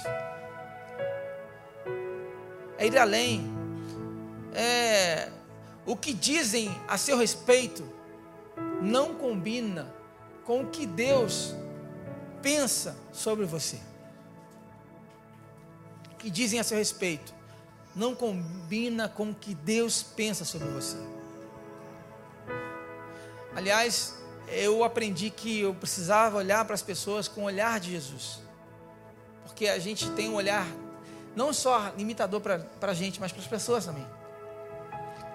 é 2.79 2.87
ir 2.87 2.97
além. 2.97 3.53
É, 4.55 5.29
o 5.85 5.97
que 5.97 6.13
dizem 6.13 6.71
a 6.87 6.97
seu 6.97 7.19
respeito 7.19 7.83
não 8.81 9.17
combina 9.17 9.93
com 10.45 10.63
o 10.63 10.67
que 10.69 10.87
Deus 10.87 11.53
pensa 12.41 12.97
sobre 13.13 13.45
você. 13.45 13.81
O 16.13 16.17
que 16.17 16.31
dizem 16.31 16.61
a 16.61 16.63
seu 16.63 16.79
respeito 16.79 17.38
não 17.99 18.15
combina 18.15 19.09
com 19.09 19.31
o 19.31 19.35
que 19.35 19.55
Deus 19.55 20.03
pensa 20.03 20.45
sobre 20.45 20.69
você. 20.69 20.97
Aliás, 23.55 24.15
eu 24.49 24.85
aprendi 24.85 25.31
que 25.31 25.61
eu 25.61 25.75
precisava 25.75 26.39
olhar 26.39 26.65
para 26.65 26.75
as 26.75 26.83
pessoas 26.83 27.27
com 27.27 27.43
o 27.43 27.45
olhar 27.45 27.81
de 27.81 27.91
Jesus. 27.91 28.41
Porque 29.45 29.67
a 29.67 29.79
gente 29.79 30.09
tem 30.11 30.29
um 30.29 30.35
olhar 30.35 30.67
não 31.35 31.53
só 31.53 31.93
limitador 31.97 32.41
para 32.41 32.63
a 32.83 32.95
gente, 32.95 33.21
mas 33.21 33.33
para 33.33 33.41
as 33.43 33.49
pessoas 33.49 33.85
também. 33.85 34.07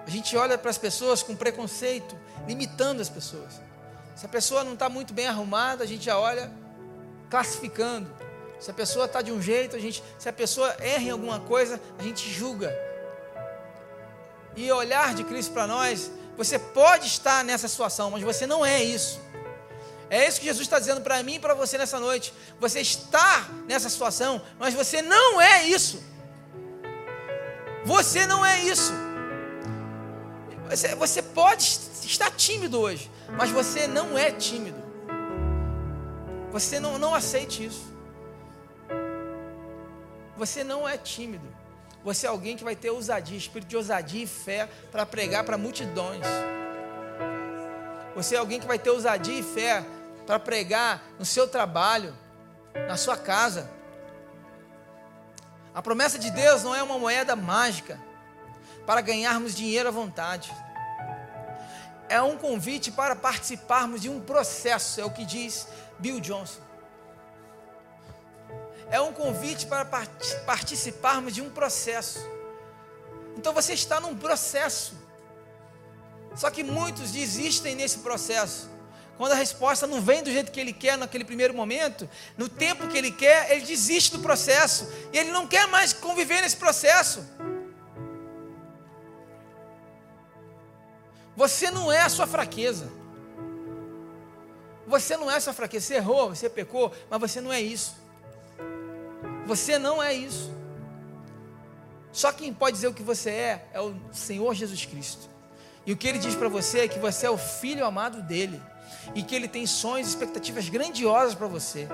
A 0.06 0.10
gente 0.10 0.36
olha 0.36 0.58
para 0.58 0.70
as 0.70 0.78
pessoas 0.78 1.22
com 1.22 1.34
preconceito, 1.36 2.16
limitando 2.46 3.00
as 3.00 3.08
pessoas. 3.08 3.60
Se 4.16 4.26
a 4.26 4.28
pessoa 4.28 4.64
não 4.64 4.74
está 4.74 4.88
muito 4.88 5.12
bem 5.12 5.26
arrumada, 5.26 5.84
a 5.84 5.86
gente 5.86 6.04
já 6.04 6.18
olha 6.18 6.50
classificando. 7.30 8.10
Se 8.58 8.70
a 8.70 8.74
pessoa 8.74 9.04
está 9.06 9.20
de 9.20 9.32
um 9.32 9.40
jeito, 9.40 9.76
a 9.76 9.78
gente, 9.78 10.02
se 10.18 10.28
a 10.28 10.32
pessoa 10.32 10.74
erra 10.80 11.02
em 11.02 11.10
alguma 11.10 11.40
coisa, 11.40 11.80
a 11.98 12.02
gente 12.02 12.30
julga. 12.30 12.74
E 14.56 14.70
olhar 14.70 15.14
de 15.14 15.24
Cristo 15.24 15.52
para 15.52 15.66
nós, 15.66 16.10
você 16.36 16.58
pode 16.58 17.06
estar 17.06 17.44
nessa 17.44 17.68
situação, 17.68 18.10
mas 18.10 18.22
você 18.22 18.46
não 18.46 18.64
é 18.64 18.82
isso. 18.82 19.20
É 20.10 20.28
isso 20.28 20.38
que 20.38 20.46
Jesus 20.46 20.66
está 20.66 20.78
dizendo 20.78 21.00
para 21.00 21.22
mim 21.22 21.34
e 21.34 21.38
para 21.40 21.54
você 21.54 21.78
nessa 21.78 21.98
noite. 21.98 22.32
Você 22.60 22.80
está 22.80 23.48
nessa 23.66 23.88
situação, 23.88 24.40
mas 24.58 24.74
você 24.74 25.02
não 25.02 25.40
é 25.40 25.64
isso. 25.64 26.02
Você 27.84 28.26
não 28.26 28.44
é 28.44 28.60
isso. 28.64 28.92
Você, 30.70 30.94
você 30.94 31.22
pode 31.22 31.78
estar 32.04 32.30
tímido 32.30 32.80
hoje, 32.80 33.10
mas 33.36 33.50
você 33.50 33.86
não 33.86 34.16
é 34.16 34.30
tímido. 34.30 34.82
Você 36.52 36.78
não, 36.80 36.98
não 36.98 37.14
aceite 37.14 37.64
isso. 37.64 37.93
Você 40.44 40.62
não 40.62 40.86
é 40.86 40.98
tímido. 40.98 41.48
Você 42.04 42.26
é 42.26 42.28
alguém 42.28 42.54
que 42.54 42.62
vai 42.62 42.76
ter 42.76 42.90
ousadia, 42.90 43.34
espírito 43.34 43.70
de 43.70 43.76
ousadia 43.78 44.24
e 44.24 44.26
fé 44.26 44.68
para 44.92 45.06
pregar 45.06 45.42
para 45.42 45.56
multidões. 45.56 46.26
Você 48.14 48.34
é 48.34 48.38
alguém 48.38 48.60
que 48.60 48.66
vai 48.66 48.78
ter 48.78 48.90
ousadia 48.90 49.38
e 49.38 49.42
fé 49.42 49.82
para 50.26 50.38
pregar 50.38 51.02
no 51.18 51.24
seu 51.24 51.48
trabalho, 51.48 52.14
na 52.86 52.94
sua 52.94 53.16
casa. 53.16 53.70
A 55.74 55.80
promessa 55.80 56.18
de 56.18 56.30
Deus 56.30 56.62
não 56.62 56.74
é 56.74 56.82
uma 56.82 56.98
moeda 56.98 57.34
mágica 57.34 57.98
para 58.84 59.00
ganharmos 59.00 59.54
dinheiro 59.54 59.88
à 59.88 59.92
vontade. 59.92 60.54
É 62.06 62.20
um 62.20 62.36
convite 62.36 62.92
para 62.92 63.16
participarmos 63.16 64.02
de 64.02 64.10
um 64.10 64.20
processo, 64.20 65.00
é 65.00 65.04
o 65.06 65.10
que 65.10 65.24
diz 65.24 65.66
Bill 65.98 66.20
Johnson. 66.20 66.60
É 68.90 69.00
um 69.00 69.12
convite 69.12 69.66
para 69.66 69.84
participarmos 70.46 71.34
de 71.34 71.42
um 71.42 71.50
processo. 71.50 72.20
Então 73.36 73.52
você 73.52 73.72
está 73.72 74.00
num 74.00 74.16
processo. 74.16 74.94
Só 76.34 76.50
que 76.50 76.62
muitos 76.62 77.12
desistem 77.12 77.74
nesse 77.74 77.98
processo. 77.98 78.70
Quando 79.16 79.32
a 79.32 79.36
resposta 79.36 79.86
não 79.86 80.00
vem 80.00 80.22
do 80.22 80.30
jeito 80.30 80.50
que 80.50 80.58
ele 80.58 80.72
quer 80.72 80.98
naquele 80.98 81.24
primeiro 81.24 81.54
momento, 81.54 82.08
no 82.36 82.48
tempo 82.48 82.88
que 82.88 82.98
ele 82.98 83.12
quer, 83.12 83.52
ele 83.52 83.64
desiste 83.64 84.10
do 84.12 84.18
processo. 84.18 84.88
E 85.12 85.18
ele 85.18 85.30
não 85.30 85.46
quer 85.46 85.68
mais 85.68 85.92
conviver 85.92 86.40
nesse 86.40 86.56
processo. 86.56 87.24
Você 91.36 91.70
não 91.70 91.92
é 91.92 92.00
a 92.00 92.08
sua 92.08 92.26
fraqueza. 92.26 92.90
Você 94.86 95.16
não 95.16 95.30
é 95.30 95.36
a 95.36 95.40
sua 95.40 95.52
fraqueza. 95.52 95.86
Você 95.86 95.94
errou, 95.94 96.28
você 96.30 96.50
pecou, 96.50 96.92
mas 97.08 97.20
você 97.20 97.40
não 97.40 97.52
é 97.52 97.60
isso. 97.60 98.03
Você 99.46 99.78
não 99.78 100.02
é 100.02 100.12
isso. 100.12 100.52
Só 102.12 102.32
quem 102.32 102.52
pode 102.52 102.76
dizer 102.76 102.88
o 102.88 102.94
que 102.94 103.02
você 103.02 103.30
é 103.30 103.68
é 103.72 103.80
o 103.80 103.94
Senhor 104.12 104.54
Jesus 104.54 104.84
Cristo. 104.86 105.28
E 105.86 105.92
o 105.92 105.96
que 105.96 106.08
ele 106.08 106.18
diz 106.18 106.34
para 106.34 106.48
você 106.48 106.80
é 106.80 106.88
que 106.88 106.98
você 106.98 107.26
é 107.26 107.30
o 107.30 107.36
filho 107.36 107.84
amado 107.84 108.22
dele 108.22 108.60
e 109.14 109.22
que 109.22 109.34
Ele 109.34 109.48
tem 109.48 109.66
sonhos 109.66 110.06
e 110.06 110.10
expectativas 110.10 110.68
grandiosas 110.68 111.34
para 111.34 111.46
você. 111.46 111.88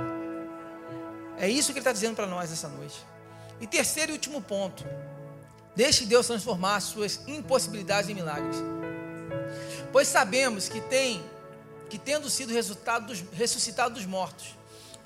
É 1.39 1.49
isso 1.49 1.69
que 1.69 1.79
Ele 1.79 1.81
está 1.81 1.93
dizendo 1.93 2.15
para 2.15 2.27
nós 2.27 2.53
essa 2.53 2.69
noite. 2.69 3.05
E 3.61 3.67
terceiro 3.67 4.13
e 4.13 4.15
último 4.15 4.41
ponto: 4.41 4.85
deixe 5.75 6.05
Deus 6.05 6.27
transformar 6.27 6.77
as 6.77 6.85
suas 6.85 7.21
impossibilidades 7.27 8.11
em 8.11 8.15
milagres. 8.15 8.57
Pois 9.93 10.07
sabemos 10.07 10.69
que 10.69 10.81
tem, 10.83 11.23
que 11.89 11.99
tendo 11.99 12.31
sido 12.31 12.53
dos, 12.53 13.25
ressuscitado 13.33 13.95
dos 13.95 14.07
mortos, 14.07 14.57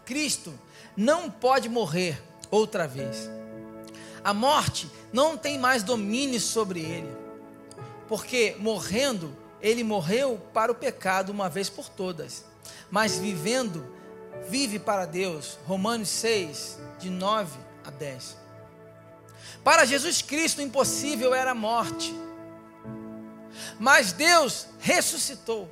Cristo 0.04 0.52
não 0.96 1.30
pode 1.30 1.68
morrer 1.68 2.20
outra 2.50 2.86
vez. 2.86 3.30
A 4.22 4.32
morte 4.32 4.90
não 5.12 5.36
tem 5.36 5.58
mais 5.58 5.82
domínio 5.82 6.40
sobre 6.40 6.80
ele, 6.80 7.16
porque 8.08 8.56
morrendo 8.58 9.36
ele 9.60 9.82
morreu 9.82 10.40
para 10.52 10.70
o 10.70 10.74
pecado 10.74 11.30
uma 11.30 11.48
vez 11.48 11.70
por 11.70 11.88
todas, 11.88 12.44
mas 12.90 13.18
vivendo, 13.18 13.86
vive 14.48 14.78
para 14.78 15.06
Deus. 15.06 15.58
Romanos 15.66 16.08
6, 16.10 16.78
de 16.98 17.08
9 17.08 17.58
a 17.84 17.90
10. 17.90 18.36
Para 19.62 19.86
Jesus 19.86 20.20
Cristo, 20.20 20.58
o 20.58 20.62
impossível 20.62 21.34
era 21.34 21.52
a 21.52 21.54
morte, 21.54 22.14
mas 23.78 24.12
Deus 24.12 24.66
ressuscitou 24.78 25.68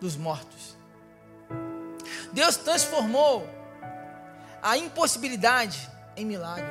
dos 0.00 0.16
mortos. 0.16 0.76
Deus 2.32 2.56
transformou 2.56 3.48
a 4.62 4.76
impossibilidade 4.76 5.90
em 6.16 6.24
milagre. 6.24 6.70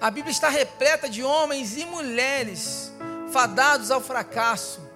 A 0.00 0.10
Bíblia 0.10 0.30
está 0.30 0.48
repleta 0.48 1.08
de 1.08 1.22
homens 1.22 1.76
e 1.76 1.84
mulheres 1.84 2.92
fadados 3.32 3.90
ao 3.90 4.00
fracasso 4.00 4.88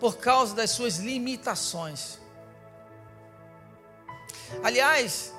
por 0.00 0.16
causa 0.18 0.54
das 0.54 0.70
suas 0.70 0.96
limitações. 0.96 2.18
Aliás, 4.62 5.32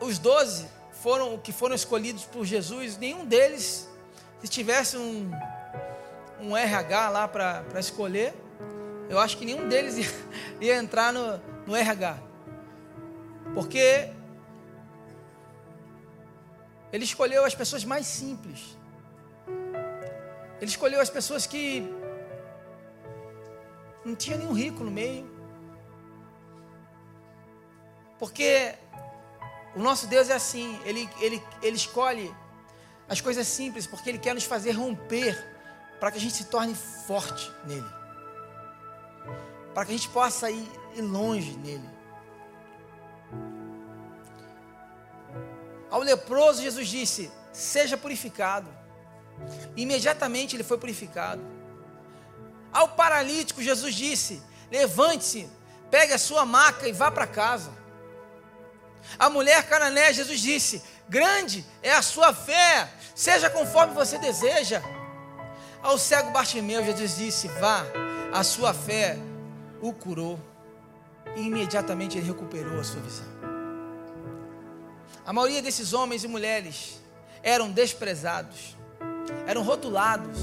os 0.00 0.18
doze 0.18 0.66
foram 0.92 1.36
que 1.38 1.52
foram 1.52 1.74
escolhidos 1.74 2.24
por 2.24 2.44
Jesus, 2.44 2.96
nenhum 2.96 3.26
deles, 3.26 3.88
se 4.40 4.48
tivesse 4.48 4.96
um, 4.96 5.30
um 6.40 6.56
RH 6.56 7.10
lá 7.10 7.28
para 7.28 7.78
escolher, 7.78 8.34
eu 9.08 9.18
acho 9.18 9.36
que 9.36 9.44
nenhum 9.44 9.68
deles 9.68 9.98
ia, 9.98 10.08
ia 10.60 10.76
entrar 10.76 11.12
no, 11.12 11.38
no 11.66 11.76
RH. 11.76 12.33
Porque 13.54 14.10
ele 16.92 17.04
escolheu 17.04 17.44
as 17.44 17.54
pessoas 17.54 17.84
mais 17.84 18.06
simples. 18.06 18.76
Ele 20.60 20.70
escolheu 20.70 21.00
as 21.00 21.10
pessoas 21.10 21.46
que 21.46 21.88
não 24.04 24.14
tinha 24.14 24.36
nenhum 24.36 24.52
rico 24.52 24.82
no 24.84 24.90
meio. 24.90 25.28
Porque 28.18 28.74
o 29.74 29.80
nosso 29.80 30.06
Deus 30.06 30.30
é 30.30 30.34
assim, 30.34 30.78
ele, 30.84 31.08
ele, 31.20 31.42
ele 31.62 31.76
escolhe 31.76 32.34
as 33.08 33.20
coisas 33.20 33.46
simples, 33.46 33.86
porque 33.86 34.08
Ele 34.08 34.18
quer 34.18 34.34
nos 34.34 34.44
fazer 34.44 34.72
romper, 34.72 35.36
para 36.00 36.10
que 36.10 36.18
a 36.18 36.20
gente 36.20 36.34
se 36.34 36.44
torne 36.44 36.74
forte 36.74 37.50
nele, 37.66 37.88
para 39.74 39.84
que 39.84 39.92
a 39.92 39.96
gente 39.96 40.08
possa 40.08 40.50
ir, 40.50 40.68
ir 40.94 41.02
longe 41.02 41.56
nele. 41.58 41.93
Ao 45.94 46.00
leproso, 46.00 46.60
Jesus 46.60 46.88
disse: 46.88 47.30
Seja 47.52 47.96
purificado. 47.96 48.68
Imediatamente 49.76 50.56
ele 50.56 50.64
foi 50.64 50.76
purificado. 50.76 51.40
Ao 52.72 52.88
paralítico, 52.88 53.62
Jesus 53.62 53.94
disse: 53.94 54.42
Levante-se, 54.72 55.48
pegue 55.92 56.12
a 56.12 56.18
sua 56.18 56.44
maca 56.44 56.88
e 56.88 56.92
vá 56.92 57.12
para 57.12 57.28
casa. 57.28 57.70
A 59.16 59.30
mulher 59.30 59.68
canané, 59.68 60.12
Jesus 60.12 60.40
disse: 60.40 60.82
Grande 61.08 61.64
é 61.80 61.92
a 61.92 62.02
sua 62.02 62.34
fé, 62.34 62.92
seja 63.14 63.48
conforme 63.48 63.94
você 63.94 64.18
deseja. 64.18 64.82
Ao 65.80 65.96
cego 65.96 66.32
Bartimeu, 66.32 66.84
Jesus 66.84 67.16
disse: 67.18 67.46
Vá, 67.46 67.84
a 68.32 68.42
sua 68.42 68.74
fé 68.74 69.16
o 69.80 69.92
curou. 69.92 70.40
E 71.36 71.42
imediatamente 71.42 72.18
ele 72.18 72.26
recuperou 72.26 72.80
a 72.80 72.84
sua 72.84 73.00
visão. 73.00 73.33
A 75.26 75.32
maioria 75.32 75.62
desses 75.62 75.92
homens 75.92 76.22
e 76.24 76.28
mulheres 76.28 77.00
eram 77.42 77.70
desprezados, 77.70 78.76
eram 79.46 79.62
rotulados 79.62 80.38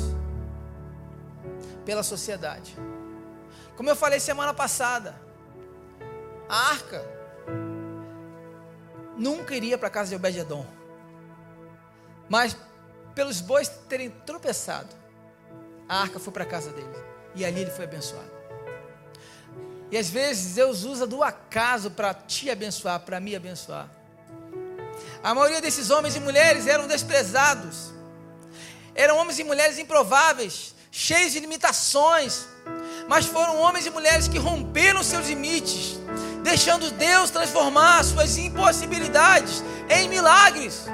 pela 1.85 2.03
sociedade. 2.03 2.75
Como 3.75 3.89
eu 3.89 3.95
falei 3.95 4.19
semana 4.19 4.53
passada, 4.53 5.15
a 6.49 6.69
arca 6.69 7.03
nunca 9.17 9.55
iria 9.55 9.77
para 9.77 9.87
a 9.87 9.91
casa 9.91 10.09
de 10.09 10.15
Obed-Edom. 10.15 10.65
Mas 12.27 12.55
pelos 13.13 13.41
bois 13.41 13.67
terem 13.87 14.09
tropeçado, 14.09 14.95
a 15.87 16.01
arca 16.01 16.19
foi 16.19 16.33
para 16.33 16.43
a 16.43 16.47
casa 16.47 16.71
dele. 16.71 16.87
E 17.35 17.45
ali 17.45 17.61
ele 17.61 17.71
foi 17.71 17.85
abençoado. 17.85 18.31
E 19.91 19.97
às 19.97 20.09
vezes 20.09 20.55
Deus 20.55 20.83
usa 20.83 21.05
do 21.05 21.21
acaso 21.21 21.91
para 21.91 22.13
te 22.13 22.49
abençoar, 22.49 23.01
para 23.01 23.19
me 23.19 23.35
abençoar. 23.35 23.89
A 25.23 25.35
maioria 25.35 25.61
desses 25.61 25.91
homens 25.91 26.15
e 26.15 26.19
mulheres 26.19 26.65
eram 26.65 26.87
desprezados. 26.87 27.91
Eram 28.95 29.17
homens 29.17 29.37
e 29.39 29.43
mulheres 29.43 29.77
improváveis, 29.77 30.73
cheios 30.91 31.31
de 31.31 31.39
limitações. 31.39 32.47
Mas 33.07 33.25
foram 33.25 33.59
homens 33.59 33.85
e 33.85 33.89
mulheres 33.89 34.27
que 34.27 34.37
romperam 34.39 35.03
seus 35.03 35.27
limites, 35.27 35.99
deixando 36.43 36.89
Deus 36.91 37.29
transformar 37.29 38.03
suas 38.03 38.37
impossibilidades 38.37 39.63
em 39.89 40.09
milagres. 40.09 40.85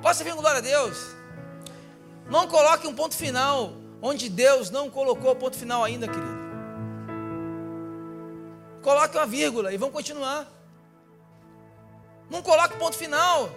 Posso 0.00 0.24
vir 0.24 0.34
glória 0.34 0.58
a 0.58 0.62
Deus? 0.62 0.96
Não 2.30 2.46
coloque 2.46 2.86
um 2.86 2.94
ponto 2.94 3.14
final 3.14 3.72
onde 4.00 4.28
Deus 4.28 4.70
não 4.70 4.88
colocou 4.88 5.32
o 5.32 5.36
ponto 5.36 5.56
final 5.56 5.84
ainda, 5.84 6.06
querido. 6.06 6.38
Coloque 8.82 9.16
uma 9.16 9.26
vírgula 9.26 9.72
e 9.72 9.76
vamos 9.76 9.94
continuar. 9.94 10.57
Não 12.30 12.42
coloque 12.42 12.76
ponto 12.76 12.96
final. 12.96 13.50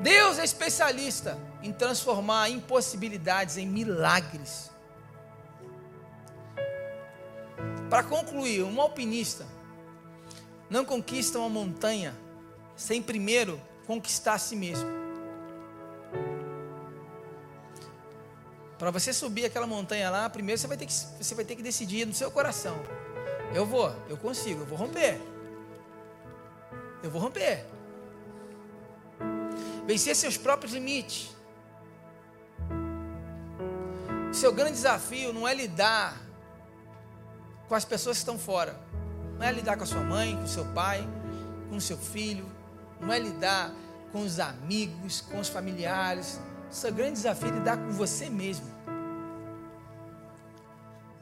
Deus 0.00 0.38
é 0.38 0.44
especialista 0.44 1.38
em 1.62 1.72
transformar 1.72 2.50
impossibilidades 2.50 3.56
em 3.56 3.66
milagres. 3.66 4.70
Para 7.88 8.02
concluir, 8.02 8.62
um 8.62 8.80
alpinista 8.80 9.46
não 10.68 10.84
conquista 10.84 11.38
uma 11.38 11.48
montanha 11.48 12.16
sem 12.74 13.02
primeiro 13.02 13.60
conquistar 13.86 14.34
a 14.34 14.38
si 14.38 14.56
mesmo. 14.56 14.88
Para 18.78 18.90
você 18.90 19.12
subir 19.12 19.44
aquela 19.44 19.66
montanha 19.66 20.10
lá, 20.10 20.28
primeiro 20.28 20.60
você 20.60 20.66
vai 20.66 20.76
ter 20.76 20.86
que, 20.86 20.92
você 20.92 21.34
vai 21.36 21.44
ter 21.44 21.54
que 21.54 21.62
decidir 21.62 22.04
no 22.04 22.12
seu 22.12 22.30
coração. 22.30 22.74
Eu 23.54 23.64
vou, 23.64 23.94
eu 24.08 24.16
consigo, 24.16 24.62
eu 24.62 24.66
vou 24.66 24.76
romper. 24.76 25.20
Eu 27.02 27.10
vou 27.10 27.20
romper. 27.20 27.66
Vencer 29.86 30.14
seus 30.14 30.36
próprios 30.36 30.72
limites. 30.72 31.34
Seu 34.32 34.52
grande 34.52 34.72
desafio 34.72 35.32
não 35.32 35.46
é 35.46 35.54
lidar 35.54 36.20
com 37.68 37.74
as 37.74 37.84
pessoas 37.84 38.16
que 38.16 38.22
estão 38.22 38.38
fora. 38.38 38.78
Não 39.38 39.46
é 39.46 39.52
lidar 39.52 39.76
com 39.76 39.82
a 39.82 39.86
sua 39.86 40.00
mãe, 40.00 40.36
com 40.36 40.44
o 40.44 40.48
seu 40.48 40.64
pai, 40.66 41.06
com 41.68 41.76
o 41.76 41.80
seu 41.80 41.98
filho. 41.98 42.46
Não 43.00 43.12
é 43.12 43.18
lidar 43.18 43.72
com 44.12 44.22
os 44.22 44.38
amigos, 44.38 45.20
com 45.20 45.40
os 45.40 45.48
familiares. 45.48 46.40
Seu 46.70 46.92
grande 46.92 47.12
desafio 47.12 47.48
é 47.48 47.52
lidar 47.52 47.76
com 47.76 47.90
você 47.90 48.30
mesmo. 48.30 48.66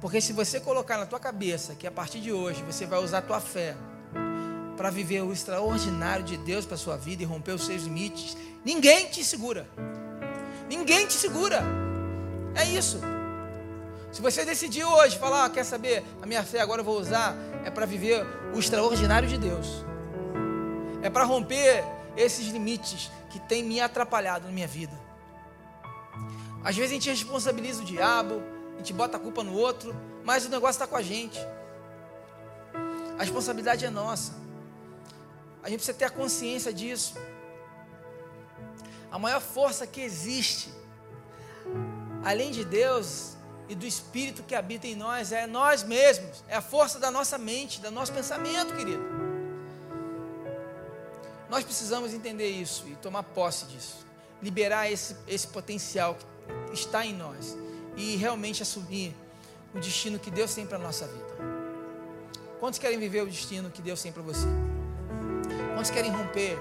Porque 0.01 0.21
se 0.21 0.33
você 0.33 0.61
colocar 0.61 0.99
na 0.99 1.07
tua 1.07 1.21
cabeça 1.21 1.75
que 1.75 1.87
a 1.87 1.91
partir 1.91 2.21
de 2.21 2.33
hoje 2.33 2.63
você 2.63 2.87
vai 2.87 3.03
usar 3.03 3.19
a 3.19 3.23
tua 3.23 3.41
fé 3.41 3.77
para 4.81 4.89
viver 4.89 5.21
o 5.21 5.31
extraordinário 5.31 6.25
de 6.25 6.39
Deus 6.39 6.65
para 6.65 6.75
a 6.75 6.79
sua 6.79 6.97
vida 6.97 7.23
e 7.23 7.27
romper 7.27 7.53
os 7.53 7.67
seus 7.67 7.83
limites, 7.83 8.35
ninguém 8.65 9.09
te 9.09 9.23
segura. 9.23 9.69
Ninguém 10.71 11.07
te 11.07 11.13
segura. 11.13 11.63
É 12.55 12.65
isso. 12.65 12.99
Se 14.11 14.23
você 14.23 14.43
decidir 14.43 14.83
hoje 14.83 15.19
falar, 15.19 15.45
ah, 15.45 15.51
quer 15.51 15.65
saber, 15.65 16.03
a 16.23 16.25
minha 16.25 16.43
fé 16.43 16.61
agora 16.63 16.81
eu 16.81 16.85
vou 16.87 16.99
usar, 16.99 17.37
é 17.63 17.71
para 17.71 17.85
viver 17.85 18.27
o 18.55 18.59
extraordinário 18.59 19.29
de 19.29 19.37
Deus. 19.37 19.85
É 21.03 21.11
para 21.11 21.25
romper 21.25 21.85
esses 22.17 22.47
limites 22.47 23.11
que 23.29 23.39
têm 23.39 23.63
me 23.63 23.83
atrapalhado 23.83 24.47
na 24.47 24.51
minha 24.51 24.67
vida. 24.67 24.99
Às 26.65 26.75
vezes 26.75 26.93
a 26.93 26.95
gente 26.95 27.11
responsabiliza 27.11 27.83
o 27.83 27.85
diabo, 27.85 28.43
a 28.77 28.79
gente 28.79 28.95
bota 28.95 29.19
a 29.19 29.21
culpa 29.21 29.45
no 29.45 29.53
outro, 29.53 29.95
mas 30.25 30.47
o 30.47 30.49
negócio 30.49 30.83
está 30.83 30.87
com 30.87 30.97
a 30.97 31.03
gente. 31.03 31.39
A 33.19 33.23
responsabilidade 33.23 33.85
é 33.85 33.91
nossa. 33.91 34.40
A 35.63 35.69
gente 35.69 35.79
precisa 35.79 35.97
ter 35.97 36.07
a 36.07 36.11
consciência 36.11 36.73
disso. 36.73 37.15
A 39.11 39.19
maior 39.19 39.41
força 39.41 39.87
que 39.87 40.01
existe, 40.01 40.73
além 42.25 42.51
de 42.51 42.65
Deus 42.65 43.37
e 43.69 43.75
do 43.75 43.87
Espírito 43.87 44.43
que 44.43 44.55
habita 44.55 44.87
em 44.87 44.95
nós, 44.95 45.33
é 45.33 45.47
nós 45.47 45.83
mesmos, 45.83 46.45
é 46.49 46.57
a 46.57 46.63
força 46.63 46.99
da 46.99 47.11
nossa 47.11 47.37
mente, 47.37 47.81
do 47.81 47.91
nosso 47.91 48.13
pensamento, 48.13 48.75
querido. 48.75 49.03
Nós 51.49 51.65
precisamos 51.65 52.15
entender 52.15 52.49
isso 52.49 52.87
e 52.87 52.95
tomar 52.97 53.25
posse 53.25 53.67
disso, 53.67 54.07
liberar 54.41 54.91
esse, 54.91 55.17
esse 55.27 55.49
potencial 55.49 56.17
que 56.69 56.75
está 56.75 57.05
em 57.05 57.15
nós 57.15 57.57
e 57.97 58.17
realmente 58.17 58.63
assumir 58.63 59.15
o 59.75 59.81
destino 59.81 60.19
que 60.19 60.31
Deus 60.31 60.55
tem 60.55 60.65
para 60.65 60.79
a 60.79 60.81
nossa 60.81 61.07
vida. 61.07 61.37
Quantos 62.61 62.79
querem 62.79 62.99
viver 62.99 63.23
o 63.23 63.27
destino 63.27 63.71
que 63.71 63.83
Deus 63.83 64.01
tem 64.01 64.13
para 64.13 64.23
você? 64.23 64.47
Quantos 65.75 65.91
querem 65.91 66.11
romper? 66.11 66.59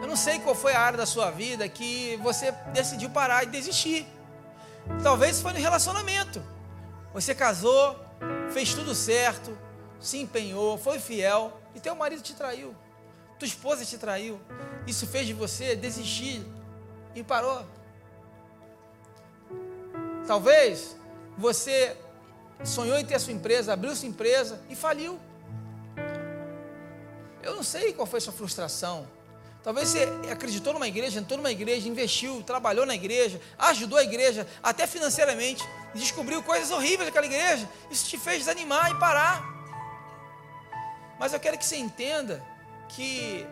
Eu 0.00 0.06
não 0.08 0.16
sei 0.16 0.40
qual 0.40 0.54
foi 0.54 0.72
a 0.74 0.80
área 0.80 0.98
da 0.98 1.06
sua 1.06 1.30
vida 1.30 1.68
que 1.68 2.16
você 2.22 2.50
decidiu 2.72 3.10
parar 3.10 3.44
e 3.44 3.46
desistir. 3.46 4.06
Talvez 5.02 5.40
foi 5.40 5.52
no 5.52 5.58
relacionamento. 5.58 6.42
Você 7.14 7.34
casou, 7.34 7.96
fez 8.50 8.74
tudo 8.74 8.94
certo, 8.94 9.56
se 10.00 10.18
empenhou, 10.18 10.76
foi 10.76 10.98
fiel 10.98 11.60
e 11.74 11.80
teu 11.80 11.94
marido 11.94 12.22
te 12.22 12.34
traiu. 12.34 12.74
Tua 13.38 13.46
esposa 13.46 13.84
te 13.84 13.96
traiu. 13.98 14.40
Isso 14.86 15.06
fez 15.06 15.26
de 15.26 15.32
você 15.32 15.76
desistir 15.76 16.44
e 17.14 17.22
parou. 17.22 17.64
Talvez 20.26 20.96
você 21.36 21.96
sonhou 22.64 22.98
em 22.98 23.04
ter 23.04 23.14
a 23.14 23.18
sua 23.18 23.32
empresa, 23.32 23.72
abriu 23.72 23.94
sua 23.94 24.08
empresa 24.08 24.60
e 24.68 24.74
faliu. 24.74 25.18
Eu 27.42 27.56
não 27.56 27.62
sei 27.62 27.92
qual 27.92 28.06
foi 28.06 28.18
a 28.18 28.20
sua 28.20 28.32
frustração. 28.32 29.06
Talvez 29.62 29.88
você 29.88 30.08
acreditou 30.30 30.72
numa 30.72 30.88
igreja, 30.88 31.20
entrou 31.20 31.36
numa 31.36 31.50
igreja, 31.50 31.88
investiu, 31.88 32.42
trabalhou 32.42 32.84
na 32.84 32.94
igreja, 32.94 33.40
ajudou 33.58 33.98
a 33.98 34.02
igreja, 34.02 34.46
até 34.60 34.86
financeiramente, 34.86 35.62
descobriu 35.94 36.42
coisas 36.42 36.70
horríveis 36.70 37.06
daquela 37.06 37.26
igreja. 37.26 37.68
Isso 37.90 38.08
te 38.08 38.18
fez 38.18 38.38
desanimar 38.38 38.90
e 38.90 38.98
parar. 38.98 39.44
Mas 41.18 41.32
eu 41.32 41.38
quero 41.38 41.56
que 41.56 41.64
você 41.64 41.76
entenda 41.76 42.44
que 42.88 43.46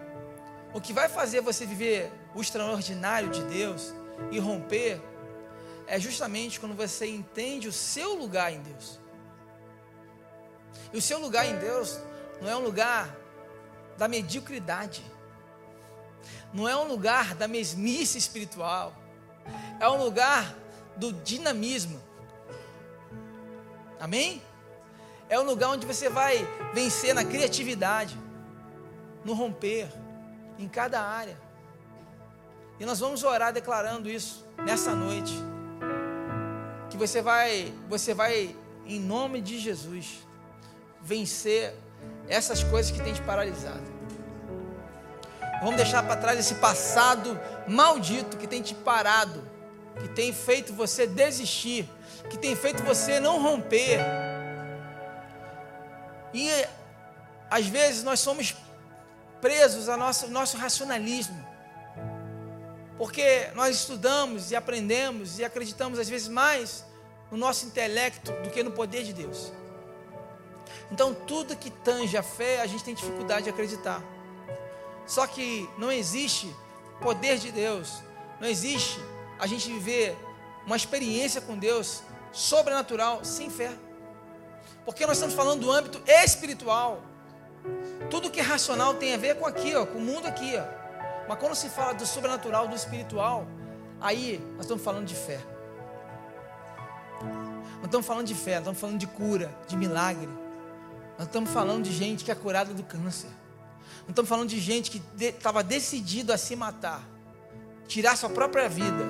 o 0.74 0.80
que 0.80 0.92
vai 0.92 1.08
fazer 1.08 1.40
você 1.40 1.64
viver 1.64 2.10
o 2.34 2.40
extraordinário 2.40 3.30
de 3.30 3.42
Deus 3.44 3.94
e 4.32 4.38
romper 4.40 5.00
é 5.86 5.98
justamente 5.98 6.58
quando 6.58 6.74
você 6.74 7.06
entende 7.06 7.68
o 7.68 7.72
seu 7.72 8.14
lugar 8.14 8.52
em 8.52 8.60
Deus. 8.60 8.98
E 10.92 10.98
o 10.98 11.02
seu 11.02 11.20
lugar 11.20 11.46
em 11.46 11.56
Deus 11.56 11.98
não 12.40 12.50
é 12.50 12.56
um 12.56 12.60
lugar 12.60 13.19
da 14.00 14.08
mediocridade 14.08 15.04
não 16.54 16.66
é 16.66 16.74
um 16.74 16.88
lugar 16.88 17.34
da 17.34 17.46
mesmice 17.46 18.16
espiritual, 18.16 18.94
é 19.78 19.86
um 19.90 20.02
lugar 20.02 20.56
do 20.96 21.12
dinamismo. 21.12 22.00
Amém? 24.00 24.42
É 25.28 25.38
um 25.38 25.42
lugar 25.42 25.68
onde 25.68 25.86
você 25.86 26.08
vai 26.08 26.38
vencer 26.72 27.14
na 27.14 27.26
criatividade, 27.26 28.18
no 29.22 29.34
romper, 29.34 29.86
em 30.58 30.66
cada 30.66 31.02
área. 31.02 31.38
E 32.80 32.86
nós 32.86 33.00
vamos 33.00 33.22
orar 33.22 33.52
declarando 33.52 34.08
isso 34.08 34.48
nessa 34.64 34.94
noite. 34.94 35.34
Que 36.88 36.96
você 36.96 37.20
vai, 37.20 37.70
você 37.86 38.14
vai 38.14 38.56
em 38.86 38.98
nome 38.98 39.42
de 39.42 39.58
Jesus 39.58 40.26
vencer 41.02 41.76
essas 42.30 42.62
coisas 42.62 42.92
que 42.92 43.02
têm 43.02 43.12
te 43.12 43.20
paralisado. 43.22 43.82
Vamos 45.60 45.76
deixar 45.76 46.02
para 46.04 46.16
trás 46.16 46.38
esse 46.38 46.54
passado 46.54 47.38
maldito 47.68 48.38
que 48.38 48.46
tem 48.46 48.62
te 48.62 48.74
parado, 48.74 49.42
que 50.00 50.08
tem 50.08 50.32
feito 50.32 50.72
você 50.72 51.06
desistir, 51.06 51.86
que 52.30 52.38
tem 52.38 52.56
feito 52.56 52.82
você 52.82 53.20
não 53.20 53.42
romper. 53.42 53.98
E 56.32 56.48
às 57.50 57.66
vezes 57.66 58.04
nós 58.04 58.20
somos 58.20 58.56
presos 59.40 59.88
ao 59.88 59.98
nosso, 59.98 60.28
nosso 60.28 60.56
racionalismo, 60.56 61.44
porque 62.96 63.48
nós 63.54 63.76
estudamos 63.76 64.50
e 64.50 64.56
aprendemos 64.56 65.38
e 65.38 65.44
acreditamos 65.44 65.98
às 65.98 66.08
vezes 66.08 66.28
mais 66.28 66.84
no 67.30 67.36
nosso 67.36 67.66
intelecto 67.66 68.32
do 68.42 68.50
que 68.50 68.62
no 68.62 68.70
poder 68.70 69.02
de 69.02 69.12
Deus. 69.12 69.52
Então, 70.90 71.14
tudo 71.14 71.56
que 71.56 71.70
tange 71.70 72.16
a 72.16 72.22
fé, 72.22 72.60
a 72.60 72.66
gente 72.66 72.82
tem 72.82 72.94
dificuldade 72.94 73.44
de 73.44 73.50
acreditar. 73.50 74.02
Só 75.06 75.26
que 75.26 75.68
não 75.78 75.90
existe 75.90 76.54
poder 77.00 77.38
de 77.38 77.50
Deus, 77.50 78.02
não 78.40 78.48
existe 78.48 79.00
a 79.38 79.46
gente 79.46 79.68
viver 79.68 80.16
uma 80.66 80.76
experiência 80.76 81.40
com 81.40 81.56
Deus 81.56 82.02
sobrenatural 82.32 83.24
sem 83.24 83.50
fé. 83.50 83.72
Porque 84.84 85.06
nós 85.06 85.16
estamos 85.16 85.34
falando 85.34 85.60
do 85.60 85.70
âmbito 85.70 86.02
espiritual. 86.06 87.02
Tudo 88.08 88.30
que 88.30 88.40
é 88.40 88.42
racional 88.42 88.94
tem 88.94 89.14
a 89.14 89.16
ver 89.16 89.36
com 89.36 89.46
aqui, 89.46 89.74
ó, 89.74 89.86
com 89.86 89.98
o 89.98 90.00
mundo 90.00 90.26
aqui. 90.26 90.54
Ó. 90.56 91.26
Mas 91.28 91.38
quando 91.38 91.54
se 91.54 91.68
fala 91.68 91.92
do 91.92 92.06
sobrenatural, 92.06 92.66
do 92.66 92.74
espiritual, 92.74 93.46
aí 94.00 94.40
nós 94.52 94.62
estamos 94.62 94.82
falando 94.82 95.06
de 95.06 95.14
fé. 95.14 95.40
Não 97.78 97.84
estamos 97.84 98.06
falando 98.06 98.26
de 98.26 98.34
fé, 98.34 98.58
estamos 98.58 98.78
falando 98.78 98.98
de 98.98 99.06
cura, 99.06 99.54
de 99.66 99.76
milagre. 99.76 100.28
Nós 101.20 101.26
estamos 101.26 101.50
falando 101.50 101.84
de 101.84 101.92
gente 101.92 102.24
que 102.24 102.32
é 102.32 102.34
curada 102.34 102.72
do 102.72 102.82
câncer. 102.82 103.28
Não 104.04 104.08
estamos 104.08 104.26
falando 104.26 104.48
de 104.48 104.58
gente 104.58 104.90
que 104.90 105.02
estava 105.20 105.62
de, 105.62 105.68
decidido 105.68 106.32
a 106.32 106.38
se 106.38 106.56
matar, 106.56 107.06
tirar 107.86 108.16
sua 108.16 108.30
própria 108.30 108.70
vida 108.70 109.04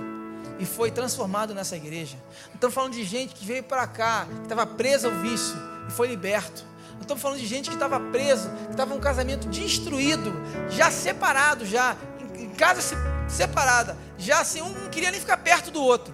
e 0.59 0.67
foi 0.67 0.91
transformado 0.91 1.55
nessa 1.55 1.77
igreja. 1.77 2.17
Não 2.49 2.57
estamos 2.57 2.75
falando 2.75 2.95
de 2.95 3.05
gente 3.05 3.33
que 3.33 3.47
veio 3.47 3.63
para 3.63 3.87
cá, 3.87 4.27
que 4.27 4.43
estava 4.43 4.67
presa 4.67 5.07
ao 5.07 5.15
vício 5.21 5.55
e 5.87 5.93
foi 5.93 6.09
liberto. 6.09 6.65
Não 6.95 7.03
estamos 7.03 7.23
falando 7.23 7.39
de 7.39 7.47
gente 7.47 7.69
que 7.69 7.77
estava 7.77 8.01
preso, 8.01 8.51
que 8.65 8.73
estava 8.73 8.93
um 8.93 8.99
casamento 8.99 9.47
destruído, 9.47 10.33
já 10.69 10.91
separado, 10.91 11.65
já 11.65 11.97
em, 12.35 12.47
em 12.47 12.51
casa 12.51 12.83
se, 12.83 12.97
separada, 13.29 13.97
já 14.19 14.41
assim, 14.41 14.61
um 14.61 14.69
não 14.71 14.91
queria 14.91 15.13
nem 15.13 15.21
ficar 15.21 15.37
perto 15.37 15.71
do 15.71 15.81
outro. 15.81 16.13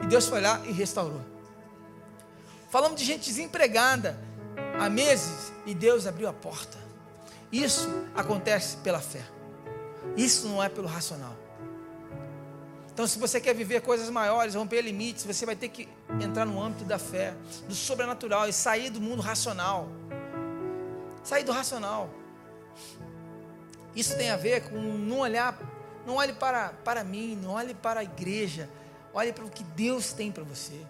E 0.00 0.06
Deus 0.06 0.26
foi 0.26 0.40
lá 0.40 0.62
e 0.64 0.72
restaurou. 0.72 1.20
Falamos 2.70 2.98
de 2.98 3.04
gente 3.04 3.26
desempregada 3.28 4.18
há 4.78 4.88
meses 4.88 5.52
e 5.66 5.74
Deus 5.74 6.06
abriu 6.06 6.28
a 6.28 6.32
porta. 6.32 6.78
Isso 7.50 7.88
acontece 8.14 8.76
pela 8.78 9.00
fé. 9.00 9.22
Isso 10.16 10.48
não 10.48 10.62
é 10.62 10.68
pelo 10.68 10.86
racional. 10.86 11.34
Então, 12.92 13.06
se 13.08 13.18
você 13.18 13.40
quer 13.40 13.54
viver 13.54 13.80
coisas 13.80 14.08
maiores, 14.08 14.54
romper 14.54 14.80
limites, 14.80 15.24
você 15.24 15.44
vai 15.44 15.56
ter 15.56 15.68
que 15.68 15.88
entrar 16.20 16.44
no 16.44 16.62
âmbito 16.62 16.84
da 16.84 16.98
fé, 16.98 17.34
do 17.66 17.74
sobrenatural 17.74 18.48
e 18.48 18.52
sair 18.52 18.88
do 18.88 19.00
mundo 19.00 19.20
racional. 19.20 19.88
Sair 21.24 21.42
do 21.42 21.50
racional. 21.50 22.08
Isso 23.96 24.16
tem 24.16 24.30
a 24.30 24.36
ver 24.36 24.68
com 24.68 24.76
não 24.76 25.18
olhar, 25.20 25.58
não 26.06 26.16
olhe 26.16 26.32
para, 26.34 26.68
para 26.84 27.02
mim, 27.02 27.36
não 27.42 27.50
olhe 27.50 27.74
para 27.74 28.00
a 28.00 28.04
igreja, 28.04 28.68
olhe 29.12 29.32
para 29.32 29.44
o 29.44 29.50
que 29.50 29.64
Deus 29.64 30.12
tem 30.12 30.30
para 30.30 30.44
você. 30.44 30.80